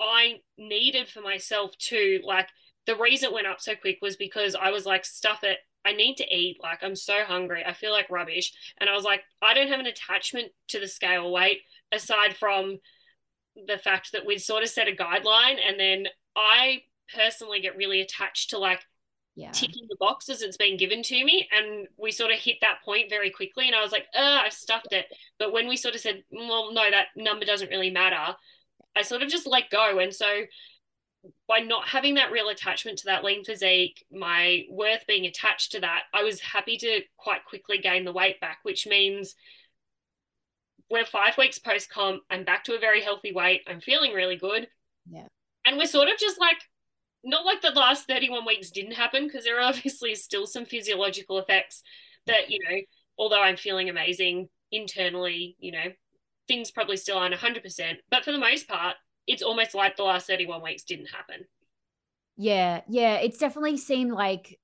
I 0.00 0.40
needed 0.58 1.08
for 1.08 1.20
myself 1.20 1.76
too. 1.78 2.20
Like 2.24 2.48
the 2.86 2.96
reason 2.96 3.28
it 3.28 3.34
went 3.34 3.46
up 3.46 3.60
so 3.60 3.74
quick 3.74 3.98
was 4.02 4.16
because 4.16 4.54
I 4.54 4.70
was 4.70 4.86
like, 4.86 5.04
stuff 5.04 5.44
it. 5.44 5.58
I 5.84 5.92
need 5.92 6.16
to 6.16 6.34
eat. 6.34 6.58
Like, 6.62 6.80
I'm 6.82 6.96
so 6.96 7.24
hungry. 7.24 7.64
I 7.66 7.72
feel 7.72 7.92
like 7.92 8.10
rubbish. 8.10 8.52
And 8.78 8.90
I 8.90 8.94
was 8.94 9.04
like, 9.04 9.22
I 9.40 9.54
don't 9.54 9.68
have 9.68 9.80
an 9.80 9.86
attachment 9.86 10.48
to 10.68 10.80
the 10.80 10.88
scale 10.88 11.32
weight 11.32 11.60
aside 11.90 12.36
from 12.36 12.78
the 13.66 13.78
fact 13.78 14.12
that 14.12 14.26
we'd 14.26 14.40
sort 14.40 14.62
of 14.62 14.68
set 14.68 14.88
a 14.88 14.92
guideline 14.92 15.56
and 15.66 15.78
then 15.78 16.06
I 16.36 16.82
personally 17.14 17.60
get 17.60 17.76
really 17.76 18.00
attached 18.00 18.50
to 18.50 18.58
like 18.58 18.80
yeah. 19.34 19.50
ticking 19.50 19.86
the 19.88 19.96
boxes 19.98 20.42
it's 20.42 20.56
been 20.56 20.76
given 20.76 21.02
to 21.02 21.24
me 21.24 21.48
and 21.50 21.86
we 21.96 22.10
sort 22.10 22.30
of 22.30 22.38
hit 22.38 22.56
that 22.60 22.82
point 22.84 23.10
very 23.10 23.30
quickly 23.30 23.66
and 23.66 23.74
I 23.74 23.82
was 23.82 23.92
like, 23.92 24.06
oh, 24.14 24.40
I've 24.44 24.52
stuffed 24.52 24.92
it. 24.92 25.06
But 25.38 25.52
when 25.52 25.68
we 25.68 25.76
sort 25.76 25.94
of 25.94 26.00
said, 26.00 26.22
well, 26.30 26.72
no, 26.72 26.90
that 26.90 27.08
number 27.16 27.44
doesn't 27.44 27.70
really 27.70 27.90
matter, 27.90 28.34
I 28.96 29.02
sort 29.02 29.22
of 29.22 29.28
just 29.28 29.46
let 29.46 29.70
go. 29.70 29.98
And 29.98 30.14
so 30.14 30.26
by 31.48 31.58
not 31.58 31.88
having 31.88 32.14
that 32.14 32.32
real 32.32 32.48
attachment 32.48 32.98
to 32.98 33.06
that 33.06 33.24
lean 33.24 33.44
physique, 33.44 34.04
my 34.10 34.64
worth 34.70 35.06
being 35.06 35.26
attached 35.26 35.72
to 35.72 35.80
that, 35.80 36.04
I 36.14 36.22
was 36.22 36.40
happy 36.40 36.76
to 36.78 37.00
quite 37.16 37.44
quickly 37.44 37.78
gain 37.78 38.04
the 38.04 38.12
weight 38.12 38.40
back, 38.40 38.58
which 38.62 38.86
means 38.86 39.34
we're 40.90 41.04
five 41.04 41.38
weeks 41.38 41.58
post 41.58 41.88
comp. 41.90 42.22
I'm 42.30 42.44
back 42.44 42.64
to 42.64 42.74
a 42.74 42.78
very 42.78 43.00
healthy 43.00 43.32
weight. 43.32 43.62
I'm 43.68 43.80
feeling 43.80 44.12
really 44.12 44.36
good. 44.36 44.68
Yeah. 45.08 45.26
And 45.64 45.78
we're 45.78 45.86
sort 45.86 46.08
of 46.08 46.18
just 46.18 46.40
like, 46.40 46.58
not 47.22 47.44
like 47.44 47.62
the 47.62 47.70
last 47.70 48.06
31 48.06 48.46
weeks 48.46 48.70
didn't 48.70 48.94
happen, 48.94 49.26
because 49.26 49.44
there 49.44 49.58
are 49.58 49.62
obviously 49.68 50.14
still 50.14 50.46
some 50.46 50.64
physiological 50.64 51.38
effects 51.38 51.82
that, 52.26 52.50
you 52.50 52.58
know, 52.68 52.76
although 53.18 53.42
I'm 53.42 53.56
feeling 53.56 53.88
amazing 53.88 54.48
internally, 54.72 55.56
you 55.58 55.72
know, 55.72 55.86
things 56.48 56.70
probably 56.70 56.96
still 56.96 57.18
aren't 57.18 57.34
100%. 57.34 57.96
But 58.10 58.24
for 58.24 58.32
the 58.32 58.38
most 58.38 58.68
part, 58.68 58.96
it's 59.26 59.42
almost 59.42 59.74
like 59.74 59.96
the 59.96 60.02
last 60.02 60.26
31 60.26 60.62
weeks 60.62 60.82
didn't 60.82 61.06
happen. 61.06 61.44
Yeah, 62.36 62.80
yeah, 62.88 63.16
it's 63.16 63.38
definitely 63.38 63.76
seemed 63.76 64.12
like 64.12 64.58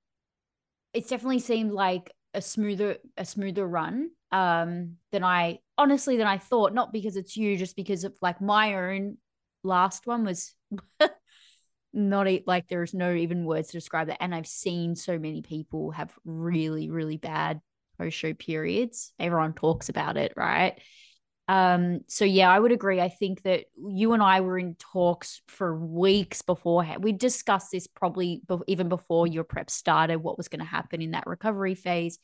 it's 0.93 1.09
definitely 1.09 1.39
seemed 1.39 1.71
like 1.71 2.11
a 2.33 2.41
smoother 2.41 2.97
a 3.17 3.23
smoother 3.23 3.67
run 3.67 4.09
um 4.31 4.97
than 5.11 5.23
I 5.23 5.59
honestly 5.77 6.17
than 6.17 6.27
I 6.27 6.37
thought, 6.37 6.73
not 6.73 6.93
because 6.93 7.15
it's 7.15 7.37
you, 7.37 7.57
just 7.57 7.75
because 7.75 8.03
of 8.03 8.15
like 8.21 8.41
my 8.41 8.75
own 8.75 9.17
last 9.63 10.07
one 10.07 10.25
was 10.25 10.53
not 11.93 12.27
like 12.45 12.67
there's 12.67 12.93
no 12.93 13.13
even 13.13 13.45
words 13.45 13.69
to 13.69 13.77
describe 13.77 14.07
that. 14.07 14.21
And 14.21 14.33
I've 14.33 14.47
seen 14.47 14.95
so 14.95 15.17
many 15.17 15.41
people 15.41 15.91
have 15.91 16.13
really, 16.25 16.89
really 16.89 17.17
bad 17.17 17.61
post 17.97 18.17
show 18.17 18.33
periods. 18.33 19.13
Everyone 19.19 19.53
talks 19.53 19.89
about 19.89 20.17
it, 20.17 20.33
right? 20.35 20.79
Um, 21.49 22.01
so 22.07 22.25
yeah, 22.25 22.51
I 22.51 22.59
would 22.59 22.73
agree. 22.73 22.99
I 22.99 23.07
think 23.07 23.43
that 23.43 23.65
you 23.77 24.13
and 24.13 24.21
I 24.21 24.41
were 24.41 24.59
in 24.59 24.75
talks 24.75 25.41
for 25.47 25.77
weeks 25.77 26.41
beforehand. 26.41 27.03
We 27.03 27.13
discussed 27.13 27.71
this 27.71 27.87
probably 27.87 28.41
be- 28.47 28.57
even 28.67 28.89
before 28.89 29.27
your 29.27 29.45
prep 29.45 29.69
started, 29.69 30.17
what 30.17 30.37
was 30.37 30.49
going 30.49 30.59
to 30.59 30.65
happen 30.65 31.01
in 31.01 31.11
that 31.11 31.25
recovery 31.25 31.75
phase. 31.75 32.19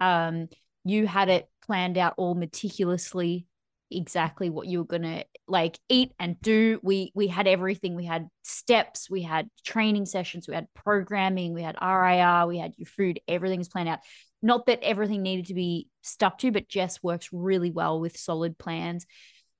Um, 0.00 0.48
you 0.86 1.06
had 1.06 1.28
it 1.28 1.48
planned 1.64 1.98
out 1.98 2.14
all 2.16 2.34
meticulously, 2.34 3.46
exactly 3.90 4.50
what 4.50 4.66
you 4.66 4.78
were 4.78 4.84
gonna 4.84 5.24
like 5.48 5.78
eat 5.88 6.12
and 6.18 6.40
do. 6.40 6.80
We 6.82 7.12
we 7.14 7.26
had 7.26 7.46
everything. 7.46 7.94
We 7.94 8.04
had 8.04 8.28
steps, 8.42 9.10
we 9.10 9.22
had 9.22 9.48
training 9.64 10.06
sessions, 10.06 10.48
we 10.48 10.54
had 10.54 10.68
programming, 10.74 11.54
we 11.54 11.62
had 11.62 11.76
RIR, 11.80 12.46
we 12.46 12.58
had 12.58 12.74
your 12.76 12.86
food. 12.86 13.20
Everything's 13.28 13.68
planned 13.68 13.88
out. 13.88 14.00
Not 14.42 14.66
that 14.66 14.82
everything 14.82 15.22
needed 15.22 15.46
to 15.46 15.54
be 15.54 15.88
stuck 16.02 16.38
to, 16.38 16.52
but 16.52 16.68
Jess 16.68 17.02
works 17.02 17.30
really 17.32 17.70
well 17.70 18.00
with 18.00 18.16
solid 18.16 18.58
plans. 18.58 19.06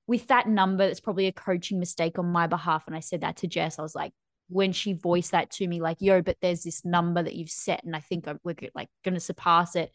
With 0.07 0.29
that 0.29 0.49
number, 0.49 0.85
it's 0.85 1.01
probably 1.01 1.27
a 1.27 1.33
coaching 1.33 1.81
mistake 1.81 2.18
on 2.18 2.27
my 2.27 2.47
behalf. 2.47 2.85
And 2.87 2.95
I 2.95 3.01
said 3.01 3.22
that 3.22 3.39
to 3.39 3.49
Jess. 3.49 3.79
I 3.79 3.83
was 3.83 3.95
like, 3.97 4.12
when 4.49 4.72
she 4.72 4.93
voiced 4.93 5.33
that 5.33 5.51
to 5.53 5.66
me, 5.66 5.81
like, 5.81 5.97
yo, 6.01 6.22
but 6.22 6.37
there's 6.41 6.62
this 6.62 6.85
number 6.85 7.22
that 7.22 7.35
you've 7.35 7.51
set, 7.51 7.83
and 7.85 7.97
I 7.97 8.01
think 8.01 8.27
we're 8.45 8.55
like 8.74 8.89
going 9.05 9.14
to 9.14 9.20
surpass 9.20 9.74
it. 9.74 9.91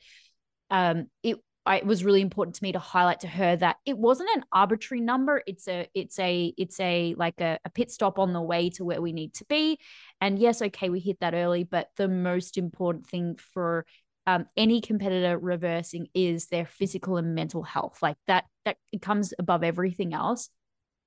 Um, 0.71 1.07
it 1.21 1.37
I, 1.63 1.77
it 1.77 1.85
was 1.85 2.03
really 2.03 2.21
important 2.21 2.55
to 2.55 2.63
me 2.63 2.71
to 2.71 2.79
highlight 2.79 3.19
to 3.19 3.27
her 3.27 3.55
that 3.55 3.75
it 3.85 3.95
wasn't 3.95 4.31
an 4.35 4.43
arbitrary 4.51 5.01
number. 5.01 5.43
It's 5.45 5.67
a, 5.67 5.87
it's 5.93 6.17
a, 6.17 6.53
it's 6.57 6.79
a 6.79 7.13
like 7.17 7.39
a, 7.39 7.59
a 7.63 7.69
pit 7.69 7.91
stop 7.91 8.17
on 8.17 8.33
the 8.33 8.41
way 8.41 8.71
to 8.71 8.83
where 8.83 8.99
we 8.99 9.11
need 9.13 9.35
to 9.35 9.45
be. 9.45 9.77
And 10.19 10.39
yes, 10.39 10.63
okay, 10.63 10.89
we 10.89 10.99
hit 10.99 11.19
that 11.19 11.35
early, 11.35 11.63
but 11.63 11.89
the 11.97 12.07
most 12.07 12.57
important 12.57 13.05
thing 13.05 13.37
for 13.53 13.85
um, 14.25 14.47
any 14.57 14.81
competitor 14.81 15.37
reversing 15.37 16.07
is 16.15 16.47
their 16.47 16.65
physical 16.65 17.17
and 17.17 17.35
mental 17.35 17.61
health. 17.61 17.99
Like 18.01 18.17
that, 18.25 18.45
that 18.65 18.77
it 18.91 19.03
comes 19.03 19.31
above 19.37 19.63
everything 19.63 20.15
else. 20.15 20.49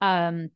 Um, 0.01 0.51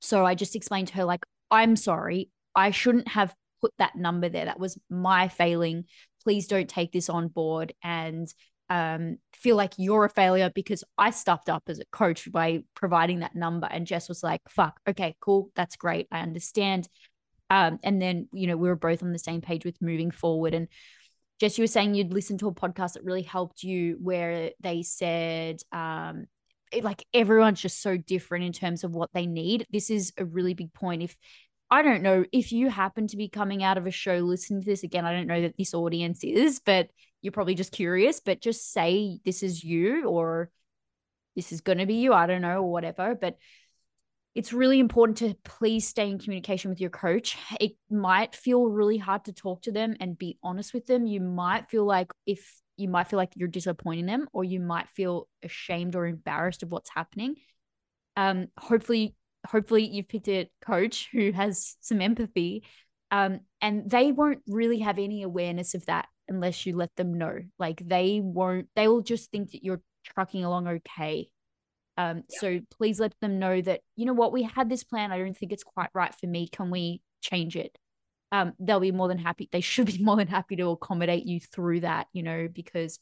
so 0.00 0.26
I 0.26 0.34
just 0.34 0.56
explained 0.56 0.88
to 0.88 0.94
her, 0.94 1.04
like, 1.04 1.24
I'm 1.52 1.76
sorry, 1.76 2.30
I 2.56 2.72
shouldn't 2.72 3.08
have 3.08 3.32
put 3.60 3.72
that 3.78 3.94
number 3.94 4.28
there. 4.28 4.46
That 4.46 4.58
was 4.58 4.76
my 4.90 5.28
failing. 5.28 5.84
Please 6.26 6.48
don't 6.48 6.68
take 6.68 6.90
this 6.90 7.08
on 7.08 7.28
board 7.28 7.72
and 7.84 8.26
um, 8.68 9.18
feel 9.32 9.54
like 9.54 9.74
you're 9.76 10.06
a 10.06 10.10
failure 10.10 10.50
because 10.52 10.82
I 10.98 11.10
stuffed 11.10 11.48
up 11.48 11.62
as 11.68 11.78
a 11.78 11.84
coach 11.92 12.32
by 12.32 12.64
providing 12.74 13.20
that 13.20 13.36
number. 13.36 13.68
And 13.70 13.86
Jess 13.86 14.08
was 14.08 14.24
like, 14.24 14.40
fuck, 14.48 14.80
okay, 14.88 15.14
cool. 15.20 15.50
That's 15.54 15.76
great. 15.76 16.08
I 16.10 16.18
understand. 16.18 16.88
Um, 17.48 17.78
and 17.84 18.02
then, 18.02 18.26
you 18.32 18.48
know, 18.48 18.56
we 18.56 18.66
were 18.66 18.74
both 18.74 19.04
on 19.04 19.12
the 19.12 19.20
same 19.20 19.40
page 19.40 19.64
with 19.64 19.80
moving 19.80 20.10
forward. 20.10 20.52
And 20.52 20.66
Jess, 21.38 21.58
you 21.58 21.62
were 21.62 21.68
saying 21.68 21.94
you'd 21.94 22.12
listened 22.12 22.40
to 22.40 22.48
a 22.48 22.54
podcast 22.54 22.94
that 22.94 23.04
really 23.04 23.22
helped 23.22 23.62
you 23.62 23.98
where 24.02 24.50
they 24.58 24.82
said, 24.82 25.60
um, 25.70 26.26
it, 26.72 26.82
like 26.82 27.06
everyone's 27.14 27.60
just 27.60 27.80
so 27.80 27.96
different 27.96 28.46
in 28.46 28.52
terms 28.52 28.82
of 28.82 28.96
what 28.96 29.10
they 29.14 29.26
need. 29.26 29.64
This 29.70 29.90
is 29.90 30.12
a 30.18 30.24
really 30.24 30.54
big 30.54 30.72
point. 30.72 31.04
If 31.04 31.14
I 31.70 31.82
don't 31.82 32.02
know 32.02 32.24
if 32.32 32.52
you 32.52 32.70
happen 32.70 33.08
to 33.08 33.16
be 33.16 33.28
coming 33.28 33.62
out 33.62 33.78
of 33.78 33.86
a 33.86 33.90
show 33.90 34.18
listening 34.18 34.60
to 34.60 34.66
this 34.66 34.84
again, 34.84 35.04
I 35.04 35.12
don't 35.12 35.26
know 35.26 35.42
that 35.42 35.56
this 35.56 35.74
audience 35.74 36.22
is, 36.22 36.60
but 36.64 36.90
you're 37.22 37.32
probably 37.32 37.56
just 37.56 37.72
curious, 37.72 38.20
but 38.20 38.40
just 38.40 38.72
say 38.72 39.18
this 39.24 39.42
is 39.42 39.64
you 39.64 40.06
or 40.06 40.50
this 41.34 41.50
is 41.52 41.60
going 41.60 41.78
to 41.78 41.86
be 41.86 41.94
you. 41.94 42.12
I 42.12 42.26
don't 42.26 42.42
know, 42.42 42.62
or 42.62 42.70
whatever. 42.70 43.14
But 43.14 43.36
it's 44.34 44.52
really 44.52 44.78
important 44.78 45.18
to 45.18 45.34
please 45.44 45.88
stay 45.88 46.08
in 46.08 46.18
communication 46.18 46.70
with 46.70 46.80
your 46.80 46.90
coach. 46.90 47.36
It 47.58 47.72
might 47.90 48.36
feel 48.36 48.64
really 48.66 48.98
hard 48.98 49.24
to 49.24 49.32
talk 49.32 49.62
to 49.62 49.72
them 49.72 49.96
and 49.98 50.16
be 50.16 50.38
honest 50.42 50.72
with 50.72 50.86
them. 50.86 51.06
You 51.06 51.20
might 51.20 51.68
feel 51.68 51.84
like 51.84 52.12
if 52.26 52.60
you 52.76 52.88
might 52.88 53.08
feel 53.08 53.16
like 53.16 53.32
you're 53.34 53.48
disappointing 53.48 54.06
them, 54.06 54.28
or 54.32 54.44
you 54.44 54.60
might 54.60 54.88
feel 54.90 55.26
ashamed 55.42 55.96
or 55.96 56.06
embarrassed 56.06 56.62
of 56.62 56.70
what's 56.70 56.90
happening. 56.90 57.36
Um, 58.16 58.48
hopefully, 58.58 59.14
hopefully 59.46 59.86
you've 59.86 60.08
picked 60.08 60.28
a 60.28 60.50
coach 60.64 61.08
who 61.12 61.32
has 61.32 61.76
some 61.80 62.00
empathy. 62.00 62.64
Um, 63.10 63.40
and 63.60 63.88
they 63.88 64.12
won't 64.12 64.42
really 64.48 64.80
have 64.80 64.98
any 64.98 65.22
awareness 65.22 65.74
of 65.74 65.86
that 65.86 66.08
unless 66.28 66.66
you 66.66 66.76
let 66.76 66.94
them 66.96 67.14
know. 67.18 67.38
Like 67.58 67.80
they 67.86 68.20
won't, 68.22 68.68
they 68.74 68.88
will 68.88 69.02
just 69.02 69.30
think 69.30 69.52
that 69.52 69.64
you're 69.64 69.82
trucking 70.04 70.44
along 70.44 70.66
okay 70.68 71.28
um, 71.96 72.24
yeah. 72.28 72.38
So 72.40 72.60
please 72.76 73.00
let 73.00 73.18
them 73.20 73.38
know 73.38 73.60
that, 73.62 73.80
you 73.96 74.04
know 74.04 74.12
what, 74.12 74.32
we 74.32 74.42
had 74.42 74.68
this 74.68 74.84
plan. 74.84 75.12
I 75.12 75.18
don't 75.18 75.36
think 75.36 75.52
it's 75.52 75.64
quite 75.64 75.90
right 75.94 76.14
for 76.14 76.26
me. 76.26 76.48
Can 76.48 76.70
we 76.70 77.02
change 77.22 77.56
it? 77.56 77.76
Um, 78.32 78.52
they'll 78.58 78.80
be 78.80 78.92
more 78.92 79.08
than 79.08 79.18
happy. 79.18 79.48
They 79.50 79.60
should 79.62 79.86
be 79.86 80.02
more 80.02 80.16
than 80.16 80.28
happy 80.28 80.56
to 80.56 80.70
accommodate 80.70 81.24
you 81.24 81.40
through 81.40 81.80
that, 81.80 82.08
you 82.12 82.22
know, 82.22 82.48
because 82.52 82.98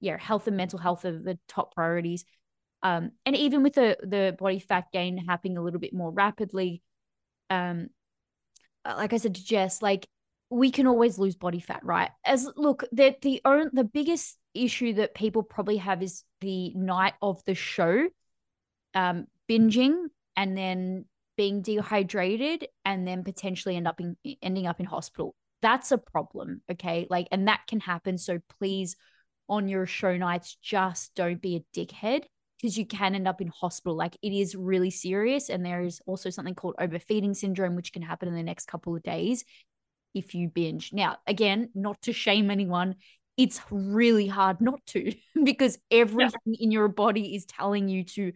yeah, 0.00 0.16
health 0.16 0.46
and 0.46 0.56
mental 0.56 0.78
health 0.78 1.04
are 1.04 1.18
the 1.18 1.38
top 1.48 1.74
priorities. 1.74 2.24
Um, 2.82 3.12
and 3.26 3.34
even 3.36 3.62
with 3.62 3.74
the 3.74 3.96
the 4.02 4.36
body 4.38 4.60
fat 4.60 4.86
gain 4.92 5.18
happening 5.18 5.56
a 5.58 5.62
little 5.62 5.80
bit 5.80 5.92
more 5.92 6.12
rapidly, 6.12 6.82
um, 7.50 7.88
uh, 8.84 8.94
like 8.96 9.12
I 9.12 9.16
said 9.16 9.34
to 9.34 9.44
Jess, 9.44 9.82
like 9.82 10.08
we 10.50 10.70
can 10.70 10.86
always 10.86 11.18
lose 11.18 11.36
body 11.36 11.60
fat, 11.60 11.84
right? 11.84 12.10
As 12.24 12.48
look, 12.56 12.84
the 12.92 13.16
the 13.22 13.40
the 13.72 13.84
biggest 13.84 14.38
issue 14.54 14.94
that 14.94 15.14
people 15.14 15.42
probably 15.42 15.76
have 15.78 16.02
is 16.02 16.24
the 16.40 16.72
night 16.74 17.14
of 17.20 17.44
the 17.44 17.54
show 17.54 18.08
um, 18.94 19.26
binging 19.48 20.06
and 20.36 20.56
then 20.56 21.04
being 21.36 21.62
dehydrated 21.62 22.66
and 22.84 23.06
then 23.06 23.24
potentially 23.24 23.76
end 23.76 23.86
up 23.86 24.00
in 24.00 24.16
ending 24.42 24.66
up 24.66 24.80
in 24.80 24.86
hospital. 24.86 25.34
That's 25.62 25.90
a 25.90 25.98
problem. 25.98 26.62
Okay. 26.70 27.06
Like, 27.10 27.28
and 27.32 27.48
that 27.48 27.62
can 27.66 27.80
happen. 27.80 28.18
So 28.18 28.38
please, 28.58 28.96
on 29.48 29.68
your 29.68 29.86
show 29.86 30.16
nights, 30.16 30.56
just 30.62 31.14
don't 31.14 31.42
be 31.42 31.56
a 31.56 31.78
dickhead 31.78 32.24
because 32.60 32.76
you 32.76 32.86
can 32.86 33.14
end 33.14 33.28
up 33.28 33.40
in 33.40 33.48
hospital. 33.48 33.96
Like, 33.96 34.16
it 34.22 34.32
is 34.32 34.54
really 34.54 34.90
serious. 34.90 35.48
And 35.48 35.64
there 35.64 35.82
is 35.82 36.00
also 36.06 36.30
something 36.30 36.54
called 36.54 36.74
overfeeding 36.78 37.34
syndrome, 37.34 37.76
which 37.76 37.92
can 37.92 38.02
happen 38.02 38.28
in 38.28 38.34
the 38.34 38.42
next 38.42 38.66
couple 38.66 38.96
of 38.96 39.02
days 39.02 39.44
if 40.14 40.34
you 40.34 40.48
binge. 40.48 40.92
Now, 40.92 41.18
again, 41.26 41.70
not 41.74 42.00
to 42.02 42.12
shame 42.12 42.50
anyone, 42.50 42.96
it's 43.36 43.60
really 43.70 44.26
hard 44.26 44.60
not 44.60 44.84
to 44.86 45.12
because 45.44 45.78
everything 45.90 46.40
yeah. 46.44 46.64
in 46.64 46.70
your 46.70 46.88
body 46.88 47.34
is 47.34 47.46
telling 47.46 47.88
you 47.88 48.04
to 48.04 48.32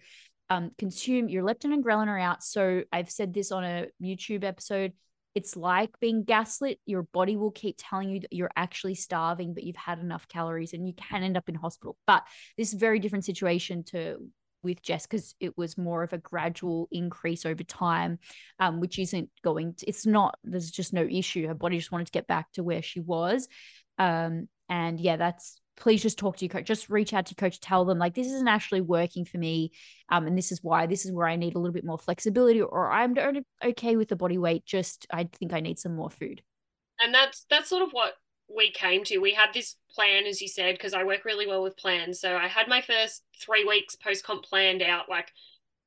um, 0.48 0.70
consume 0.78 1.28
your 1.28 1.42
leptin 1.42 1.72
and 1.72 1.84
ghrelin 1.84 2.06
are 2.06 2.18
out. 2.18 2.42
So 2.42 2.84
I've 2.92 3.10
said 3.10 3.34
this 3.34 3.50
on 3.52 3.64
a 3.64 3.86
YouTube 4.00 4.44
episode. 4.44 4.92
It's 5.34 5.56
like 5.56 5.90
being 6.00 6.24
gaslit. 6.24 6.78
Your 6.86 7.02
body 7.02 7.36
will 7.36 7.50
keep 7.50 7.76
telling 7.78 8.10
you 8.10 8.20
that 8.20 8.32
you're 8.32 8.50
actually 8.56 8.94
starving, 8.94 9.54
but 9.54 9.64
you've 9.64 9.76
had 9.76 9.98
enough 9.98 10.28
calories 10.28 10.72
and 10.72 10.86
you 10.86 10.94
can 10.94 11.22
end 11.22 11.36
up 11.36 11.48
in 11.48 11.54
hospital. 11.54 11.96
But 12.06 12.24
this 12.56 12.68
is 12.68 12.74
a 12.74 12.78
very 12.78 12.98
different 12.98 13.24
situation 13.24 13.84
to 13.84 14.18
with 14.62 14.82
Jess 14.82 15.06
because 15.06 15.34
it 15.40 15.56
was 15.58 15.76
more 15.76 16.02
of 16.02 16.12
a 16.12 16.18
gradual 16.18 16.88
increase 16.92 17.44
over 17.44 17.64
time, 17.64 18.18
um, 18.58 18.80
which 18.80 18.98
isn't 18.98 19.28
going 19.42 19.74
to, 19.74 19.86
it's 19.86 20.06
not, 20.06 20.38
there's 20.44 20.70
just 20.70 20.92
no 20.92 21.02
issue. 21.02 21.46
Her 21.48 21.54
body 21.54 21.78
just 21.78 21.92
wanted 21.92 22.06
to 22.06 22.12
get 22.12 22.26
back 22.26 22.52
to 22.52 22.62
where 22.62 22.82
she 22.82 23.00
was. 23.00 23.48
Um, 23.98 24.48
and 24.68 25.00
yeah, 25.00 25.16
that's 25.16 25.60
please 25.82 26.00
just 26.00 26.16
talk 26.16 26.36
to 26.36 26.44
your 26.44 26.50
coach. 26.50 26.64
Just 26.64 26.88
reach 26.88 27.12
out 27.12 27.26
to 27.26 27.34
your 27.36 27.48
coach, 27.48 27.58
tell 27.58 27.84
them 27.84 27.98
like 27.98 28.14
this 28.14 28.28
isn't 28.28 28.46
actually 28.46 28.82
working 28.82 29.24
for 29.24 29.36
me. 29.36 29.72
Um, 30.10 30.28
and 30.28 30.38
this 30.38 30.52
is 30.52 30.62
why 30.62 30.86
this 30.86 31.04
is 31.04 31.10
where 31.10 31.26
I 31.26 31.34
need 31.34 31.56
a 31.56 31.58
little 31.58 31.72
bit 31.72 31.84
more 31.84 31.98
flexibility, 31.98 32.62
or 32.62 32.88
I'm 32.88 33.16
okay 33.64 33.96
with 33.96 34.08
the 34.08 34.14
body 34.14 34.38
weight. 34.38 34.64
Just 34.64 35.08
I 35.10 35.24
think 35.24 35.52
I 35.52 35.58
need 35.58 35.80
some 35.80 35.96
more 35.96 36.08
food. 36.08 36.40
And 37.00 37.12
that's 37.12 37.46
that's 37.50 37.68
sort 37.68 37.82
of 37.82 37.90
what 37.90 38.12
we 38.54 38.70
came 38.70 39.02
to. 39.04 39.18
We 39.18 39.34
had 39.34 39.48
this 39.52 39.74
plan, 39.92 40.24
as 40.24 40.40
you 40.40 40.46
said, 40.46 40.76
because 40.76 40.94
I 40.94 41.02
work 41.02 41.24
really 41.24 41.48
well 41.48 41.64
with 41.64 41.76
plans. 41.76 42.20
So 42.20 42.36
I 42.36 42.46
had 42.46 42.68
my 42.68 42.80
first 42.80 43.24
three 43.44 43.64
weeks 43.64 43.96
post 43.96 44.24
comp 44.24 44.44
planned 44.44 44.82
out, 44.82 45.08
like 45.08 45.32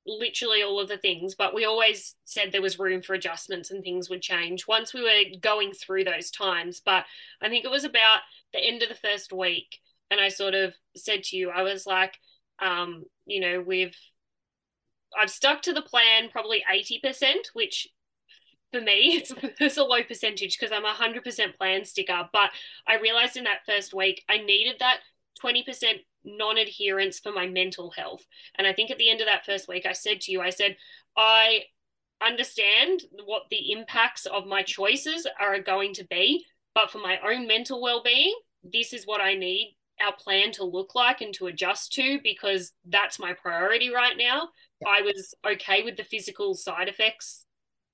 literally 0.06 0.62
all 0.62 0.82
of 0.82 0.90
the 0.90 0.98
things. 0.98 1.36
But 1.36 1.56
we 1.56 1.64
always 1.64 2.16
said 2.26 2.52
there 2.52 2.62
was 2.62 2.78
room 2.78 3.02
for 3.02 3.14
adjustments 3.14 3.72
and 3.72 3.82
things 3.82 4.10
would 4.10 4.22
change 4.22 4.68
once 4.68 4.94
we 4.94 5.02
were 5.02 5.40
going 5.40 5.72
through 5.72 6.04
those 6.04 6.32
times. 6.32 6.82
But 6.84 7.06
I 7.42 7.48
think 7.48 7.64
it 7.64 7.72
was 7.72 7.86
about 7.86 8.20
the 8.52 8.60
end 8.60 8.84
of 8.84 8.90
the 8.90 8.96
first 8.96 9.32
week. 9.32 9.80
And 10.12 10.20
I 10.20 10.30
sort 10.30 10.54
of 10.54 10.74
said 10.96 11.24
to 11.24 11.38
you, 11.38 11.50
I 11.50 11.64
was 11.64 11.86
like, 11.86 12.18
um, 12.60 13.04
you 13.26 13.42
know, 13.42 13.64
we've 13.66 13.96
I've 15.18 15.30
stuck 15.30 15.62
to 15.64 15.74
the 15.74 15.82
plan 15.82 16.30
probably 16.30 16.64
80%, 16.70 17.34
which 17.54 17.88
for 18.72 18.82
me, 18.82 19.24
it's, 19.60 19.78
a 19.78 19.84
low 19.84 20.04
percentage 20.04 20.58
because 20.58 20.74
I'm 20.76 20.86
a 20.86 20.94
100% 20.94 21.58
plan 21.58 21.86
sticker. 21.86 22.30
But 22.34 22.52
I 22.88 23.00
realized 23.00 23.38
in 23.38 23.46
that 23.46 23.66
first 23.66 23.94
week, 23.94 24.24
I 24.30 24.38
needed 24.38 24.76
that 24.80 25.00
20% 25.44 25.64
non 26.24 26.58
adherence 26.58 27.20
for 27.20 27.32
my 27.32 27.48
mental 27.48 27.92
health. 27.92 28.26
And 28.56 28.68
I 28.68 28.74
think 28.74 28.92
at 28.92 28.98
the 28.98 29.10
end 29.10 29.22
of 29.22 29.28
that 29.28 29.46
first 29.46 29.68
week, 29.68 29.86
I 29.86 29.94
said 29.94 30.22
to 30.22 30.32
you, 30.32 30.42
I 30.42 30.50
said, 30.50 30.76
I 31.16 31.64
understand 32.26 33.04
what 33.26 33.44
the 33.50 33.72
impacts 33.72 34.26
of 34.26 34.48
my 34.48 34.64
choices 34.64 35.28
are 35.40 35.60
going 35.62 35.94
to 35.94 36.06
be. 36.06 36.46
But 36.74 36.92
for 36.92 36.98
my 36.98 37.18
own 37.26 37.48
mental 37.48 37.82
well 37.82 38.02
being, 38.04 38.36
this 38.64 38.92
is 38.92 39.06
what 39.06 39.22
I 39.22 39.36
need 39.36 39.78
our 40.04 40.14
plan 40.14 40.52
to 40.54 40.64
look 40.64 40.96
like 40.96 41.22
and 41.22 41.34
to 41.36 41.48
adjust 41.48 41.94
to 41.94 42.20
because 42.24 42.74
that's 42.88 43.20
my 43.20 43.34
priority 43.34 43.90
right 43.94 44.18
now. 44.18 44.50
Yeah. 44.82 44.90
I 44.90 45.02
was 45.02 45.34
okay 45.46 45.84
with 45.84 45.98
the 45.98 46.04
physical 46.04 46.54
side 46.54 46.90
effects 46.90 47.46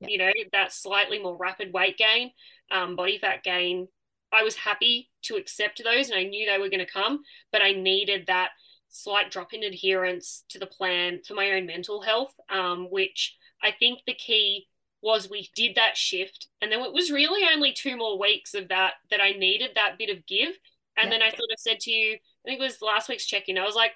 yeah. 0.02 0.08
you 0.10 0.18
know, 0.18 0.32
that 0.52 0.74
slightly 0.74 1.22
more 1.22 1.38
rapid 1.38 1.74
weight 1.74 1.98
gain, 1.98 2.32
um, 2.72 2.96
body 2.96 3.18
fat 3.20 3.44
gain. 3.44 3.88
I 4.34 4.44
was 4.44 4.56
happy 4.56 5.10
to 5.24 5.36
accept 5.36 5.82
those 5.84 6.10
and 6.10 6.18
I 6.18 6.24
knew 6.24 6.46
they 6.46 6.58
were 6.58 6.70
going 6.70 6.86
to 6.86 6.92
come, 6.92 7.20
but 7.52 7.62
I 7.62 7.74
needed 7.74 8.28
that 8.28 8.50
slight 8.90 9.30
drop 9.32 9.54
in 9.54 9.64
adherence 9.64 10.44
to 10.50 10.60
the 10.60 10.66
plan 10.66 11.20
for 11.26 11.34
my 11.34 11.52
own 11.52 11.66
mental 11.66 12.02
health, 12.02 12.34
um, 12.50 12.88
which 12.90 13.36
I 13.62 13.72
think 13.72 14.00
the 14.06 14.14
key 14.14 14.68
was 15.02 15.30
we 15.30 15.50
did 15.56 15.76
that 15.76 15.98
shift. 15.98 16.48
And 16.62 16.72
then 16.72 16.80
it 16.82 16.94
was 16.94 17.12
really 17.12 17.48
only 17.54 17.74
two 17.74 17.98
more 17.98 18.20
weeks 18.20 18.54
of 18.54 18.70
that 18.70 18.94
that 19.10 19.22
I 19.22 19.32
needed 19.32 19.72
that 19.76 19.98
bit 19.98 20.16
of 20.16 20.26
give. 20.26 20.54
And 20.98 21.12
yeah. 21.12 21.18
then 21.18 21.22
I 21.22 21.30
sort 21.30 21.52
of 21.52 21.60
said 21.60 21.80
to 21.82 21.92
you, 21.92 22.14
I 22.16 22.44
think 22.46 22.60
it 22.60 22.64
was 22.64 22.82
last 22.82 23.10
week's 23.10 23.26
check 23.26 23.48
in, 23.48 23.58
I 23.58 23.66
was 23.66 23.76
like, 23.76 23.92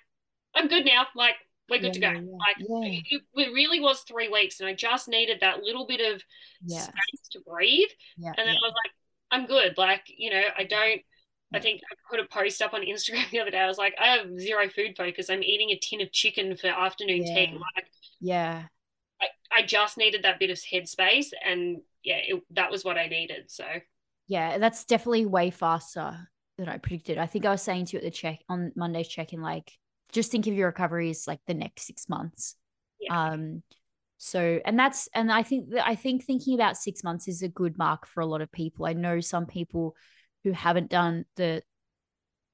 I'm 0.55 0.67
good 0.67 0.85
now. 0.85 1.07
Like, 1.15 1.35
we're 1.69 1.79
good 1.79 1.95
yeah, 1.95 2.13
to 2.13 2.19
go. 2.19 2.25
Yeah, 2.25 2.75
like. 2.77 3.03
It, 3.09 3.21
it, 3.33 3.53
really 3.53 3.79
was 3.79 4.01
three 4.01 4.29
weeks, 4.29 4.59
and 4.59 4.69
I 4.69 4.73
just 4.73 5.07
needed 5.07 5.39
that 5.41 5.63
little 5.63 5.87
bit 5.87 5.99
of 5.99 6.21
space 6.67 7.27
to 7.31 7.39
breathe. 7.39 7.89
and 8.23 8.35
then 8.37 8.47
I 8.47 8.53
was 8.61 8.73
like, 8.83 8.91
I'm 9.31 9.47
good. 9.47 9.77
Like 9.77 10.03
you 10.07 10.29
know, 10.29 10.43
I 10.57 10.63
don't. 10.63 11.01
I 11.53 11.59
think 11.59 11.81
I 11.91 11.95
put 12.09 12.19
a 12.19 12.27
post 12.27 12.61
up 12.61 12.73
on 12.73 12.81
Instagram 12.81 13.29
the 13.31 13.39
other 13.39 13.51
day. 13.51 13.59
I 13.59 13.67
was 13.67 13.77
like, 13.77 13.95
I 13.99 14.07
have 14.07 14.39
zero 14.39 14.69
food 14.69 14.95
focus. 14.97 15.29
I'm 15.29 15.43
eating 15.43 15.71
a 15.71 15.79
tin 15.79 16.01
of 16.01 16.11
chicken 16.11 16.55
for 16.55 16.67
afternoon 16.67 17.23
tea. 17.23 17.57
Like, 17.75 17.87
yeah. 18.19 18.63
I, 19.21 19.27
I 19.51 19.61
just 19.63 19.97
needed 19.97 20.23
that 20.23 20.39
bit 20.39 20.49
of 20.49 20.57
headspace, 20.57 21.27
and 21.43 21.77
yeah, 22.03 22.19
it, 22.27 22.43
that 22.51 22.71
was 22.71 22.83
what 22.85 22.97
I 22.97 23.07
needed. 23.07 23.45
So 23.47 23.65
yeah, 24.27 24.57
that's 24.57 24.85
definitely 24.85 25.25
way 25.25 25.49
faster 25.49 26.29
than 26.57 26.69
I 26.69 26.77
predicted. 26.77 27.17
I 27.17 27.25
think 27.25 27.45
I 27.45 27.51
was 27.51 27.61
saying 27.61 27.85
to 27.87 27.93
you 27.93 27.97
at 27.99 28.03
the 28.03 28.11
check 28.11 28.39
on 28.49 28.71
Monday's 28.75 29.07
check 29.07 29.33
in, 29.33 29.41
like 29.41 29.71
just 30.11 30.31
think 30.31 30.47
of 30.47 30.53
your 30.53 30.67
recovery 30.67 31.09
as 31.09 31.27
like 31.27 31.39
the 31.47 31.53
next 31.53 31.85
six 31.85 32.07
months. 32.07 32.55
Yeah. 32.99 33.29
Um, 33.31 33.63
so 34.17 34.59
and 34.63 34.79
that's 34.79 35.09
and 35.13 35.31
I 35.31 35.43
think 35.43 35.71
that 35.71 35.85
I 35.85 35.95
think 35.95 36.23
thinking 36.23 36.55
about 36.55 36.77
six 36.77 37.03
months 37.03 37.27
is 37.27 37.41
a 37.41 37.49
good 37.49 37.77
mark 37.77 38.07
for 38.07 38.21
a 38.21 38.25
lot 38.25 38.41
of 38.41 38.51
people. 38.51 38.85
I 38.85 38.93
know 38.93 39.19
some 39.19 39.45
people 39.45 39.95
who 40.43 40.51
haven't 40.51 40.89
done 40.89 41.25
the 41.35 41.61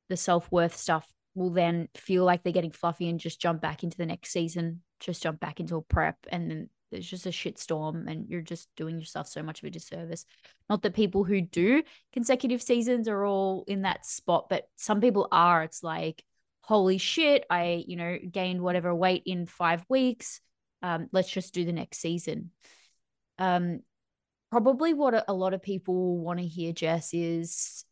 the 0.10 0.18
self 0.18 0.52
worth 0.52 0.76
stuff 0.76 1.08
will 1.36 1.52
then 1.52 1.88
feel 1.96 2.26
like 2.26 2.44
they're 2.44 2.52
getting 2.52 2.72
fluffy 2.72 3.08
and 3.08 3.20
just 3.20 3.40
jump 3.40 3.62
back 3.62 3.84
into 3.84 3.98
the 3.98 4.06
next 4.06 4.32
season, 4.32 4.82
just 5.00 5.24
jump 5.24 5.40
back 5.40 5.60
into 5.60 5.78
a 5.78 5.82
prep, 5.82 6.18
and 6.30 6.50
then 6.50 6.70
there's 6.92 7.10
just 7.10 7.26
a 7.26 7.32
shit 7.32 7.58
storm, 7.58 8.08
and 8.08 8.28
you're 8.30 8.42
just 8.42 8.68
doing 8.76 9.00
yourself 9.00 9.28
so 9.28 9.42
much 9.42 9.62
of 9.62 9.68
a 9.68 9.72
disservice. 9.72 10.26
Not 10.70 10.82
that 10.84 10.94
people 10.94 11.24
who 11.24 11.42
do 11.42 11.84
consecutive 12.14 12.62
seasons 12.62 13.08
are 13.08 13.26
all 13.26 13.64
in 13.68 13.84
that 13.84 14.06
spot, 14.06 14.48
but 14.50 14.68
some 14.76 15.02
people 15.02 15.28
are. 15.32 15.64
It's 15.64 15.84
like 15.84 16.24
holy 16.62 16.98
shit, 16.98 17.46
I, 17.50 17.84
you 17.86 17.98
know, 17.98 18.18
gained 18.32 18.62
whatever 18.62 18.94
weight 18.94 19.24
in 19.26 19.46
five 19.46 19.84
weeks. 19.90 20.40
Um, 20.82 21.10
let's 21.12 21.30
just 21.30 21.54
do 21.54 21.66
the 21.66 21.74
next 21.74 22.00
season. 22.00 22.52
Um, 23.38 23.82
probably 24.52 24.94
what 24.94 25.26
a 25.28 25.34
lot 25.34 25.54
of 25.54 25.62
people 25.62 26.18
want 26.18 26.40
to 26.40 26.46
hear, 26.46 26.72
Jess, 26.72 27.14
is 27.14 27.84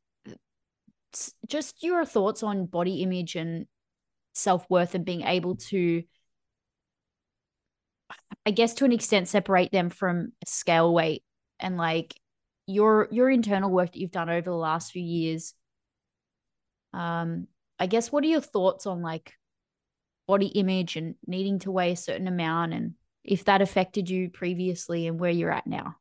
just 1.47 1.84
your 1.84 2.06
thoughts 2.06 2.43
on 2.43 2.68
body 2.68 3.02
image 3.02 3.36
and 3.36 3.66
self 4.34 4.66
worth 4.70 4.95
and 4.95 5.06
being 5.06 5.24
able 5.24 5.56
to, 5.56 6.04
I 8.50 8.52
guess, 8.52 8.74
to 8.74 8.86
an 8.86 8.91
extent, 8.91 9.28
separate 9.28 9.72
them 9.72 9.91
from 9.91 10.32
scale 10.43 10.91
weight 10.91 11.24
and 11.60 11.78
like 11.78 12.20
your 12.66 13.08
your 13.12 13.30
internal 13.30 13.70
work 13.70 13.91
that 13.91 14.00
you've 14.00 14.10
done 14.10 14.28
over 14.28 14.50
the 14.50 14.56
last 14.56 14.91
few 14.91 15.04
years. 15.04 15.54
Um, 16.91 17.45
I 17.78 17.86
guess 17.86 18.12
what 18.12 18.24
are 18.24 18.28
your 18.28 18.41
thoughts 18.41 18.88
on 18.88 19.04
like 19.04 19.34
body 20.28 20.47
image 20.47 20.95
and 20.95 21.14
needing 21.28 21.60
to 21.60 21.70
weigh 21.70 21.91
a 21.91 21.95
certain 21.95 22.28
amount 22.28 22.74
and 22.74 22.95
if 23.24 23.45
that 23.45 23.62
affected 23.62 24.10
you 24.10 24.32
previously 24.32 25.06
and 25.06 25.20
where 25.20 25.30
you're 25.30 25.52
at 25.52 25.68
now? 25.68 25.97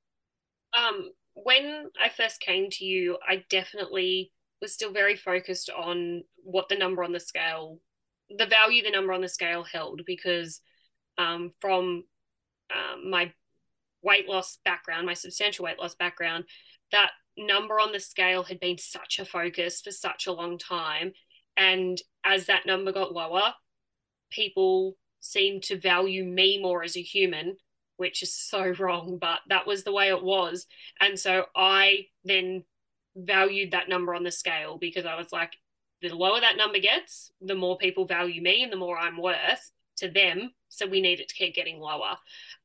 Um, 0.72 1.10
when 1.34 1.90
I 2.02 2.08
first 2.08 2.40
came 2.40 2.70
to 2.70 2.84
you, 2.86 3.18
I 3.28 3.44
definitely 3.50 4.32
was 4.62 4.72
still 4.72 4.94
very 4.94 5.16
focused 5.16 5.68
on 5.68 6.24
what 6.44 6.70
the 6.70 6.76
number 6.76 7.04
on 7.04 7.12
the 7.12 7.20
scale, 7.20 7.78
the 8.34 8.46
value 8.46 8.82
the 8.82 8.90
number 8.90 9.12
on 9.12 9.20
the 9.20 9.28
scale 9.28 9.64
held, 9.64 10.00
because 10.06 10.62
um, 11.18 11.52
from 11.60 12.04
um, 12.74 13.10
my 13.10 13.32
weight 14.02 14.28
loss 14.28 14.58
background, 14.64 15.06
my 15.06 15.14
substantial 15.14 15.64
weight 15.64 15.78
loss 15.78 15.94
background, 15.94 16.44
that 16.92 17.10
number 17.36 17.78
on 17.80 17.92
the 17.92 18.00
scale 18.00 18.42
had 18.42 18.60
been 18.60 18.78
such 18.78 19.18
a 19.18 19.24
focus 19.24 19.80
for 19.80 19.90
such 19.90 20.26
a 20.26 20.32
long 20.32 20.58
time. 20.58 21.12
And 21.56 22.00
as 22.24 22.46
that 22.46 22.66
number 22.66 22.92
got 22.92 23.12
lower, 23.12 23.54
people 24.30 24.96
seemed 25.20 25.62
to 25.64 25.78
value 25.78 26.24
me 26.24 26.60
more 26.60 26.82
as 26.82 26.96
a 26.96 27.02
human, 27.02 27.56
which 27.96 28.22
is 28.22 28.34
so 28.34 28.72
wrong, 28.78 29.18
but 29.20 29.40
that 29.48 29.66
was 29.66 29.84
the 29.84 29.92
way 29.92 30.08
it 30.08 30.22
was. 30.22 30.66
And 31.00 31.18
so 31.18 31.44
I 31.56 32.06
then 32.24 32.64
valued 33.16 33.72
that 33.72 33.88
number 33.88 34.14
on 34.14 34.22
the 34.22 34.30
scale 34.30 34.78
because 34.78 35.06
I 35.06 35.16
was 35.16 35.32
like, 35.32 35.52
the 36.00 36.10
lower 36.10 36.40
that 36.40 36.56
number 36.56 36.78
gets, 36.78 37.32
the 37.40 37.56
more 37.56 37.76
people 37.76 38.06
value 38.06 38.40
me 38.40 38.62
and 38.62 38.72
the 38.72 38.76
more 38.76 38.96
I'm 38.96 39.20
worth 39.20 39.72
to 39.98 40.10
them. 40.10 40.52
So 40.68 40.86
we 40.86 41.00
need 41.00 41.20
it 41.20 41.28
to 41.28 41.34
keep 41.34 41.54
getting 41.54 41.80
lower. 41.80 42.16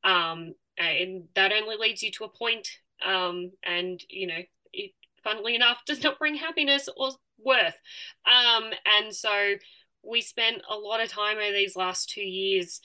Um, 0.02 0.54
and 0.78 1.24
that 1.34 1.52
only 1.52 1.76
leads 1.76 2.02
you 2.02 2.10
to 2.12 2.24
a 2.24 2.28
point. 2.28 2.68
Um, 3.04 3.52
and, 3.62 4.02
you 4.08 4.26
know, 4.26 4.40
it, 4.72 4.92
funnily 5.22 5.54
enough, 5.54 5.82
does 5.86 6.02
not 6.02 6.18
bring 6.18 6.34
happiness 6.36 6.88
or 6.96 7.10
worth. 7.38 7.80
Um, 8.26 8.70
and 9.00 9.14
so 9.14 9.54
we 10.02 10.20
spent 10.20 10.62
a 10.70 10.76
lot 10.76 11.02
of 11.02 11.08
time 11.08 11.36
over 11.36 11.52
these 11.52 11.76
last 11.76 12.10
two 12.10 12.22
years 12.22 12.80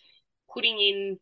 putting 0.54 0.80
in 0.80 1.20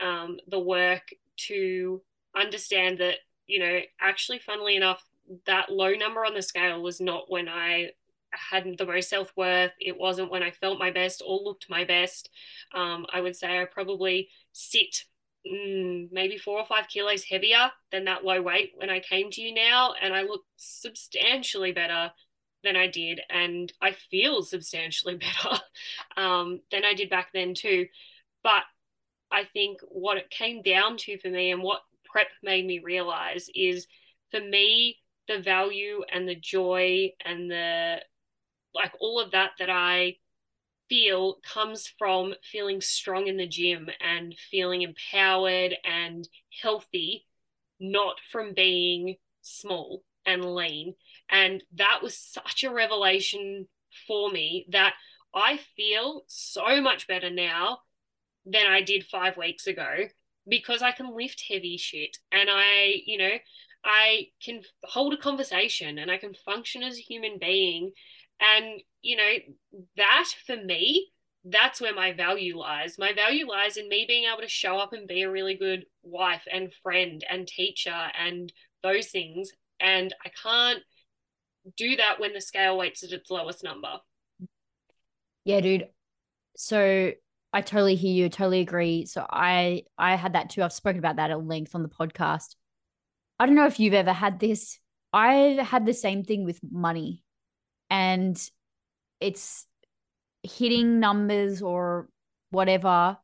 um, 0.00 0.38
the 0.48 0.60
work 0.60 1.08
to 1.48 2.02
understand 2.36 2.98
that, 2.98 3.16
you 3.46 3.58
know, 3.58 3.80
actually, 4.00 4.38
funnily 4.38 4.76
enough, 4.76 5.02
that 5.46 5.70
low 5.70 5.92
number 5.92 6.24
on 6.24 6.34
the 6.34 6.42
scale 6.42 6.82
was 6.82 7.00
not 7.00 7.30
when 7.30 7.48
I 7.48 7.90
had 8.32 8.76
the 8.78 8.86
most 8.86 9.08
self 9.08 9.32
worth. 9.36 9.72
It 9.80 9.98
wasn't 9.98 10.30
when 10.30 10.42
I 10.42 10.50
felt 10.50 10.78
my 10.78 10.90
best 10.90 11.22
or 11.26 11.40
looked 11.42 11.66
my 11.68 11.84
best. 11.84 12.30
Um, 12.74 13.06
I 13.12 13.20
would 13.20 13.36
say 13.36 13.60
I 13.60 13.64
probably 13.64 14.28
sit 14.52 15.04
mm, 15.50 16.08
maybe 16.12 16.38
four 16.38 16.58
or 16.58 16.66
five 16.66 16.88
kilos 16.88 17.24
heavier 17.24 17.70
than 17.92 18.04
that 18.04 18.24
low 18.24 18.42
weight 18.42 18.72
when 18.76 18.90
I 18.90 19.00
came 19.00 19.30
to 19.30 19.40
you 19.40 19.54
now, 19.54 19.94
and 20.00 20.14
I 20.14 20.22
look 20.22 20.42
substantially 20.56 21.72
better 21.72 22.12
than 22.64 22.76
I 22.76 22.88
did, 22.88 23.20
and 23.30 23.72
I 23.80 23.92
feel 23.92 24.42
substantially 24.42 25.14
better 25.42 25.60
um, 26.16 26.60
than 26.70 26.84
I 26.84 26.94
did 26.94 27.10
back 27.10 27.30
then 27.32 27.54
too. 27.54 27.86
But 28.42 28.62
I 29.30 29.44
think 29.44 29.80
what 29.88 30.16
it 30.16 30.30
came 30.30 30.62
down 30.62 30.96
to 30.98 31.18
for 31.18 31.28
me, 31.28 31.50
and 31.50 31.62
what 31.62 31.82
prep 32.04 32.28
made 32.42 32.66
me 32.66 32.80
realize, 32.80 33.48
is 33.54 33.86
for 34.30 34.40
me 34.40 34.96
the 35.28 35.38
value 35.40 36.02
and 36.12 36.26
the 36.26 36.34
joy 36.34 37.12
and 37.24 37.50
the 37.50 37.98
like 38.74 38.92
all 39.00 39.20
of 39.20 39.32
that 39.32 39.52
that 39.58 39.70
I 39.70 40.16
feel 40.88 41.38
comes 41.44 41.86
from 41.98 42.34
feeling 42.50 42.80
strong 42.80 43.26
in 43.26 43.36
the 43.36 43.46
gym 43.46 43.88
and 44.00 44.34
feeling 44.50 44.82
empowered 44.82 45.74
and 45.84 46.26
healthy, 46.62 47.26
not 47.78 48.16
from 48.32 48.54
being 48.54 49.16
small 49.42 50.02
and 50.24 50.54
lean. 50.54 50.94
And 51.30 51.62
that 51.74 52.00
was 52.02 52.16
such 52.16 52.64
a 52.64 52.72
revelation 52.72 53.68
for 54.06 54.30
me 54.30 54.66
that 54.70 54.94
I 55.34 55.58
feel 55.76 56.24
so 56.26 56.80
much 56.80 57.06
better 57.06 57.30
now 57.30 57.80
than 58.46 58.66
I 58.66 58.82
did 58.82 59.04
five 59.04 59.36
weeks 59.36 59.66
ago 59.66 60.08
because 60.48 60.82
I 60.82 60.92
can 60.92 61.14
lift 61.14 61.44
heavy 61.48 61.76
shit 61.76 62.16
and 62.32 62.48
I, 62.50 63.02
you 63.04 63.18
know, 63.18 63.36
I 63.84 64.28
can 64.42 64.62
hold 64.84 65.14
a 65.14 65.18
conversation 65.18 65.98
and 65.98 66.10
I 66.10 66.16
can 66.16 66.34
function 66.34 66.82
as 66.82 66.98
a 66.98 67.02
human 67.02 67.38
being. 67.38 67.92
And, 68.40 68.80
you 69.02 69.16
know, 69.16 69.32
that 69.96 70.24
for 70.46 70.56
me, 70.56 71.10
that's 71.44 71.80
where 71.80 71.94
my 71.94 72.12
value 72.12 72.58
lies. 72.58 72.96
My 72.98 73.12
value 73.12 73.48
lies 73.48 73.76
in 73.76 73.88
me 73.88 74.04
being 74.06 74.24
able 74.24 74.42
to 74.42 74.48
show 74.48 74.78
up 74.78 74.92
and 74.92 75.08
be 75.08 75.22
a 75.22 75.30
really 75.30 75.54
good 75.54 75.86
wife 76.02 76.46
and 76.52 76.72
friend 76.82 77.24
and 77.28 77.46
teacher 77.46 78.08
and 78.18 78.52
those 78.82 79.08
things. 79.08 79.50
And 79.80 80.14
I 80.24 80.30
can't 80.42 80.82
do 81.76 81.96
that 81.96 82.20
when 82.20 82.32
the 82.32 82.40
scale 82.40 82.76
weights 82.78 83.02
at 83.02 83.12
its 83.12 83.30
lowest 83.30 83.62
number. 83.62 83.98
Yeah, 85.44 85.60
dude. 85.60 85.88
So 86.56 87.12
I 87.52 87.60
totally 87.62 87.94
hear 87.94 88.12
you, 88.12 88.28
totally 88.28 88.60
agree. 88.60 89.06
So 89.06 89.24
I 89.28 89.84
I 89.96 90.16
had 90.16 90.34
that 90.34 90.50
too. 90.50 90.62
I've 90.62 90.72
spoken 90.72 90.98
about 90.98 91.16
that 91.16 91.30
at 91.30 91.46
length 91.46 91.74
on 91.74 91.82
the 91.82 91.88
podcast. 91.88 92.56
I 93.38 93.46
don't 93.46 93.54
know 93.54 93.66
if 93.66 93.80
you've 93.80 93.94
ever 93.94 94.12
had 94.12 94.40
this. 94.40 94.78
I've 95.12 95.58
had 95.58 95.86
the 95.86 95.94
same 95.94 96.24
thing 96.24 96.44
with 96.44 96.60
money. 96.70 97.22
And 97.90 98.38
it's 99.20 99.66
hitting 100.42 101.00
numbers 101.00 101.62
or 101.62 102.08
whatever 102.50 103.18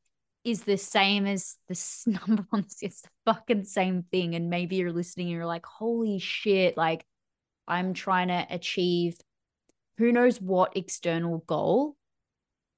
is 0.45 0.65
the 0.65 0.77
same 0.77 1.27
as 1.27 1.57
this 1.69 2.07
number 2.27 2.47
on 2.53 2.67
it's 2.81 3.03
the 3.03 3.09
fucking 3.27 3.65
same 3.65 4.05
thing. 4.11 4.35
And 4.35 4.51
maybe 4.51 4.77
you're 4.77 4.93
listening 4.93 5.29
and 5.29 5.37
you're 5.37 5.47
like, 5.47 5.67
holy 5.67 6.19
shit, 6.19 6.77
like 6.77 7.05
I'm 7.67 7.95
trying 7.95 8.29
to 8.29 8.47
achieve 8.51 9.17
who 9.97 10.13
knows 10.13 10.41
what 10.41 10.77
external 10.77 11.39
goal. 11.47 11.97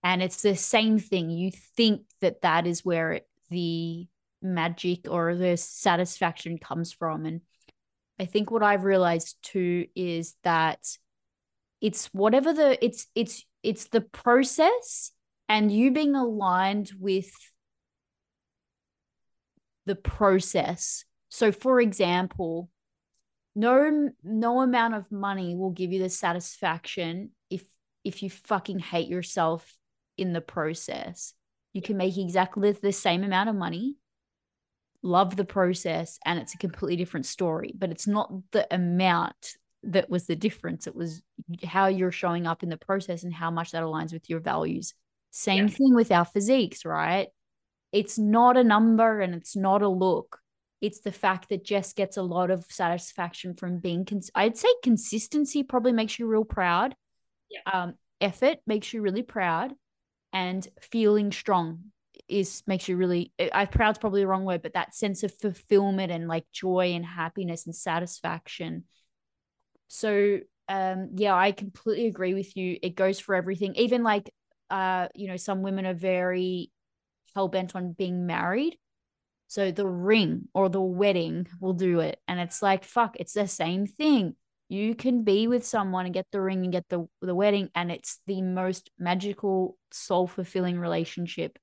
And 0.03 0.23
it's 0.23 0.43
the 0.43 0.55
same 0.55 0.99
thing. 0.99 1.31
You 1.31 1.51
think 1.51 2.03
that 2.21 2.43
that 2.43 2.67
is 2.67 2.85
where 2.85 3.13
it, 3.13 3.29
the 3.51 4.07
magic 4.43 5.09
or 5.11 5.35
the 5.35 5.57
satisfaction 5.57 6.59
comes 6.59 6.93
from. 6.93 7.27
And 7.27 7.41
i 8.19 8.25
think 8.25 8.51
what 8.51 8.63
i've 8.63 8.85
realized 8.85 9.37
too 9.43 9.87
is 9.95 10.37
that 10.43 10.81
it's 11.81 12.07
whatever 12.07 12.53
the 12.53 12.85
it's 12.85 13.07
it's 13.15 13.45
it's 13.63 13.89
the 13.89 14.01
process 14.01 15.13
and 15.49 15.71
you 15.71 15.91
being 15.91 16.15
aligned 16.15 16.91
with 16.99 17.31
the 19.85 19.95
process 19.97 21.05
so 21.29 21.53
for 21.53 21.81
example 21.81 22.69
no 23.55 24.11
no 24.23 24.61
amount 24.61 24.95
of 24.95 25.11
money 25.11 25.55
will 25.55 25.71
give 25.71 25.93
you 25.93 26.03
the 26.03 26.09
satisfaction 26.09 27.31
if 27.51 27.65
if 28.05 28.23
you 28.23 28.31
fucking 28.31 28.79
hate 28.79 29.09
yourself 29.09 29.77
in 30.17 30.33
the 30.33 30.41
process. 30.41 31.35
You 31.73 31.83
can 31.83 31.97
make 31.97 32.17
exactly 32.17 32.73
the 32.73 32.93
same 32.93 33.23
amount 33.23 33.49
of 33.49 33.57
money, 33.57 33.97
love 35.03 35.37
the 35.37 35.45
process, 35.45 36.19
and 36.25 36.39
it's 36.39 36.55
a 36.55 36.59
completely 36.59 36.97
different 36.97 37.27
story. 37.27 37.73
But 37.77 37.91
it's 37.91 38.07
not 38.07 38.33
the 38.53 38.67
amount 38.75 39.57
that 39.93 40.11
was 40.11 40.27
the 40.27 40.37
difference. 40.37 40.87
It 40.87 40.95
was 40.95 41.23
how 41.65 41.87
you're 41.87 42.13
showing 42.13 42.47
up 42.47 42.63
in 42.63 42.69
the 42.69 42.77
process 42.77 43.23
and 43.25 43.33
how 43.33 43.51
much 43.51 43.73
that 43.73 43.83
aligns 43.83 44.13
with 44.13 44.29
your 44.29 44.41
values. 44.41 44.95
Same 45.31 45.69
yeah. 45.69 45.75
thing 45.75 45.95
with 45.95 46.11
our 46.11 46.25
physiques, 46.25 46.85
right? 46.85 47.29
It's 47.93 48.19
not 48.19 48.57
a 48.57 48.65
number 48.65 49.21
and 49.21 49.35
it's 49.35 49.57
not 49.57 49.83
a 49.83 49.89
look. 49.89 50.39
It's 50.81 51.01
the 51.01 51.13
fact 51.13 51.49
that 51.49 51.65
Jess 51.65 51.93
gets 51.93 52.17
a 52.17 52.23
lot 52.23 52.51
of 52.51 52.67
satisfaction 52.69 53.55
from 53.55 53.79
being, 53.79 54.05
cons- 54.05 54.31
I'd 54.35 54.57
say 54.57 54.69
consistency 54.83 55.63
probably 55.63 55.93
makes 55.93 56.19
you 56.19 56.27
real 56.27 56.45
proud. 56.45 56.95
Yeah. 57.51 57.61
Um, 57.73 57.95
effort 58.21 58.59
makes 58.67 58.93
you 58.93 59.03
really 59.03 59.23
proud 59.23 59.73
and 60.33 60.67
feeling 60.81 61.33
strong 61.33 61.85
is 62.29 62.63
makes 62.67 62.89
you 62.89 62.97
really 62.97 63.33
I 63.53 63.67
proud's 63.67 63.99
probably 63.99 64.21
the 64.21 64.27
wrong 64.27 64.45
word, 64.45 64.63
but 64.63 64.75
that 64.75 64.95
sense 64.95 65.23
of 65.23 65.33
fulfillment 65.35 66.11
and 66.11 66.29
like 66.29 66.45
joy 66.53 66.93
and 66.95 67.05
happiness 67.05 67.67
and 67.67 67.75
satisfaction. 67.75 68.85
So 69.89 70.41
um 70.69 71.11
yeah, 71.15 71.35
I 71.35 71.53
completely 71.53 72.07
agree 72.07 72.35
with 72.35 72.57
you. 72.57 72.79
It 72.83 72.97
goes 72.97 73.21
for 73.21 73.35
everything. 73.35 73.75
Even 73.77 74.03
like 74.03 74.31
uh, 74.69 75.07
you 75.15 75.29
know, 75.29 75.37
some 75.37 75.63
women 75.63 75.87
are 75.87 75.95
very 75.95 76.73
hell 77.35 77.47
bent 77.47 77.77
on 77.77 77.93
being 77.93 78.27
married. 78.27 78.77
So 79.47 79.71
the 79.71 79.87
ring 79.87 80.49
or 80.55 80.69
the 80.69 80.81
wedding 80.81 81.47
will 81.61 81.75
do 81.75 82.01
it. 82.01 82.19
And 82.27 82.41
it's 82.41 82.63
like, 82.63 82.83
fuck, 82.83 83.17
it's 83.21 83.35
the 83.35 83.47
same 83.47 83.87
thing 83.87 84.35
you 84.69 84.95
can 84.95 85.23
be 85.23 85.47
with 85.47 85.65
someone 85.65 86.07
and 86.07 86.15
get 86.15 86.27
the 86.33 86.41
ring 86.41 86.65
and 86.65 86.73
get 86.73 86.89
the 86.89 87.07
the 87.23 87.35
wedding 87.35 87.71
and 87.75 87.93
it's 87.93 88.21
the 88.27 88.43
most 88.43 88.91
magical 88.99 89.77
soul 89.93 90.27
fulfilling 90.27 90.79
relationship 90.79 91.59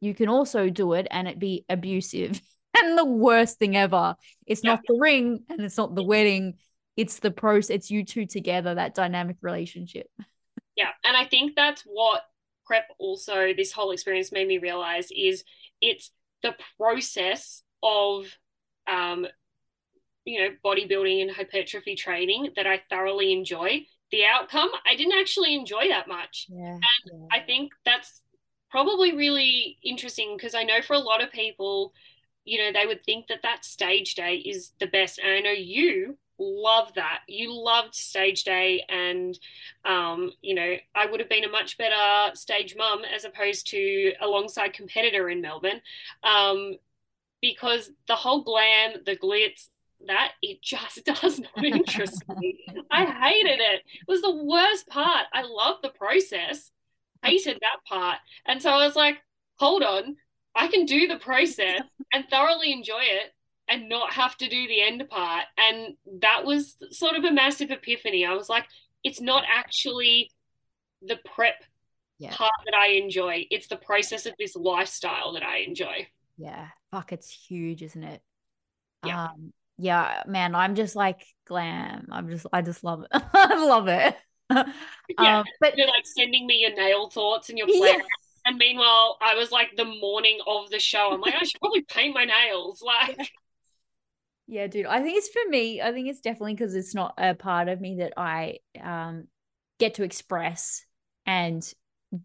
you 0.00 0.14
can 0.14 0.28
also 0.28 0.70
do 0.70 0.92
it 0.92 1.06
and 1.10 1.26
it 1.26 1.38
be 1.38 1.64
abusive 1.68 2.40
and 2.76 2.96
the 2.96 3.04
worst 3.04 3.58
thing 3.58 3.76
ever 3.76 4.14
it's 4.46 4.62
yeah. 4.62 4.72
not 4.72 4.80
the 4.86 4.96
ring 5.00 5.40
and 5.48 5.60
it's 5.60 5.76
not 5.76 5.94
the 5.94 6.04
wedding 6.04 6.54
it's 6.96 7.18
the 7.18 7.30
process 7.30 7.70
it's 7.70 7.90
you 7.90 8.04
two 8.04 8.26
together 8.26 8.74
that 8.74 8.94
dynamic 8.94 9.36
relationship 9.40 10.10
yeah 10.76 10.90
and 11.04 11.16
i 11.16 11.24
think 11.24 11.54
that's 11.54 11.82
what 11.82 12.22
prep 12.66 12.88
also 12.98 13.52
this 13.56 13.72
whole 13.72 13.92
experience 13.92 14.32
made 14.32 14.48
me 14.48 14.58
realize 14.58 15.08
is 15.16 15.44
it's 15.80 16.10
the 16.42 16.54
process 16.78 17.62
of 17.82 18.26
um 18.86 19.26
you 20.26 20.40
know, 20.40 20.48
bodybuilding 20.62 21.22
and 21.22 21.30
hypertrophy 21.30 21.94
training 21.94 22.50
that 22.56 22.66
I 22.66 22.82
thoroughly 22.90 23.32
enjoy. 23.32 23.86
The 24.10 24.24
outcome, 24.24 24.70
I 24.84 24.96
didn't 24.96 25.18
actually 25.18 25.54
enjoy 25.54 25.88
that 25.88 26.08
much. 26.08 26.46
Yeah, 26.48 26.74
and 26.74 26.82
yeah. 27.06 27.26
I 27.32 27.40
think 27.40 27.72
that's 27.84 28.22
probably 28.70 29.16
really 29.16 29.78
interesting 29.82 30.36
because 30.36 30.54
I 30.54 30.64
know 30.64 30.82
for 30.82 30.94
a 30.94 30.98
lot 30.98 31.22
of 31.22 31.32
people, 31.32 31.92
you 32.44 32.58
know, 32.58 32.72
they 32.72 32.86
would 32.86 33.04
think 33.04 33.28
that 33.28 33.42
that 33.42 33.64
stage 33.64 34.14
day 34.14 34.36
is 34.36 34.72
the 34.80 34.86
best. 34.86 35.18
And 35.18 35.32
I 35.32 35.40
know 35.40 35.52
you 35.52 36.18
love 36.38 36.92
that. 36.94 37.20
You 37.28 37.52
loved 37.52 37.94
stage 37.94 38.44
day, 38.44 38.84
and 38.88 39.38
um, 39.84 40.32
you 40.42 40.54
know, 40.54 40.76
I 40.94 41.06
would 41.06 41.20
have 41.20 41.28
been 41.28 41.44
a 41.44 41.50
much 41.50 41.78
better 41.78 42.34
stage 42.34 42.74
mum 42.76 43.02
as 43.14 43.24
opposed 43.24 43.68
to 43.68 44.12
alongside 44.20 44.72
competitor 44.72 45.28
in 45.28 45.40
Melbourne, 45.40 45.80
um, 46.22 46.76
because 47.40 47.90
the 48.08 48.14
whole 48.14 48.42
glam, 48.42 48.94
the 49.04 49.16
glitz, 49.16 49.68
that 50.06 50.32
it 50.42 50.62
just 50.62 51.04
does 51.20 51.40
not 51.40 51.64
interest 51.64 52.22
me. 52.36 52.58
I 52.90 53.04
hated 53.06 53.60
it. 53.60 53.82
It 53.86 54.08
was 54.08 54.22
the 54.22 54.44
worst 54.44 54.88
part. 54.88 55.26
I 55.32 55.42
love 55.42 55.76
the 55.82 55.90
process. 55.90 56.70
Hated 57.22 57.58
that 57.60 57.84
part. 57.88 58.18
And 58.46 58.62
so 58.62 58.70
I 58.70 58.86
was 58.86 58.94
like, 58.94 59.16
hold 59.56 59.82
on, 59.82 60.16
I 60.54 60.68
can 60.68 60.86
do 60.86 61.06
the 61.06 61.16
process 61.16 61.82
and 62.12 62.24
thoroughly 62.30 62.72
enjoy 62.72 63.02
it 63.02 63.32
and 63.68 63.88
not 63.88 64.12
have 64.12 64.36
to 64.38 64.48
do 64.48 64.68
the 64.68 64.82
end 64.82 65.08
part. 65.08 65.44
And 65.58 65.94
that 66.20 66.44
was 66.44 66.76
sort 66.90 67.16
of 67.16 67.24
a 67.24 67.32
massive 67.32 67.70
epiphany. 67.70 68.24
I 68.24 68.34
was 68.34 68.48
like, 68.48 68.64
it's 69.02 69.20
not 69.20 69.44
actually 69.48 70.30
the 71.02 71.18
prep 71.34 71.62
yeah. 72.18 72.34
part 72.34 72.52
that 72.64 72.74
I 72.74 72.92
enjoy. 72.92 73.46
It's 73.50 73.68
the 73.68 73.76
process 73.76 74.26
of 74.26 74.34
this 74.38 74.56
lifestyle 74.56 75.32
that 75.34 75.42
I 75.42 75.58
enjoy. 75.58 76.08
Yeah. 76.38 76.68
Fuck, 76.90 77.12
it's 77.12 77.30
huge, 77.30 77.82
isn't 77.82 78.02
it? 78.02 78.22
Yeah. 79.04 79.24
Um, 79.24 79.52
yeah, 79.78 80.22
man, 80.26 80.54
I'm 80.54 80.74
just 80.74 80.96
like 80.96 81.22
glam. 81.46 82.08
I'm 82.10 82.30
just, 82.30 82.46
I 82.52 82.62
just 82.62 82.82
love 82.82 83.02
it. 83.02 83.08
I 83.34 83.66
love 83.66 83.88
it. 83.88 84.16
yeah, 85.18 85.38
um, 85.38 85.44
but 85.60 85.76
you're 85.76 85.88
like 85.88 86.06
sending 86.06 86.46
me 86.46 86.58
your 86.60 86.74
nail 86.74 87.10
thoughts 87.10 87.48
and 87.48 87.58
your 87.58 87.66
plan. 87.66 87.98
Yeah. 87.98 88.04
And 88.46 88.58
meanwhile, 88.58 89.18
I 89.20 89.34
was 89.34 89.50
like 89.50 89.72
the 89.76 89.84
morning 89.84 90.38
of 90.46 90.70
the 90.70 90.78
show. 90.78 91.10
I'm 91.12 91.20
like, 91.20 91.34
I 91.34 91.42
should 91.42 91.60
probably 91.60 91.82
paint 91.82 92.14
my 92.14 92.24
nails. 92.24 92.82
Like, 93.06 93.32
yeah. 94.46 94.66
dude. 94.66 94.86
I 94.86 95.02
think 95.02 95.18
it's 95.18 95.28
for 95.28 95.48
me. 95.48 95.80
I 95.80 95.92
think 95.92 96.08
it's 96.08 96.20
definitely 96.20 96.54
because 96.54 96.74
it's 96.74 96.94
not 96.94 97.14
a 97.18 97.34
part 97.34 97.68
of 97.68 97.80
me 97.80 97.96
that 97.96 98.14
I 98.16 98.58
um 98.82 99.24
get 99.78 99.94
to 99.94 100.02
express 100.02 100.84
and 101.26 101.68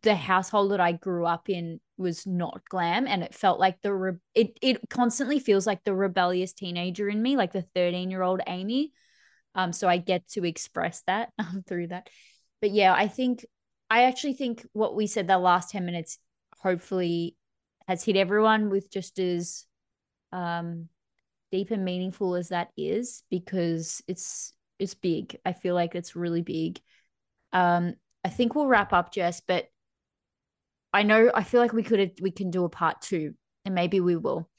the 0.03 0.15
household 0.15 0.71
that 0.71 0.79
I 0.79 0.91
grew 0.93 1.25
up 1.25 1.49
in 1.49 1.79
was 1.97 2.25
not 2.25 2.61
glam 2.69 3.07
and 3.07 3.23
it 3.23 3.33
felt 3.33 3.59
like 3.59 3.81
the 3.81 3.93
re- 3.93 4.13
it 4.33 4.57
it 4.61 4.89
constantly 4.89 5.39
feels 5.39 5.67
like 5.67 5.83
the 5.83 5.93
rebellious 5.93 6.53
teenager 6.53 7.09
in 7.09 7.21
me 7.21 7.35
like 7.35 7.51
the 7.51 7.65
13 7.75 8.09
year 8.09 8.21
old 8.21 8.41
Aimee 8.47 8.91
um 9.55 9.73
so 9.73 9.87
I 9.87 9.97
get 9.97 10.27
to 10.29 10.45
express 10.45 11.03
that 11.07 11.29
um, 11.39 11.63
through 11.67 11.87
that 11.87 12.09
but 12.61 12.71
yeah 12.71 12.93
I 12.93 13.07
think 13.07 13.45
I 13.89 14.03
actually 14.03 14.33
think 14.33 14.65
what 14.73 14.95
we 14.95 15.07
said 15.07 15.27
the 15.27 15.37
last 15.37 15.71
10 15.71 15.85
minutes 15.85 16.17
hopefully 16.61 17.35
has 17.87 18.03
hit 18.03 18.15
everyone 18.15 18.69
with 18.69 18.91
just 18.91 19.19
as 19.19 19.65
um 20.31 20.87
deep 21.51 21.71
and 21.71 21.85
meaningful 21.85 22.35
as 22.35 22.49
that 22.49 22.69
is 22.77 23.23
because 23.29 24.01
it's 24.07 24.53
it's 24.79 24.93
big 24.93 25.37
I 25.45 25.53
feel 25.53 25.75
like 25.75 25.95
it's 25.95 26.15
really 26.15 26.41
big 26.41 26.79
um 27.53 27.95
I 28.23 28.29
think 28.29 28.55
we'll 28.55 28.67
wrap 28.67 28.93
up, 28.93 29.11
Jess, 29.11 29.41
but 29.41 29.65
I 30.93 31.03
know 31.03 31.31
I 31.33 31.43
feel 31.43 31.61
like 31.61 31.73
we 31.73 31.83
could 31.83 32.19
we 32.21 32.31
can 32.31 32.51
do 32.51 32.65
a 32.65 32.69
part 32.69 33.01
two, 33.01 33.33
and 33.65 33.73
maybe 33.73 33.99
we 33.99 34.15
will. 34.15 34.49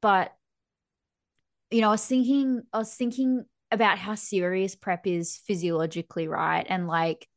But 0.00 0.32
you 1.70 1.80
know, 1.80 1.88
I 1.88 1.92
was 1.92 2.06
thinking, 2.06 2.62
I 2.72 2.78
was 2.78 2.94
thinking 2.94 3.44
about 3.70 3.98
how 3.98 4.14
serious 4.16 4.74
prep 4.74 5.06
is 5.06 5.36
physiologically, 5.46 6.26
right? 6.26 6.66
And 6.68 6.88
like, 6.88 7.28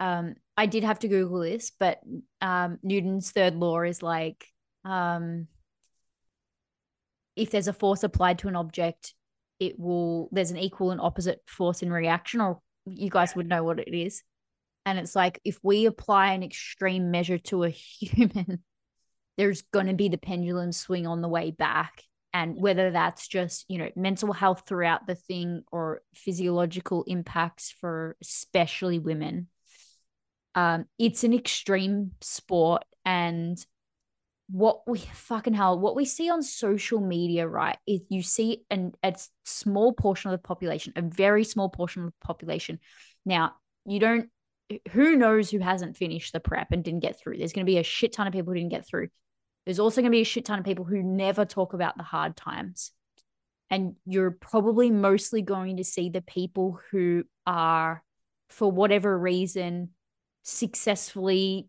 um, 0.00 0.34
I 0.56 0.66
did 0.66 0.82
have 0.82 0.98
to 1.00 1.08
Google 1.08 1.40
this, 1.40 1.70
but 1.78 2.00
um, 2.40 2.78
Newton's 2.82 3.30
third 3.30 3.54
law 3.54 3.82
is 3.82 4.02
like 4.02 4.44
um, 4.84 5.46
if 7.40 7.50
there's 7.50 7.68
a 7.68 7.72
force 7.72 8.02
applied 8.02 8.38
to 8.40 8.48
an 8.48 8.56
object, 8.56 9.14
it 9.58 9.80
will 9.80 10.28
there's 10.30 10.50
an 10.50 10.58
equal 10.58 10.90
and 10.90 11.00
opposite 11.00 11.40
force 11.46 11.82
in 11.82 11.90
reaction, 11.90 12.40
or 12.40 12.60
you 12.84 13.08
guys 13.08 13.34
would 13.34 13.48
know 13.48 13.64
what 13.64 13.80
it 13.80 13.96
is. 13.96 14.22
And 14.84 14.98
it's 14.98 15.16
like 15.16 15.40
if 15.42 15.58
we 15.62 15.86
apply 15.86 16.32
an 16.32 16.42
extreme 16.42 17.10
measure 17.10 17.38
to 17.38 17.64
a 17.64 17.68
human, 18.00 18.62
there's 19.38 19.62
going 19.62 19.86
to 19.86 19.94
be 19.94 20.10
the 20.10 20.18
pendulum 20.18 20.72
swing 20.72 21.06
on 21.06 21.22
the 21.22 21.28
way 21.28 21.50
back. 21.50 22.02
And 22.32 22.60
whether 22.60 22.90
that's 22.90 23.26
just, 23.26 23.64
you 23.68 23.78
know, 23.78 23.90
mental 23.96 24.32
health 24.32 24.64
throughout 24.66 25.06
the 25.06 25.16
thing 25.16 25.62
or 25.72 26.02
physiological 26.14 27.04
impacts 27.08 27.74
for 27.80 28.16
especially 28.22 28.98
women, 28.98 29.48
um, 30.54 30.84
it's 30.98 31.24
an 31.24 31.32
extreme 31.32 32.12
sport. 32.20 32.84
And 33.04 33.58
what 34.50 34.82
we 34.88 34.98
fucking 34.98 35.54
hell, 35.54 35.78
what 35.78 35.94
we 35.94 36.04
see 36.04 36.28
on 36.28 36.42
social 36.42 37.00
media, 37.00 37.46
right? 37.46 37.78
Is 37.86 38.00
you 38.08 38.22
see 38.22 38.64
an 38.70 38.92
a 39.02 39.14
small 39.44 39.92
portion 39.92 40.30
of 40.30 40.40
the 40.40 40.46
population, 40.46 40.92
a 40.96 41.02
very 41.02 41.44
small 41.44 41.68
portion 41.68 42.04
of 42.04 42.08
the 42.08 42.26
population. 42.26 42.80
Now, 43.24 43.54
you 43.86 44.00
don't 44.00 44.28
who 44.92 45.16
knows 45.16 45.50
who 45.50 45.58
hasn't 45.58 45.96
finished 45.96 46.32
the 46.32 46.40
prep 46.40 46.72
and 46.72 46.84
didn't 46.84 47.00
get 47.00 47.18
through. 47.18 47.38
There's 47.38 47.52
going 47.52 47.66
to 47.66 47.70
be 47.70 47.78
a 47.78 47.84
shit 47.84 48.12
ton 48.12 48.26
of 48.26 48.32
people 48.32 48.52
who 48.52 48.58
didn't 48.58 48.70
get 48.70 48.86
through. 48.86 49.08
There's 49.64 49.80
also 49.80 50.00
going 50.00 50.10
to 50.10 50.16
be 50.16 50.22
a 50.22 50.24
shit 50.24 50.44
ton 50.44 50.58
of 50.58 50.64
people 50.64 50.84
who 50.84 51.02
never 51.02 51.44
talk 51.44 51.74
about 51.74 51.96
the 51.96 52.02
hard 52.02 52.36
times. 52.36 52.92
And 53.68 53.94
you're 54.04 54.32
probably 54.32 54.90
mostly 54.90 55.42
going 55.42 55.76
to 55.76 55.84
see 55.84 56.08
the 56.08 56.22
people 56.22 56.80
who 56.90 57.24
are, 57.46 58.02
for 58.48 58.70
whatever 58.70 59.16
reason, 59.16 59.90
successfully 60.42 61.68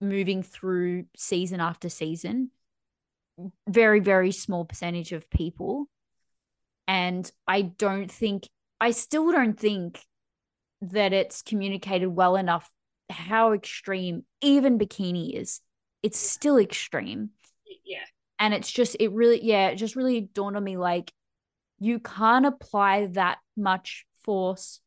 moving 0.00 0.42
through 0.42 1.06
season 1.16 1.60
after 1.60 1.88
season. 1.88 2.50
Very, 3.68 4.00
very 4.00 4.32
small 4.32 4.64
percentage 4.64 5.12
of 5.12 5.28
people. 5.30 5.88
And 6.86 7.30
I 7.48 7.62
don't 7.62 8.10
think, 8.10 8.48
I 8.80 8.90
still 8.90 9.32
don't 9.32 9.58
think 9.58 10.00
that 10.82 11.12
it's 11.12 11.42
communicated 11.42 12.08
well 12.08 12.36
enough 12.36 12.70
how 13.10 13.52
extreme 13.52 14.24
even 14.40 14.78
bikini 14.78 15.32
is. 15.32 15.60
It's 16.02 16.18
still 16.18 16.58
extreme. 16.58 17.30
Yeah. 17.84 18.04
And 18.38 18.52
it's 18.52 18.70
just, 18.70 18.96
it 19.00 19.12
really, 19.12 19.42
yeah, 19.42 19.68
it 19.68 19.76
just 19.76 19.96
really 19.96 20.20
dawned 20.20 20.56
on 20.56 20.64
me 20.64 20.76
like, 20.76 21.12
you 21.78 21.98
can't 21.98 22.46
apply 22.46 23.06
that 23.12 23.38
much 23.56 24.06
force 24.22 24.80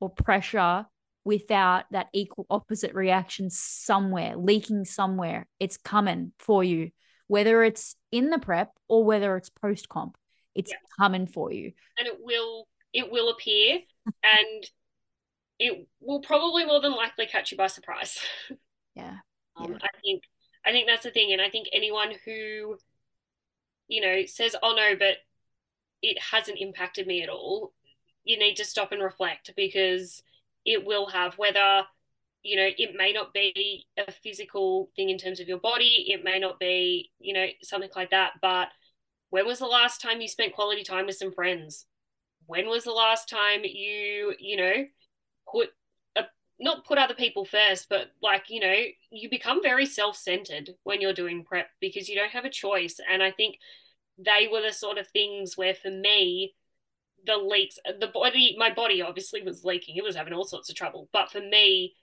or 0.00 0.10
pressure 0.10 0.86
without 1.24 1.84
that 1.90 2.08
equal 2.12 2.46
opposite 2.50 2.94
reaction 2.94 3.50
somewhere, 3.50 4.36
leaking 4.36 4.84
somewhere. 4.84 5.46
It's 5.58 5.76
coming 5.76 6.32
for 6.38 6.64
you, 6.64 6.90
whether 7.26 7.62
it's 7.62 7.96
in 8.10 8.30
the 8.30 8.38
prep 8.38 8.72
or 8.88 9.04
whether 9.04 9.36
it's 9.36 9.50
post 9.50 9.88
comp. 9.88 10.16
It's 10.54 10.70
yeah. 10.70 10.78
coming 10.98 11.26
for 11.26 11.52
you. 11.52 11.72
And 11.98 12.08
it 12.08 12.18
will, 12.20 12.66
it 12.92 13.10
will 13.10 13.30
appear. 13.30 13.80
and 14.22 14.70
it 15.58 15.86
will 16.00 16.20
probably 16.20 16.64
more 16.64 16.80
than 16.80 16.92
likely 16.92 17.26
catch 17.26 17.52
you 17.52 17.56
by 17.56 17.68
surprise. 17.68 18.18
Yeah. 18.96 19.18
Um, 19.56 19.78
I 19.80 19.88
think 20.02 20.24
I 20.66 20.72
think 20.72 20.88
that's 20.88 21.04
the 21.04 21.12
thing, 21.12 21.32
and 21.32 21.40
I 21.40 21.48
think 21.48 21.68
anyone 21.72 22.12
who, 22.24 22.76
you 23.86 24.00
know, 24.00 24.26
says, 24.26 24.56
"Oh 24.62 24.74
no," 24.74 24.96
but 24.98 25.18
it 26.02 26.18
hasn't 26.20 26.58
impacted 26.58 27.06
me 27.06 27.22
at 27.22 27.28
all, 27.28 27.72
you 28.24 28.38
need 28.38 28.56
to 28.56 28.64
stop 28.64 28.92
and 28.92 29.02
reflect 29.02 29.52
because 29.56 30.22
it 30.64 30.84
will 30.84 31.06
have. 31.06 31.34
Whether 31.38 31.84
you 32.42 32.56
know, 32.56 32.68
it 32.78 32.94
may 32.96 33.12
not 33.12 33.32
be 33.34 33.86
a 33.98 34.10
physical 34.10 34.90
thing 34.96 35.10
in 35.10 35.18
terms 35.18 35.40
of 35.40 35.48
your 35.48 35.58
body, 35.58 36.06
it 36.08 36.24
may 36.24 36.38
not 36.38 36.58
be, 36.58 37.10
you 37.18 37.34
know, 37.34 37.46
something 37.62 37.90
like 37.94 38.10
that. 38.10 38.32
But 38.40 38.68
when 39.28 39.46
was 39.46 39.58
the 39.58 39.66
last 39.66 40.00
time 40.00 40.20
you 40.20 40.28
spent 40.28 40.54
quality 40.54 40.82
time 40.82 41.06
with 41.06 41.16
some 41.16 41.32
friends? 41.32 41.86
When 42.46 42.66
was 42.66 42.84
the 42.84 42.92
last 42.92 43.28
time 43.28 43.60
you, 43.64 44.34
you 44.38 44.56
know, 44.56 44.72
put 45.50 45.68
a, 46.16 46.22
not 46.58 46.86
put 46.86 46.98
other 46.98 47.14
people 47.14 47.44
first, 47.44 47.88
but 47.90 48.08
like, 48.22 48.44
you 48.48 48.60
know, 48.60 48.76
you 49.10 49.28
become 49.28 49.62
very 49.62 49.86
self 49.86 50.16
centered 50.16 50.70
when 50.82 51.00
you're 51.00 51.12
doing 51.12 51.44
prep 51.44 51.68
because 51.80 52.08
you 52.08 52.16
don't 52.16 52.32
have 52.32 52.46
a 52.46 52.50
choice. 52.50 52.98
And 53.10 53.22
I 53.22 53.32
think 53.32 53.56
they 54.18 54.48
were 54.50 54.62
the 54.62 54.72
sort 54.72 54.98
of 54.98 55.06
things 55.08 55.56
where 55.56 55.74
for 55.74 55.90
me, 55.90 56.54
the 57.26 57.36
leaks, 57.36 57.78
the 57.98 58.06
body, 58.08 58.56
my 58.58 58.72
body 58.72 59.02
obviously 59.02 59.42
was 59.42 59.64
leaking. 59.64 59.96
It 59.96 60.04
was 60.04 60.16
having 60.16 60.32
all 60.32 60.44
sorts 60.44 60.70
of 60.70 60.76
trouble. 60.76 61.08
But 61.12 61.30
for 61.30 61.40
me, 61.40 61.94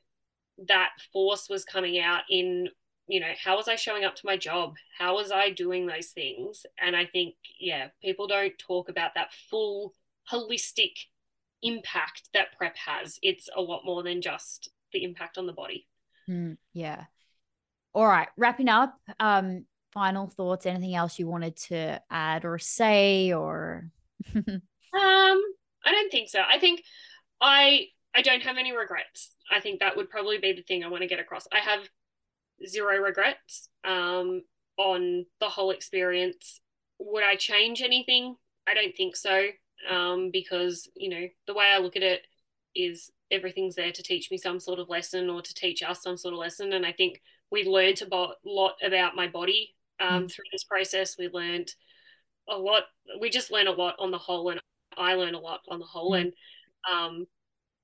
that 0.68 0.90
force 1.12 1.48
was 1.50 1.66
coming 1.66 2.00
out 2.00 2.22
in, 2.30 2.70
you 3.08 3.20
know, 3.20 3.32
how 3.44 3.58
was 3.58 3.68
I 3.68 3.76
showing 3.76 4.04
up 4.04 4.16
to 4.16 4.26
my 4.26 4.38
job? 4.38 4.76
How 4.98 5.16
was 5.16 5.32
I 5.32 5.52
doing 5.52 5.86
those 5.86 6.08
things? 6.08 6.66
And 6.80 6.96
I 6.96 7.06
think, 7.06 7.36
yeah, 7.60 7.90
people 8.02 8.28
don't 8.28 8.58
talk 8.58 8.90
about 8.90 9.12
that 9.16 9.32
full 9.50 9.94
holistic 10.32 10.94
impact 11.62 12.30
that 12.34 12.58
prep 12.58 12.76
has. 12.78 13.18
It's 13.22 13.50
a 13.56 13.62
lot 13.62 13.86
more 13.86 14.04
than 14.04 14.22
just 14.22 14.70
the 14.94 15.04
impact 15.04 15.38
on 15.38 15.48
the 15.48 15.54
body. 15.54 15.88
Mm, 16.30 16.58
yeah. 16.74 17.06
All 17.94 18.08
right, 18.08 18.28
wrapping 18.38 18.70
up. 18.70 18.96
Um, 19.20 19.66
final 19.94 20.28
thoughts. 20.28 20.66
Anything 20.66 20.96
else 20.96 21.18
you 21.18 21.28
wanted 21.28 21.56
to 21.56 22.02
add 22.12 22.46
or 22.46 22.60
say, 22.60 23.32
or? 23.34 23.90
um, 24.98 25.42
I 25.86 25.92
don't 25.92 26.12
think 26.12 26.30
so. 26.30 26.42
I 26.48 26.60
think 26.60 26.84
I 27.42 27.88
I 28.16 28.22
don't 28.22 28.44
have 28.44 28.58
any 28.58 28.76
regrets. 28.76 29.32
I 29.52 29.60
think 29.60 29.80
that 29.80 29.96
would 29.96 30.10
probably 30.10 30.38
be 30.38 30.54
the 30.54 30.64
thing 30.64 30.84
I 30.84 30.90
want 30.90 31.02
to 31.02 31.08
get 31.08 31.20
across. 31.20 31.48
I 31.52 31.60
have 31.60 31.88
zero 32.66 32.98
regrets 32.98 33.70
um, 33.84 34.42
on 34.78 35.26
the 35.40 35.50
whole 35.50 35.72
experience. 35.72 36.62
Would 37.00 37.24
I 37.24 37.36
change 37.36 37.82
anything? 37.82 38.36
I 38.68 38.74
don't 38.74 38.96
think 38.96 39.16
so 39.16 39.48
um, 39.90 40.32
because 40.32 40.90
you 40.96 41.10
know 41.10 41.28
the 41.46 41.54
way 41.54 41.66
I 41.66 41.80
look 41.80 41.96
at 41.96 42.04
it 42.04 42.22
is 42.76 43.12
everything's 43.32 43.76
there 43.76 43.92
to 43.92 44.04
teach 44.04 44.32
me 44.32 44.38
some 44.38 44.60
sort 44.60 44.80
of 44.80 44.90
lesson 44.90 45.30
or 45.30 45.42
to 45.42 45.54
teach 45.54 45.84
us 45.84 46.02
some 46.02 46.18
sort 46.18 46.34
of 46.34 46.40
lesson, 46.40 46.74
and 46.74 46.86
I 46.86 46.92
think 46.92 47.22
we 47.52 47.64
learned 47.64 48.02
a 48.02 48.28
lot 48.46 48.76
about 48.84 49.16
my 49.16 49.28
body 49.28 49.76
um, 50.00 50.24
mm. 50.24 50.32
through 50.32 50.46
this 50.52 50.64
process. 50.64 51.18
We 51.18 51.30
learned 51.30 51.72
a 52.50 52.58
lot. 52.58 52.84
We 53.20 53.30
just 53.30 53.52
learn 53.52 53.68
a 53.68 53.72
lot 53.72 53.96
on 54.00 54.12
the 54.12 54.18
whole, 54.18 54.50
and 54.50 54.60
I 54.98 55.14
learn 55.14 55.36
a 55.36 55.40
lot 55.40 55.62
on 55.70 55.80
the 55.80 55.86
whole, 55.86 56.12
mm. 56.12 56.22
and 56.22 56.34
um, 56.92 57.28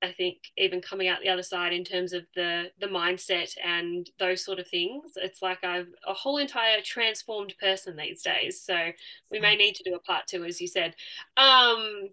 I 0.03 0.11
think 0.11 0.37
even 0.57 0.81
coming 0.81 1.07
out 1.07 1.21
the 1.21 1.29
other 1.29 1.43
side 1.43 1.71
in 1.71 1.85
terms 1.85 2.11
of 2.11 2.23
the 2.35 2.65
the 2.79 2.87
mindset 2.87 3.55
and 3.63 4.09
those 4.19 4.43
sort 4.43 4.59
of 4.59 4.67
things, 4.67 5.13
it's 5.15 5.41
like 5.41 5.63
I've 5.63 5.87
a 6.05 6.13
whole 6.13 6.37
entire 6.37 6.81
transformed 6.83 7.55
person 7.59 7.95
these 7.95 8.21
days. 8.21 8.61
So 8.61 8.91
we 9.31 9.39
may 9.39 9.55
need 9.55 9.75
to 9.75 9.83
do 9.83 9.95
a 9.95 9.99
part 9.99 10.27
two, 10.27 10.43
as 10.43 10.59
you 10.59 10.67
said. 10.67 10.95
Um, 11.37 12.09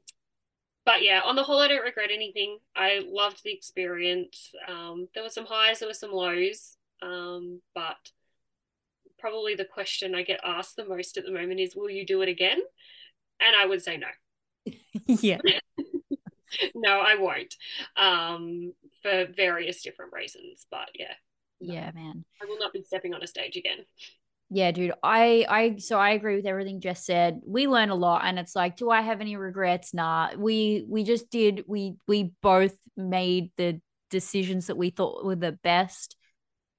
but 0.86 1.02
yeah, 1.02 1.20
on 1.24 1.36
the 1.36 1.42
whole, 1.42 1.58
I 1.58 1.68
don't 1.68 1.84
regret 1.84 2.10
anything. 2.12 2.58
I 2.76 3.02
loved 3.06 3.42
the 3.44 3.52
experience. 3.52 4.52
Um, 4.68 5.08
there 5.14 5.22
were 5.22 5.28
some 5.28 5.46
highs, 5.46 5.80
there 5.80 5.88
were 5.88 5.94
some 5.94 6.12
lows, 6.12 6.76
um, 7.02 7.60
but 7.74 7.98
probably 9.18 9.54
the 9.54 9.64
question 9.64 10.14
I 10.14 10.22
get 10.22 10.40
asked 10.44 10.76
the 10.76 10.84
most 10.84 11.18
at 11.18 11.24
the 11.24 11.32
moment 11.32 11.60
is, 11.60 11.74
"Will 11.74 11.90
you 11.90 12.06
do 12.06 12.22
it 12.22 12.28
again?" 12.28 12.60
And 13.40 13.56
I 13.56 13.66
would 13.66 13.82
say 13.82 13.96
no. 13.96 14.08
Yeah. 15.06 15.38
no, 16.74 17.00
I 17.00 17.16
won't. 17.16 17.54
Um, 17.96 18.72
for 19.02 19.26
various 19.34 19.82
different 19.82 20.12
reasons. 20.12 20.66
But 20.70 20.88
yeah. 20.94 21.14
Yeah, 21.60 21.90
man. 21.94 22.24
I 22.42 22.46
will 22.46 22.58
not 22.58 22.72
be 22.72 22.82
stepping 22.82 23.14
on 23.14 23.22
a 23.22 23.26
stage 23.26 23.56
again. 23.56 23.84
Yeah, 24.52 24.72
dude. 24.72 24.92
I 25.02 25.46
I 25.48 25.76
so 25.78 25.98
I 25.98 26.10
agree 26.10 26.36
with 26.36 26.46
everything 26.46 26.80
Jess 26.80 27.06
said. 27.06 27.40
We 27.46 27.68
learn 27.68 27.90
a 27.90 27.94
lot 27.94 28.22
and 28.24 28.38
it's 28.38 28.56
like, 28.56 28.76
do 28.76 28.90
I 28.90 29.00
have 29.00 29.20
any 29.20 29.36
regrets? 29.36 29.94
Nah. 29.94 30.30
We 30.36 30.84
we 30.88 31.04
just 31.04 31.30
did 31.30 31.64
we 31.68 31.94
we 32.08 32.32
both 32.42 32.74
made 32.96 33.50
the 33.56 33.80
decisions 34.10 34.66
that 34.66 34.76
we 34.76 34.90
thought 34.90 35.24
were 35.24 35.36
the 35.36 35.52
best 35.52 36.16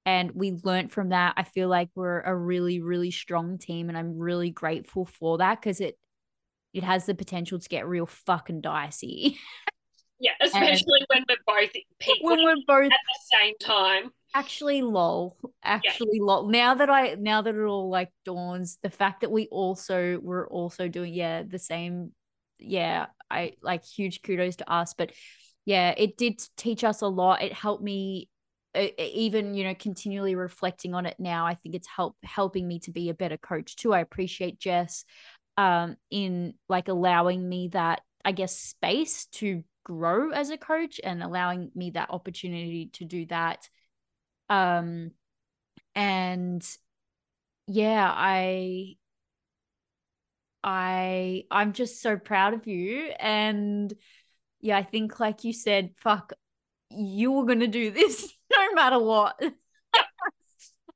and 0.04 0.32
we 0.32 0.52
learned 0.64 0.92
from 0.92 1.10
that. 1.10 1.34
I 1.38 1.44
feel 1.44 1.68
like 1.68 1.88
we're 1.94 2.20
a 2.20 2.36
really 2.36 2.82
really 2.82 3.10
strong 3.10 3.56
team 3.56 3.88
and 3.88 3.96
I'm 3.96 4.18
really 4.18 4.50
grateful 4.50 5.06
for 5.06 5.38
that 5.38 5.62
cuz 5.62 5.80
it 5.80 5.96
it 6.72 6.82
has 6.82 7.06
the 7.06 7.14
potential 7.14 7.58
to 7.58 7.68
get 7.68 7.86
real 7.86 8.06
fucking 8.06 8.60
dicey. 8.60 9.38
Yeah, 10.22 10.30
especially 10.40 11.00
and 11.00 11.06
when 11.08 11.24
we're 11.28 11.36
both 11.44 11.70
when 12.20 12.44
we're 12.44 12.54
both 12.64 12.92
at 12.92 12.98
the 13.08 13.36
same 13.36 13.54
time. 13.58 14.12
Actually, 14.32 14.80
lol. 14.80 15.36
Actually, 15.64 16.20
yeah. 16.20 16.24
lol. 16.24 16.48
Now 16.48 16.76
that 16.76 16.88
I 16.88 17.16
now 17.18 17.42
that 17.42 17.52
it 17.52 17.60
all 17.60 17.90
like 17.90 18.10
dawns, 18.24 18.78
the 18.84 18.90
fact 18.90 19.22
that 19.22 19.32
we 19.32 19.48
also 19.48 20.20
were 20.22 20.46
also 20.48 20.86
doing 20.86 21.12
yeah 21.12 21.42
the 21.42 21.58
same. 21.58 22.12
Yeah, 22.60 23.06
I 23.28 23.54
like 23.62 23.84
huge 23.84 24.22
kudos 24.22 24.54
to 24.56 24.72
us, 24.72 24.94
but 24.96 25.10
yeah, 25.64 25.92
it 25.96 26.16
did 26.16 26.40
teach 26.56 26.84
us 26.84 27.00
a 27.00 27.08
lot. 27.08 27.42
It 27.42 27.52
helped 27.52 27.82
me 27.82 28.28
even 28.98 29.54
you 29.54 29.64
know 29.64 29.74
continually 29.74 30.34
reflecting 30.34 30.94
on 30.94 31.04
it 31.04 31.14
now 31.18 31.46
i 31.46 31.54
think 31.54 31.74
it's 31.74 31.86
help 31.86 32.16
helping 32.22 32.66
me 32.66 32.78
to 32.78 32.90
be 32.90 33.10
a 33.10 33.14
better 33.14 33.36
coach 33.36 33.76
too 33.76 33.92
i 33.92 34.00
appreciate 34.00 34.58
jess 34.58 35.04
um 35.56 35.96
in 36.10 36.54
like 36.68 36.88
allowing 36.88 37.48
me 37.48 37.68
that 37.68 38.02
I 38.24 38.32
guess 38.32 38.56
space 38.56 39.26
to 39.32 39.64
grow 39.84 40.30
as 40.30 40.50
a 40.50 40.56
coach 40.56 41.00
and 41.02 41.22
allowing 41.22 41.70
me 41.74 41.90
that 41.90 42.10
opportunity 42.10 42.90
to 42.94 43.04
do 43.04 43.26
that. 43.26 43.68
Um 44.48 45.12
and 45.94 46.66
yeah 47.66 48.10
i 48.14 48.96
i 50.64 51.44
i'm 51.50 51.72
just 51.72 52.00
so 52.00 52.16
proud 52.16 52.54
of 52.54 52.66
you. 52.66 53.12
And 53.18 53.92
yeah 54.60 54.78
i 54.78 54.82
think 54.82 55.20
like 55.20 55.44
you 55.44 55.52
said 55.52 55.90
fuck 55.98 56.32
you 56.90 57.32
were 57.32 57.44
going 57.44 57.60
to 57.60 57.66
do 57.66 57.90
this 57.90 58.32
no 58.52 58.72
matter 58.74 58.98
what 58.98 59.40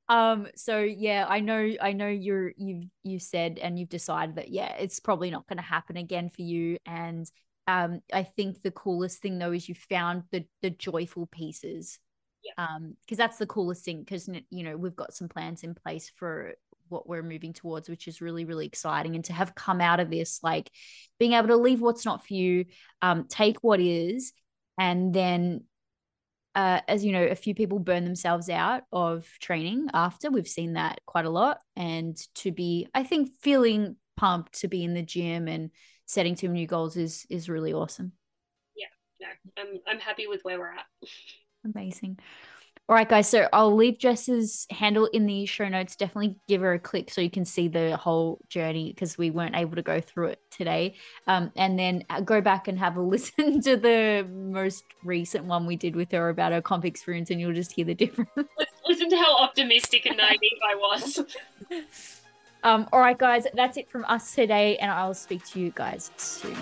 um 0.09 0.47
so 0.55 0.79
yeah 0.81 1.25
i 1.27 1.39
know 1.39 1.69
i 1.81 1.91
know 1.91 2.07
you're 2.07 2.53
you've 2.57 2.85
you 3.03 3.19
said 3.19 3.59
and 3.59 3.77
you've 3.77 3.89
decided 3.89 4.35
that 4.35 4.49
yeah 4.49 4.73
it's 4.77 4.99
probably 4.99 5.29
not 5.29 5.45
going 5.47 5.57
to 5.57 5.63
happen 5.63 5.97
again 5.97 6.29
for 6.29 6.41
you. 6.43 6.77
And 6.85 7.29
um 7.67 8.01
i 8.13 8.23
think 8.23 8.61
the 8.61 8.71
coolest 8.71 9.21
thing 9.21 9.37
though 9.37 9.51
is 9.51 9.67
you 9.67 9.75
found 9.75 10.23
the 10.31 10.45
the 10.61 10.69
joyful 10.69 11.27
pieces. 11.27 11.99
Yeah. 12.43 12.65
um 12.65 12.95
because 13.05 13.17
that's 13.17 13.37
the 13.37 13.47
coolest 13.47 13.83
thing 13.83 13.99
because 13.99 14.29
you 14.49 14.63
know 14.63 14.77
we've 14.77 14.95
got 14.95 15.13
some 15.13 15.27
plans 15.27 15.63
in 15.63 15.75
place 15.75 16.11
for 16.15 16.53
what 16.89 17.09
we're 17.09 17.23
moving 17.23 17.51
towards 17.51 17.89
which 17.89 18.07
is 18.07 18.21
really 18.21 18.45
really 18.45 18.65
exciting. 18.65 19.15
And 19.15 19.25
to 19.25 19.33
have 19.33 19.55
come 19.55 19.81
out 19.81 19.99
of 19.99 20.09
this 20.09 20.39
like 20.41 20.71
being 21.19 21.33
able 21.33 21.49
to 21.49 21.57
leave 21.57 21.81
what's 21.81 22.05
not 22.05 22.25
for 22.25 22.33
you 22.33 22.65
um 23.01 23.25
take 23.27 23.57
what 23.61 23.81
is 23.81 24.31
and 24.79 25.13
then 25.13 25.63
uh, 26.57 26.81
as 26.87 27.05
you 27.05 27.11
know, 27.11 27.23
a 27.23 27.35
few 27.35 27.53
people 27.53 27.77
burn 27.77 28.03
themselves 28.03 28.49
out 28.49 28.81
of 28.91 29.29
training 29.39 29.89
after. 29.93 30.31
We've 30.31 30.47
seen 30.47 30.73
that 30.73 30.99
quite 31.05 31.25
a 31.25 31.29
lot. 31.29 31.59
And 31.75 32.17
to 32.35 32.51
be, 32.51 32.87
I 32.95 33.03
think, 33.03 33.29
feeling 33.41 33.95
pumped 34.17 34.61
to 34.61 34.67
be 34.67 34.83
in 34.83 34.95
the 34.95 35.03
gym 35.03 35.47
and 35.47 35.69
setting 36.07 36.33
two 36.33 36.47
new 36.47 36.65
goals 36.65 36.97
is 36.97 37.27
is 37.29 37.47
really 37.47 37.73
awesome. 37.73 38.13
Yeah, 38.75 38.87
no, 39.21 39.61
I'm 39.61 39.79
I'm 39.87 39.99
happy 39.99 40.25
with 40.25 40.41
where 40.41 40.57
we're 40.57 40.73
at. 40.73 40.85
Amazing. 41.75 42.17
All 42.89 42.95
right, 42.95 43.07
guys. 43.07 43.27
So 43.27 43.49
I'll 43.51 43.75
leave 43.75 43.99
Jess's 43.99 44.65
handle 44.69 45.07
in 45.07 45.25
the 45.25 45.45
show 45.45 45.67
notes. 45.67 45.97
Definitely 45.97 46.37
give 46.47 46.61
her 46.61 46.73
a 46.73 46.79
click 46.79 47.11
so 47.11 47.19
you 47.19 47.29
can 47.29 47.43
see 47.43 47.67
the 47.67 47.97
whole 47.97 48.39
journey 48.47 48.93
because 48.93 49.17
we 49.17 49.29
weren't 49.29 49.57
able 49.57 49.75
to 49.75 49.81
go 49.81 49.99
through 49.99 50.27
it 50.27 50.41
today. 50.51 50.95
Um, 51.27 51.51
and 51.57 51.77
then 51.77 52.05
uh, 52.09 52.21
go 52.21 52.39
back 52.39 52.69
and 52.69 52.79
have 52.79 52.95
a 52.95 53.01
listen 53.17 53.59
to 53.61 53.75
the 53.75 54.25
most 54.31 54.85
recent 55.03 55.43
one 55.43 55.65
we 55.65 55.75
did 55.75 55.97
with 55.97 56.13
her 56.13 56.29
about 56.29 56.53
her 56.53 56.61
comp 56.61 56.85
experience, 56.85 57.29
and 57.29 57.41
you'll 57.41 57.53
just 57.53 57.73
hear 57.73 57.83
the 57.83 57.93
difference. 57.93 58.29
Listen 58.87 59.09
to 59.09 59.17
how 59.17 59.37
optimistic 59.37 60.05
and 60.05 60.15
naive 60.15 60.39
I 60.65 60.75
was. 60.75 61.19
Um, 62.63 62.87
all 62.93 62.99
right, 62.99 63.17
guys. 63.17 63.45
That's 63.53 63.77
it 63.77 63.89
from 63.89 64.05
us 64.05 64.33
today, 64.33 64.77
and 64.77 64.89
I'll 64.89 65.13
speak 65.13 65.45
to 65.47 65.59
you 65.59 65.71
guys 65.75 66.09
soon. 66.15 66.55